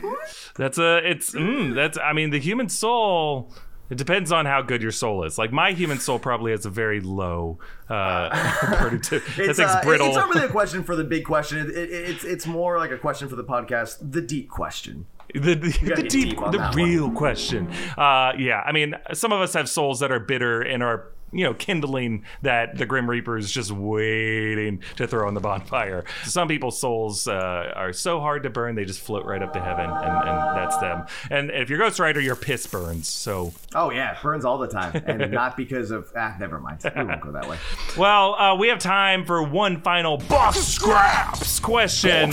That's 0.56 0.78
a 0.78 0.98
it's 0.98 1.32
mm, 1.32 1.74
that's 1.74 1.98
I 1.98 2.14
mean 2.14 2.30
the 2.30 2.40
human 2.40 2.70
soul 2.70 3.52
it 3.90 3.98
depends 3.98 4.32
on 4.32 4.46
how 4.46 4.62
good 4.62 4.82
your 4.82 4.92
soul 4.92 5.24
is. 5.24 5.38
Like 5.38 5.52
my 5.52 5.72
human 5.72 6.00
soul 6.00 6.20
probably 6.20 6.52
has 6.52 6.66
a 6.66 6.70
very 6.70 7.00
low 7.00 7.60
uh, 7.90 8.30
productive. 8.60 9.24
that 9.38 9.50
It's, 9.50 9.60
uh, 9.60 9.82
brittle. 9.84 10.08
it's 10.08 10.16
not 10.16 10.30
really 10.34 10.46
a 10.46 10.50
question 10.50 10.84
for 10.84 10.96
the 10.96 11.04
big 11.04 11.26
question. 11.26 11.60
It, 11.60 11.70
it, 11.70 11.90
it's 11.92 12.24
it's 12.24 12.48
more 12.48 12.78
like 12.78 12.92
a 12.92 12.98
question 12.98 13.30
for 13.30 13.36
the 13.36 13.44
podcast, 13.44 13.98
the 14.12 14.22
deep 14.22 14.50
question. 14.50 15.06
the, 15.34 15.56
the, 15.56 15.70
deep, 15.96 16.10
deep 16.10 16.38
the 16.40 16.58
that 16.58 16.76
one. 16.76 16.76
real 16.76 17.12
question. 17.12 17.70
Uh, 17.98 18.34
yeah, 18.38 18.62
I 18.66 18.72
mean, 18.72 18.96
some 19.14 19.32
of 19.34 19.42
us 19.42 19.54
have 19.54 19.70
souls 19.70 20.00
that 20.00 20.12
are 20.12 20.20
bitter 20.20 20.62
and 20.62 20.82
are 20.84 21.08
you 21.32 21.44
know 21.44 21.54
kindling 21.54 22.24
that 22.42 22.78
the 22.78 22.86
grim 22.86 23.10
reaper 23.10 23.38
is 23.38 23.52
just 23.52 23.72
waiting 23.72 24.82
to 24.96 25.08
throw 25.08 25.28
on 25.28 25.34
the 25.34 25.40
bonfire 25.40 26.04
some 26.24 26.48
people's 26.48 26.80
souls 26.80 27.28
uh, 27.28 27.72
are 27.76 27.94
so 27.94 28.20
hard 28.20 28.44
to 28.44 28.50
burn 28.50 28.76
they 28.76 28.86
just 28.86 29.02
float 29.02 29.26
right 29.26 29.42
up 29.42 29.54
to 29.54 29.60
heaven 29.60 29.86
and, 29.86 30.30
and 30.30 30.58
that's 30.58 30.78
them 30.78 31.06
and 31.30 31.52
if 31.52 31.70
you're 31.70 31.80
ghost 31.80 32.00
rider 32.00 32.22
your 32.22 32.36
piss 32.36 32.66
burns 32.68 33.08
so 33.08 33.54
Oh 33.76 33.92
yeah, 33.92 34.14
it 34.16 34.22
burns 34.24 34.46
all 34.46 34.58
the 34.58 34.68
time, 34.68 35.02
and 35.06 35.32
not 35.32 35.58
because 35.58 35.92
of 35.92 36.12
ah. 36.16 36.36
Never 36.40 36.60
mind. 36.60 36.80
We 36.84 37.04
won't 37.04 37.22
go 37.22 37.32
that 37.32 37.48
way. 37.48 37.58
well 37.98 38.34
uh, 38.36 38.56
we 38.56 38.70
have 38.70 38.80
time 38.80 39.26
for 39.26 39.44
one 39.44 39.82
final 39.82 40.18
box 40.18 40.60
scraps 40.60 41.60
question 41.60 42.32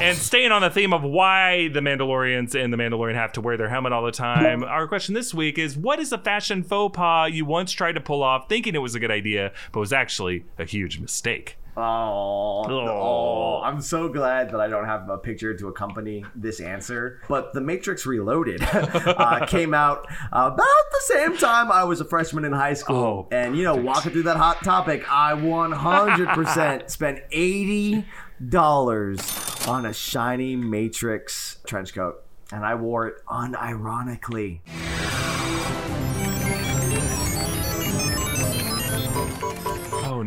And 0.00 0.16
staying 0.16 0.52
on 0.52 0.62
the 0.62 0.70
theme 0.70 0.92
of 0.92 1.02
why 1.02 1.68
the 1.68 1.80
Mandalorians 1.80 2.54
and 2.54 2.72
the 2.72 2.76
Mandalorian 2.76 3.14
have 3.14 3.32
to 3.32 3.40
wear 3.40 3.56
their 3.56 3.68
helmet 3.68 3.92
all 3.92 4.02
the 4.04 4.12
time, 4.12 4.64
our 4.64 4.88
question 4.88 5.14
this 5.14 5.32
week 5.32 5.58
is 5.58 5.76
what 5.76 5.98
is 5.98 6.12
a 6.12 6.18
fashion 6.18 6.62
faux 6.62 6.94
pas 6.96 7.30
you 7.30 7.44
once 7.44 7.72
tried 7.72 7.92
to 7.92 7.99
pull 8.04 8.22
off 8.22 8.48
thinking 8.48 8.74
it 8.74 8.82
was 8.82 8.94
a 8.94 9.00
good 9.00 9.10
idea, 9.10 9.52
but 9.72 9.80
was 9.80 9.92
actually 9.92 10.44
a 10.58 10.64
huge 10.64 10.98
mistake? 10.98 11.56
Oh, 11.76 12.64
oh, 12.68 13.60
I'm 13.62 13.80
so 13.80 14.08
glad 14.08 14.50
that 14.50 14.60
I 14.60 14.66
don't 14.66 14.86
have 14.86 15.08
a 15.08 15.16
picture 15.16 15.54
to 15.54 15.68
accompany 15.68 16.24
this 16.34 16.60
answer. 16.60 17.20
But 17.28 17.54
The 17.54 17.60
Matrix 17.60 18.04
Reloaded 18.06 18.60
uh, 18.62 19.46
came 19.48 19.72
out 19.72 20.06
about 20.32 20.56
the 20.56 21.00
same 21.00 21.36
time 21.36 21.70
I 21.70 21.84
was 21.84 22.00
a 22.00 22.04
freshman 22.04 22.44
in 22.44 22.52
high 22.52 22.74
school. 22.74 23.28
Oh, 23.30 23.34
and, 23.34 23.56
you 23.56 23.62
know, 23.62 23.76
walking 23.76 24.10
through 24.12 24.24
that 24.24 24.36
hot 24.36 24.64
topic, 24.64 25.04
I 25.10 25.34
100% 25.34 26.90
spent 26.90 27.20
$80 27.30 29.68
on 29.68 29.86
a 29.86 29.92
shiny 29.92 30.56
Matrix 30.56 31.58
trench 31.66 31.94
coat. 31.94 32.24
And 32.52 32.66
I 32.66 32.74
wore 32.74 33.06
it 33.06 33.14
unironically. 33.28 34.58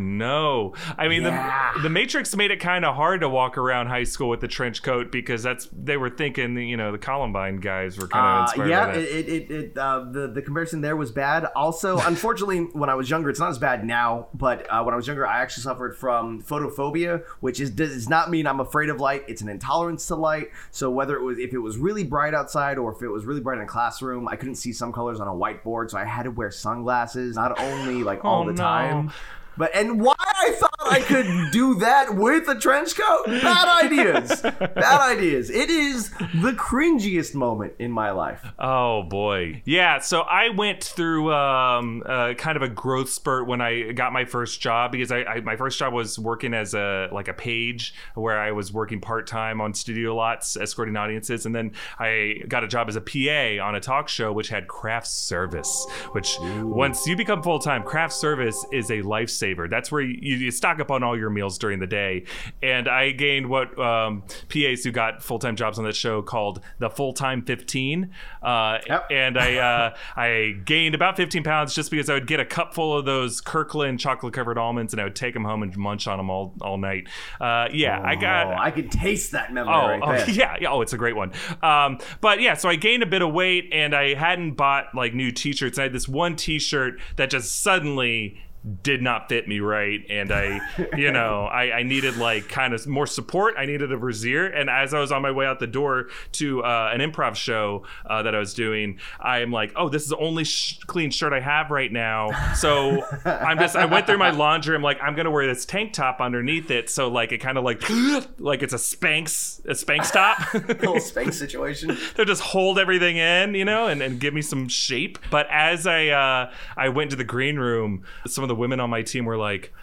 No. 0.04 0.74
I 0.98 1.08
mean 1.08 1.24
Yeah. 1.24 1.72
the 1.76 1.82
the 1.84 1.90
Matrix 1.90 2.36
made 2.36 2.52
it 2.52 2.60
kind 2.60 2.86
of 2.86 2.96
hard 2.96 3.22
to 3.22 3.30
walk 3.30 3.58
around 3.58 3.88
high 3.88 4.04
school 4.04 4.30
with 4.30 4.42
the 4.42 4.48
trench 4.48 4.84
coat 4.84 5.12
because 5.12 5.44
that's 5.44 5.68
they 5.72 5.98
were 5.98 6.10
thinking, 6.10 6.58
you 6.58 6.78
know, 6.78 6.92
the 6.92 6.98
Columbine 6.98 7.58
guys 7.58 7.98
were 7.98 8.08
kind 8.08 8.50
of 8.50 8.60
Uh, 8.60 8.66
yeah, 8.66 8.86
by 8.86 8.92
that. 8.94 9.02
it, 9.02 9.10
it, 9.10 9.30
it, 9.30 9.52
it 9.52 9.78
uh, 9.78 10.06
the 10.12 10.28
the 10.28 10.42
comparison 10.42 10.82
there 10.82 10.96
was 10.96 11.12
bad. 11.12 11.46
Also, 11.56 12.00
unfortunately, 12.06 12.60
when 12.74 12.90
I 12.90 12.96
was 12.96 13.10
younger, 13.10 13.30
it's 13.30 13.40
not 13.40 13.50
as 13.50 13.58
bad 13.60 13.86
now. 13.86 14.28
But 14.34 14.68
uh, 14.70 14.84
when 14.84 14.94
I 14.94 14.98
was 14.98 15.08
younger, 15.08 15.26
I 15.28 15.42
actually 15.42 15.64
suffered 15.64 15.98
from 15.98 16.42
photophobia, 16.42 17.24
which 17.40 17.60
is 17.60 17.70
does 17.72 18.10
not 18.10 18.30
mean 18.30 18.48
I'm 18.48 18.60
afraid 18.60 18.90
of 18.90 19.00
light. 19.00 19.24
It's 19.28 19.42
an 19.42 19.50
intolerance 19.50 20.08
to 20.08 20.16
light. 20.16 20.50
So 20.72 20.90
whether 20.90 21.16
it 21.16 21.22
was 21.24 21.38
if 21.40 21.54
it 21.54 21.60
was 21.60 21.78
really 21.78 22.04
bright 22.04 22.34
outside 22.34 22.78
or 22.78 22.94
if 22.94 23.02
it 23.02 23.08
was 23.10 23.26
really 23.26 23.42
bright 23.42 23.58
in 23.58 23.64
a 23.64 23.68
classroom, 23.68 24.28
I 24.28 24.36
couldn't 24.36 24.56
see 24.56 24.74
some 24.74 24.92
colors 24.92 25.20
on 25.20 25.28
a 25.28 25.32
whiteboard, 25.34 25.92
so 25.92 25.98
I 25.98 26.06
had 26.06 26.24
to 26.24 26.32
wear 26.32 26.52
sunglasses, 26.52 27.36
not 27.36 27.60
only 27.60 28.04
like 28.04 28.24
all 28.26 28.44
Oh, 28.44 28.46
the 28.48 28.54
no. 28.54 28.58
time. 28.64 29.12
But 29.58 29.76
and 29.76 30.02
why 30.02 30.16
I 30.20 30.52
thought 30.52 30.74
I 30.82 31.00
could 31.00 31.52
do 31.52 31.76
that 31.76 32.16
with 32.16 32.48
a 32.48 32.56
trench 32.56 32.96
coat? 32.96 33.26
Bad 33.28 33.86
ideas. 33.86 34.42
Bad 34.42 35.02
ideas. 35.18 35.50
It 35.50 35.70
is 35.70 36.10
the 36.10 36.54
cringiest 36.58 37.36
moment 37.36 37.74
in 37.80 37.92
my 37.92 38.12
life. 38.12 38.44
Oh 38.60 39.04
boy, 39.04 39.62
yeah. 39.66 40.00
So 40.00 40.22
I 40.22 40.50
went 40.50 40.84
through 40.84 41.34
um, 41.34 42.04
uh, 42.06 42.34
kind 42.34 42.58
of 42.58 42.64
a 42.64 42.68
growth 42.68 43.10
spurt 43.10 43.48
when 43.48 43.62
I 43.62 43.92
got 43.92 44.12
my 44.12 44.26
first 44.26 44.60
job 44.60 44.92
because 44.92 45.12
I, 45.12 45.24
I 45.24 45.42
my 45.42 45.56
first 45.56 45.78
job 45.80 45.94
was 45.94 46.18
working 46.18 46.54
as 46.54 46.74
a 46.74 47.10
like 47.12 47.28
a 47.28 47.34
page 47.34 47.94
where 48.16 48.40
I 48.40 48.52
was 48.52 48.74
working 48.74 49.02
part 49.02 49.28
time 49.28 49.62
on 49.62 49.74
studio 49.74 50.16
lots 50.16 50.58
escorting 50.58 50.98
audiences, 50.98 51.46
and 51.46 51.56
then 51.56 51.74
I 52.00 52.42
got 52.48 52.64
a 52.64 52.68
job 52.68 52.90
as 52.90 52.96
a 52.96 53.02
PA 53.02 53.64
on 53.64 53.76
a 53.76 53.80
talk 53.80 54.10
show 54.10 54.32
which 54.32 54.50
had 54.50 54.68
craft 54.68 55.08
service. 55.08 55.86
Which 56.12 56.38
once 56.42 57.06
you 57.08 57.16
become 57.16 57.44
full 57.44 57.60
time, 57.60 57.84
craft 57.84 58.14
service 58.14 58.66
is 58.72 58.90
a 58.92 59.02
lifesaver. 59.44 59.70
That's 59.70 59.92
where 59.92 60.02
you, 60.02 60.36
you 60.38 60.52
stock 60.52 60.80
up 60.80 60.92
on 60.92 61.04
all 61.04 61.18
your 61.18 61.30
meals 61.30 61.58
during 61.58 61.80
the 61.80 61.88
day, 61.88 62.26
and 62.62 62.88
I 62.88 63.12
gained 63.12 63.48
what 63.48 63.78
um, 63.80 64.24
PAs 64.50 64.84
who 64.84 64.92
got 64.92 65.24
full 65.24 65.40
time 65.40 65.56
jobs 65.56 65.78
on 65.80 65.86
that 65.86 65.96
show 65.96 66.22
called 66.22 66.62
the 66.80 66.90
full 66.90 67.14
time 67.14 67.44
fifteen. 67.44 68.12
Uh, 68.42 68.80
Yep. 68.88 69.08
and 69.12 69.38
I 69.38 69.56
uh, 69.58 69.96
I 70.16 70.56
gained 70.66 70.96
about 70.96 71.16
15 71.18 71.44
pounds 71.44 71.74
just 71.74 71.90
because 71.92 72.10
I 72.10 72.14
would 72.16 72.28
get 72.28 72.40
a 72.40 72.46
cup 72.46 72.74
full 72.74 72.98
of 72.98 73.06
those 73.06 73.40
Kirkland 73.42 74.00
chocolate 74.00 74.34
covered 74.34 74.58
almonds 74.58 74.94
and 74.94 75.00
I 75.02 75.06
would 75.06 75.16
take 75.16 75.34
them 75.34 75.44
home 75.46 75.64
and 75.64 75.76
munch 75.78 76.08
on 76.08 76.18
them 76.18 76.30
all 76.30 76.54
all 76.62 76.78
night. 76.78 77.08
Uh, 77.40 77.68
yeah, 77.72 78.02
I 78.04 78.16
got. 78.16 78.48
Oh, 78.48 78.56
I 78.58 78.72
could 78.72 78.92
taste 78.92 79.32
that 79.32 79.54
memory 79.54 79.74
Oh, 79.74 79.88
right 79.88 80.02
oh, 80.04 80.12
there. 80.12 80.30
yeah, 80.30 80.58
yeah. 80.60 80.70
Oh, 80.72 80.82
it's 80.82 80.94
a 80.94 80.98
great 80.98 81.16
one. 81.16 81.32
Um, 81.62 82.00
but 82.22 82.42
yeah, 82.42 82.54
so 82.56 82.70
I 82.70 82.76
gained 82.76 83.04
a 83.04 83.06
bit 83.08 83.22
of 83.22 83.34
weight 83.34 83.70
and 83.72 83.96
I 83.96 84.14
hadn't 84.14 84.54
bought 84.54 84.94
like 84.94 85.14
new 85.14 85.32
t-shirts. 85.32 85.80
I 85.80 85.84
had 85.84 85.94
this 85.94 86.08
one 86.08 86.36
t-shirt 86.36 87.00
that 87.16 87.30
just 87.30 87.62
suddenly 87.62 88.42
did 88.82 89.02
not 89.02 89.30
fit 89.30 89.48
me 89.48 89.60
right. 89.60 90.02
And 90.10 90.32
i 90.32 90.60
you 90.96 91.12
know 91.18 91.46
I, 91.46 91.80
I 91.80 91.84
needed 91.84 92.18
like 92.18 92.48
kind 92.50 92.74
of 92.74 92.86
more 92.88 93.08
support. 93.08 93.56
I 93.58 93.66
needed 93.66 93.92
a 93.92 93.98
brassiere 93.98 94.48
and 94.48 94.70
as 94.70 94.94
i 94.94 95.00
was 95.00 95.12
on 95.12 95.22
my 95.22 95.32
way 95.32 95.46
out 95.46 95.60
the 95.60 95.68
door 95.68 96.10
to 96.34 96.64
uh, 96.64 96.92
an 96.94 97.00
improv 97.00 97.36
show 97.36 97.86
uh, 98.06 98.24
that 98.24 98.34
i 98.36 98.40
was 98.40 98.54
doing 98.54 99.00
i'm 99.20 99.52
like 99.52 99.72
oh 99.76 99.90
this 99.90 100.04
is 100.04 100.10
the 100.10 100.18
only 100.18 100.44
sh- 100.44 100.80
clean 100.86 101.12
shirt 101.12 101.34
i 101.34 101.40
have 101.40 101.72
right 101.72 101.92
now. 101.92 102.30
So 102.56 103.04
i'm 103.26 103.58
just 103.58 103.76
i 103.76 103.86
went 103.86 104.08
through 104.08 104.18
my 104.18 104.32
laundry. 104.32 104.76
I'm 104.76 104.82
like 104.82 105.02
i'm 105.02 105.16
gonna 105.16 105.32
wear 105.32 105.48
this 105.48 105.66
tank 105.66 105.94
top 105.94 106.22
underneath 106.22 106.72
it. 106.72 106.90
So 106.90 107.08
like 107.10 107.32
it 107.32 107.40
kind 107.40 107.58
of 107.58 107.64
like 107.64 107.82
like 108.40 108.64
it's 108.64 108.74
a 108.74 108.78
spanx 108.78 109.64
a 109.66 109.74
spanx 109.74 110.12
top. 110.12 110.54
Little 110.68 111.00
space 111.14 111.38
situation. 111.38 111.98
they'll 112.16 112.26
just 112.26 112.42
hold 112.42 112.80
everything 112.80 113.18
in, 113.18 113.56
you 113.56 113.66
know, 113.66 113.88
and, 113.88 114.02
and 114.02 114.20
give 114.20 114.34
me 114.34 114.42
some 114.42 114.68
shape. 114.68 115.20
But 115.30 115.48
as 115.50 115.88
I 115.88 116.08
uh, 116.08 116.52
I 116.78 116.90
went 116.90 117.12
to 117.12 117.16
the 117.16 117.24
green 117.24 117.58
room, 117.58 118.04
some 118.28 118.44
of 118.44 118.48
the 118.48 118.53
women 118.56 118.80
on 118.80 118.90
my 118.90 119.02
team 119.02 119.26
were 119.26 119.38
like, 119.38 119.74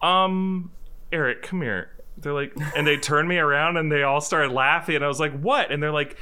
"Um, 0.00 0.70
Eric, 1.10 1.42
come 1.42 1.62
here." 1.62 1.90
They're 2.18 2.32
like, 2.32 2.52
and 2.76 2.86
they 2.86 2.96
turned 2.96 3.28
me 3.28 3.38
around 3.38 3.76
and 3.76 3.90
they 3.90 4.02
all 4.02 4.20
started 4.20 4.52
laughing, 4.52 4.96
and 4.96 5.04
I 5.04 5.08
was 5.08 5.20
like, 5.20 5.38
"What?" 5.38 5.70
And 5.70 5.82
they're 5.82 5.92
like. 5.92 6.16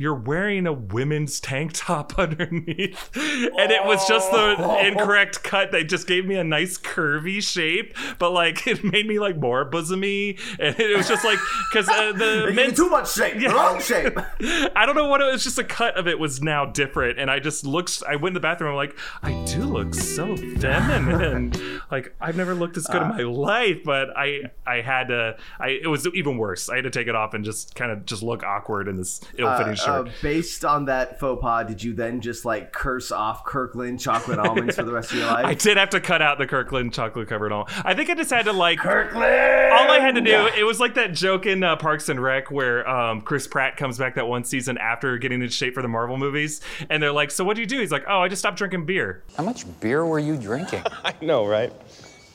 You're 0.00 0.14
wearing 0.14 0.66
a 0.66 0.72
women's 0.72 1.40
tank 1.40 1.72
top 1.74 2.14
underneath. 2.18 3.10
And 3.14 3.70
it 3.70 3.84
was 3.84 4.08
just 4.08 4.30
the 4.32 4.78
incorrect 4.86 5.42
cut. 5.42 5.72
They 5.72 5.84
just 5.84 6.06
gave 6.06 6.24
me 6.24 6.36
a 6.36 6.44
nice 6.44 6.78
curvy 6.78 7.42
shape, 7.42 7.94
but 8.18 8.30
like 8.30 8.66
it 8.66 8.82
made 8.82 9.06
me 9.06 9.18
like 9.18 9.36
more 9.36 9.68
bosomy. 9.70 10.40
And 10.58 10.78
it 10.80 10.96
was 10.96 11.06
just 11.06 11.22
like, 11.22 11.38
because 11.70 11.86
uh, 11.90 12.12
the 12.12 12.16
They 12.18 12.24
give 12.40 12.48
you 12.48 12.54
men's 12.54 12.76
too 12.78 12.88
much 12.88 13.12
shape. 13.12 13.40
Yeah. 13.40 13.52
Wrong 13.52 13.78
shape. 13.78 14.16
I 14.74 14.86
don't 14.86 14.96
know 14.96 15.06
what 15.08 15.20
it 15.20 15.30
was. 15.30 15.44
Just 15.44 15.58
a 15.58 15.64
cut 15.64 15.98
of 15.98 16.08
it 16.08 16.18
was 16.18 16.40
now 16.40 16.64
different, 16.64 17.18
and 17.18 17.30
I 17.30 17.38
just 17.38 17.66
looked. 17.66 18.02
I 18.08 18.16
went 18.16 18.28
in 18.28 18.34
the 18.34 18.40
bathroom. 18.40 18.70
I'm 18.70 18.76
like, 18.76 18.96
I 19.22 19.32
do 19.44 19.62
look 19.64 19.92
so 19.94 20.34
feminine. 20.34 21.52
like 21.90 22.14
I've 22.20 22.36
never 22.36 22.54
looked 22.54 22.76
as 22.78 22.86
good 22.86 23.02
in 23.02 23.08
my 23.08 23.22
life, 23.22 23.78
but 23.84 24.08
I 24.16 24.44
I 24.66 24.80
had 24.80 25.08
to. 25.08 25.36
I 25.58 25.68
it 25.82 25.88
was 25.88 26.06
even 26.14 26.38
worse. 26.38 26.70
I 26.70 26.76
had 26.76 26.84
to 26.84 26.90
take 26.90 27.06
it 27.06 27.14
off 27.14 27.34
and 27.34 27.44
just 27.44 27.74
kind 27.74 27.90
of 27.92 28.06
just 28.06 28.22
look 28.22 28.42
awkward 28.42 28.88
in 28.88 28.96
this 28.96 29.20
ill-fitting 29.36 29.72
Uh, 29.72 29.76
shirt. 29.76 29.89
Uh, 29.90 30.10
based 30.22 30.64
on 30.64 30.86
that 30.86 31.20
faux 31.20 31.40
pas, 31.40 31.66
did 31.66 31.82
you 31.82 31.92
then 31.92 32.20
just 32.20 32.44
like 32.44 32.72
curse 32.72 33.10
off 33.12 33.44
Kirkland 33.44 34.00
chocolate 34.00 34.38
almonds 34.38 34.76
for 34.76 34.82
the 34.82 34.92
rest 34.92 35.12
of 35.12 35.18
your 35.18 35.26
life? 35.30 35.44
I 35.46 35.54
did 35.54 35.76
have 35.76 35.90
to 35.90 36.00
cut 36.00 36.22
out 36.22 36.38
the 36.38 36.46
Kirkland 36.46 36.92
chocolate 36.92 37.28
covered 37.28 37.52
all. 37.52 37.68
I 37.84 37.94
think 37.94 38.10
I 38.10 38.14
just 38.14 38.30
had 38.30 38.44
to 38.46 38.52
like. 38.52 38.78
Kirkland. 38.78 39.24
All 39.24 39.90
I 39.90 39.98
had 40.00 40.14
to 40.14 40.20
do, 40.20 40.48
it 40.56 40.64
was 40.64 40.80
like 40.80 40.94
that 40.94 41.12
joke 41.12 41.46
in 41.46 41.62
uh, 41.62 41.76
Parks 41.76 42.08
and 42.08 42.20
Rec 42.20 42.50
where 42.50 42.88
um, 42.88 43.20
Chris 43.20 43.46
Pratt 43.46 43.76
comes 43.76 43.98
back 43.98 44.14
that 44.16 44.26
one 44.26 44.44
season 44.44 44.78
after 44.78 45.18
getting 45.18 45.42
in 45.42 45.48
shape 45.48 45.74
for 45.74 45.82
the 45.82 45.88
Marvel 45.88 46.16
movies, 46.16 46.60
and 46.88 47.02
they're 47.02 47.12
like, 47.12 47.30
"So 47.30 47.44
what 47.44 47.54
do 47.54 47.60
you 47.62 47.66
do?" 47.66 47.80
He's 47.80 47.92
like, 47.92 48.04
"Oh, 48.08 48.20
I 48.20 48.28
just 48.28 48.40
stopped 48.40 48.58
drinking 48.58 48.86
beer." 48.86 49.22
How 49.36 49.42
much 49.44 49.64
beer 49.80 50.04
were 50.04 50.18
you 50.18 50.36
drinking? 50.36 50.82
I 51.04 51.14
know, 51.20 51.46
right? 51.46 51.72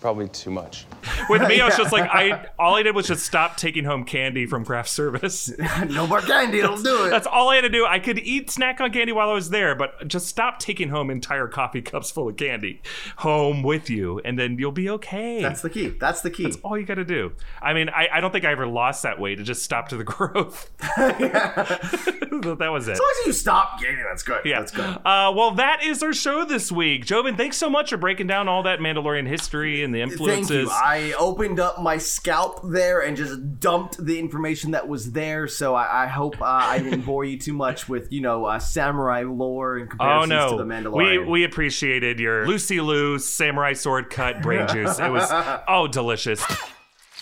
Probably 0.05 0.27
too 0.27 0.51
much. 0.51 0.85
With 1.29 1.41
me, 1.47 1.59
I 1.59 1.65
was 1.65 1.77
just 1.77 1.91
like, 1.91 2.07
I 2.07 2.47
all 2.59 2.75
I 2.75 2.83
did 2.83 2.93
was 2.93 3.07
just 3.07 3.25
stop 3.25 3.57
taking 3.57 3.85
home 3.85 4.03
candy 4.03 4.45
from 4.45 4.63
craft 4.63 4.89
service. 4.89 5.51
no 5.89 6.05
more 6.05 6.21
candy. 6.21 6.59
It'll 6.59 6.77
do 6.77 7.05
it. 7.05 7.09
That's 7.09 7.25
all 7.25 7.49
I 7.49 7.55
had 7.55 7.61
to 7.61 7.69
do. 7.69 7.87
I 7.87 7.97
could 7.97 8.19
eat 8.19 8.51
snack 8.51 8.79
on 8.79 8.91
candy 8.91 9.13
while 9.13 9.31
I 9.31 9.33
was 9.33 9.49
there, 9.49 9.73
but 9.73 10.07
just 10.07 10.27
stop 10.27 10.59
taking 10.59 10.89
home 10.89 11.09
entire 11.09 11.47
coffee 11.47 11.81
cups 11.81 12.11
full 12.11 12.29
of 12.29 12.37
candy 12.37 12.83
home 13.17 13.63
with 13.63 13.89
you, 13.89 14.21
and 14.23 14.37
then 14.37 14.59
you'll 14.59 14.71
be 14.71 14.91
okay. 14.91 15.41
That's 15.41 15.63
the 15.63 15.71
key. 15.71 15.87
That's 15.87 16.21
the 16.21 16.29
key. 16.29 16.43
That's 16.43 16.57
all 16.57 16.77
you 16.77 16.85
got 16.85 16.95
to 16.95 17.03
do. 17.03 17.31
I 17.59 17.73
mean, 17.73 17.89
I, 17.89 18.07
I 18.13 18.21
don't 18.21 18.29
think 18.29 18.45
I 18.45 18.51
ever 18.51 18.67
lost 18.67 19.01
that 19.01 19.19
weight. 19.19 19.39
It 19.39 19.45
just 19.45 19.63
stopped 19.63 19.89
to 19.89 19.97
the 19.97 20.03
growth. 20.03 20.69
that 20.97 22.69
was 22.71 22.87
it. 22.87 22.91
As 22.91 22.99
long 22.99 23.13
as 23.21 23.25
you 23.25 23.33
stop 23.33 23.81
gaining, 23.81 24.05
that's 24.07 24.21
good. 24.21 24.41
Yeah. 24.45 24.59
That's 24.59 24.71
good. 24.71 24.97
Uh, 25.03 25.33
well, 25.35 25.55
that 25.55 25.83
is 25.83 26.03
our 26.03 26.13
show 26.13 26.45
this 26.45 26.71
week. 26.71 27.05
Joven, 27.05 27.35
thanks 27.35 27.57
so 27.57 27.71
much 27.71 27.89
for 27.89 27.97
breaking 27.97 28.27
down 28.27 28.47
all 28.47 28.61
that 28.61 28.77
Mandalorian 28.77 29.27
history 29.27 29.83
and 29.83 29.94
the 29.95 30.15
Thank 30.17 30.49
you. 30.49 30.69
I 30.71 31.13
opened 31.17 31.59
up 31.59 31.81
my 31.81 31.97
scalp 31.97 32.61
there 32.63 33.01
and 33.01 33.15
just 33.17 33.59
dumped 33.59 34.03
the 34.03 34.19
information 34.19 34.71
that 34.71 34.87
was 34.87 35.11
there. 35.11 35.47
So 35.47 35.75
I, 35.75 36.03
I 36.03 36.07
hope 36.07 36.41
uh, 36.41 36.45
I 36.45 36.79
didn't 36.79 37.01
bore 37.01 37.23
you 37.25 37.37
too 37.39 37.53
much 37.53 37.87
with 37.89 38.11
you 38.11 38.21
know 38.21 38.45
uh, 38.45 38.59
samurai 38.59 39.23
lore 39.23 39.77
and 39.77 39.87
Oh 39.87 39.89
comparisons 39.89 40.29
no! 40.29 40.51
to 40.51 40.57
the 40.57 40.65
we 40.65 40.69
Mandalorian. 40.75 41.29
we 41.29 41.43
appreciated 41.43 42.19
your 42.19 42.45
Lucy 42.47 42.79
Liu 42.81 43.19
samurai 43.19 43.73
sword 43.73 44.09
cut 44.09 44.41
brain 44.41 44.67
juice. 44.67 44.99
It 44.99 45.09
was 45.11 45.29
oh 45.67 45.87
delicious. 45.87 46.43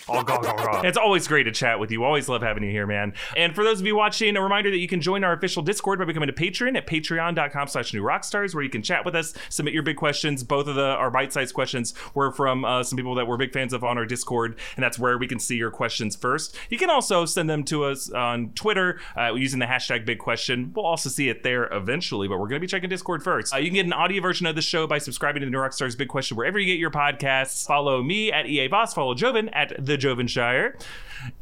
Oh. 0.08 0.80
It's 0.84 0.98
always 0.98 1.26
great 1.26 1.44
to 1.44 1.52
chat 1.52 1.78
with 1.78 1.90
you. 1.90 2.04
Always 2.04 2.28
love 2.28 2.42
having 2.42 2.62
you 2.62 2.70
here, 2.70 2.86
man. 2.86 3.14
And 3.36 3.54
for 3.54 3.64
those 3.64 3.80
of 3.80 3.86
you 3.86 3.96
watching, 3.96 4.36
a 4.36 4.42
reminder 4.42 4.70
that 4.70 4.78
you 4.78 4.88
can 4.88 5.00
join 5.00 5.24
our 5.24 5.32
official 5.32 5.62
Discord 5.62 5.98
by 5.98 6.04
becoming 6.04 6.28
a 6.28 6.32
patron 6.32 6.76
at 6.76 6.86
patreon.com 6.86 7.68
slash 7.68 7.94
new 7.94 8.02
rockstars, 8.02 8.54
where 8.54 8.62
you 8.62 8.70
can 8.70 8.82
chat 8.82 9.04
with 9.04 9.14
us, 9.14 9.32
submit 9.48 9.72
your 9.72 9.82
big 9.82 9.96
questions. 9.96 10.42
Both 10.42 10.66
of 10.66 10.74
the 10.74 10.84
our 10.84 11.10
bite-sized 11.10 11.54
questions 11.54 11.94
were 12.14 12.32
from 12.32 12.64
uh, 12.64 12.82
some 12.82 12.96
people 12.96 13.14
that 13.14 13.26
we're 13.26 13.36
big 13.36 13.52
fans 13.52 13.72
of 13.72 13.82
on 13.84 13.96
our 13.96 14.06
Discord, 14.06 14.58
and 14.76 14.82
that's 14.82 14.98
where 14.98 15.16
we 15.16 15.26
can 15.26 15.38
see 15.38 15.56
your 15.56 15.70
questions 15.70 16.16
first. 16.16 16.56
You 16.68 16.78
can 16.78 16.90
also 16.90 17.24
send 17.24 17.48
them 17.48 17.64
to 17.64 17.84
us 17.84 18.10
on 18.10 18.50
Twitter 18.54 19.00
uh, 19.16 19.34
using 19.34 19.58
the 19.58 19.66
hashtag 19.66 20.04
big 20.04 20.18
question. 20.18 20.72
We'll 20.74 20.86
also 20.86 21.08
see 21.08 21.28
it 21.28 21.42
there 21.42 21.72
eventually, 21.72 22.28
but 22.28 22.38
we're 22.38 22.48
going 22.48 22.60
to 22.60 22.60
be 22.60 22.66
checking 22.66 22.90
Discord 22.90 23.22
first. 23.22 23.54
Uh, 23.54 23.58
you 23.58 23.66
can 23.66 23.74
get 23.74 23.86
an 23.86 23.92
audio 23.92 24.20
version 24.20 24.46
of 24.46 24.54
the 24.54 24.62
show 24.62 24.86
by 24.86 24.98
subscribing 24.98 25.40
to 25.40 25.46
the 25.46 25.50
New 25.50 25.58
Rockstars 25.58 25.96
Big 25.96 26.08
Question 26.08 26.36
wherever 26.36 26.58
you 26.58 26.66
get 26.66 26.78
your 26.78 26.90
podcasts. 26.90 27.66
Follow 27.66 28.02
me 28.02 28.30
at 28.30 28.46
EA 28.46 28.66
Voss, 28.66 28.92
follow 28.92 29.14
Joven 29.14 29.48
at 29.50 29.72
the 29.78 29.93
Jovenshire, 29.96 30.78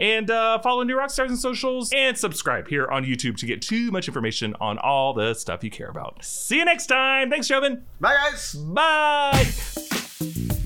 and 0.01 0.31
uh, 0.31 0.59
follow 0.61 0.83
New 0.83 0.97
Rockstars 0.97 1.31
on 1.31 1.37
socials 1.37 1.91
and 1.95 2.17
subscribe 2.17 2.69
here 2.69 2.87
on 2.89 3.05
YouTube 3.05 3.37
to 3.39 3.47
get 3.47 3.63
too 3.63 3.91
much 3.91 4.09
information 4.09 4.55
on 4.61 4.79
all 4.79 5.13
the 5.13 5.35
stuff 5.35 5.65
you 5.65 5.71
care 5.71 5.89
about. 5.89 6.25
See 6.25 6.59
you 6.59 6.65
next 6.65 6.87
time. 6.87 7.31
Thanks, 7.31 7.49
Joven. 7.49 7.85
Bye, 8.01 8.15
guys. 8.15 8.55
Bye. 8.55 10.62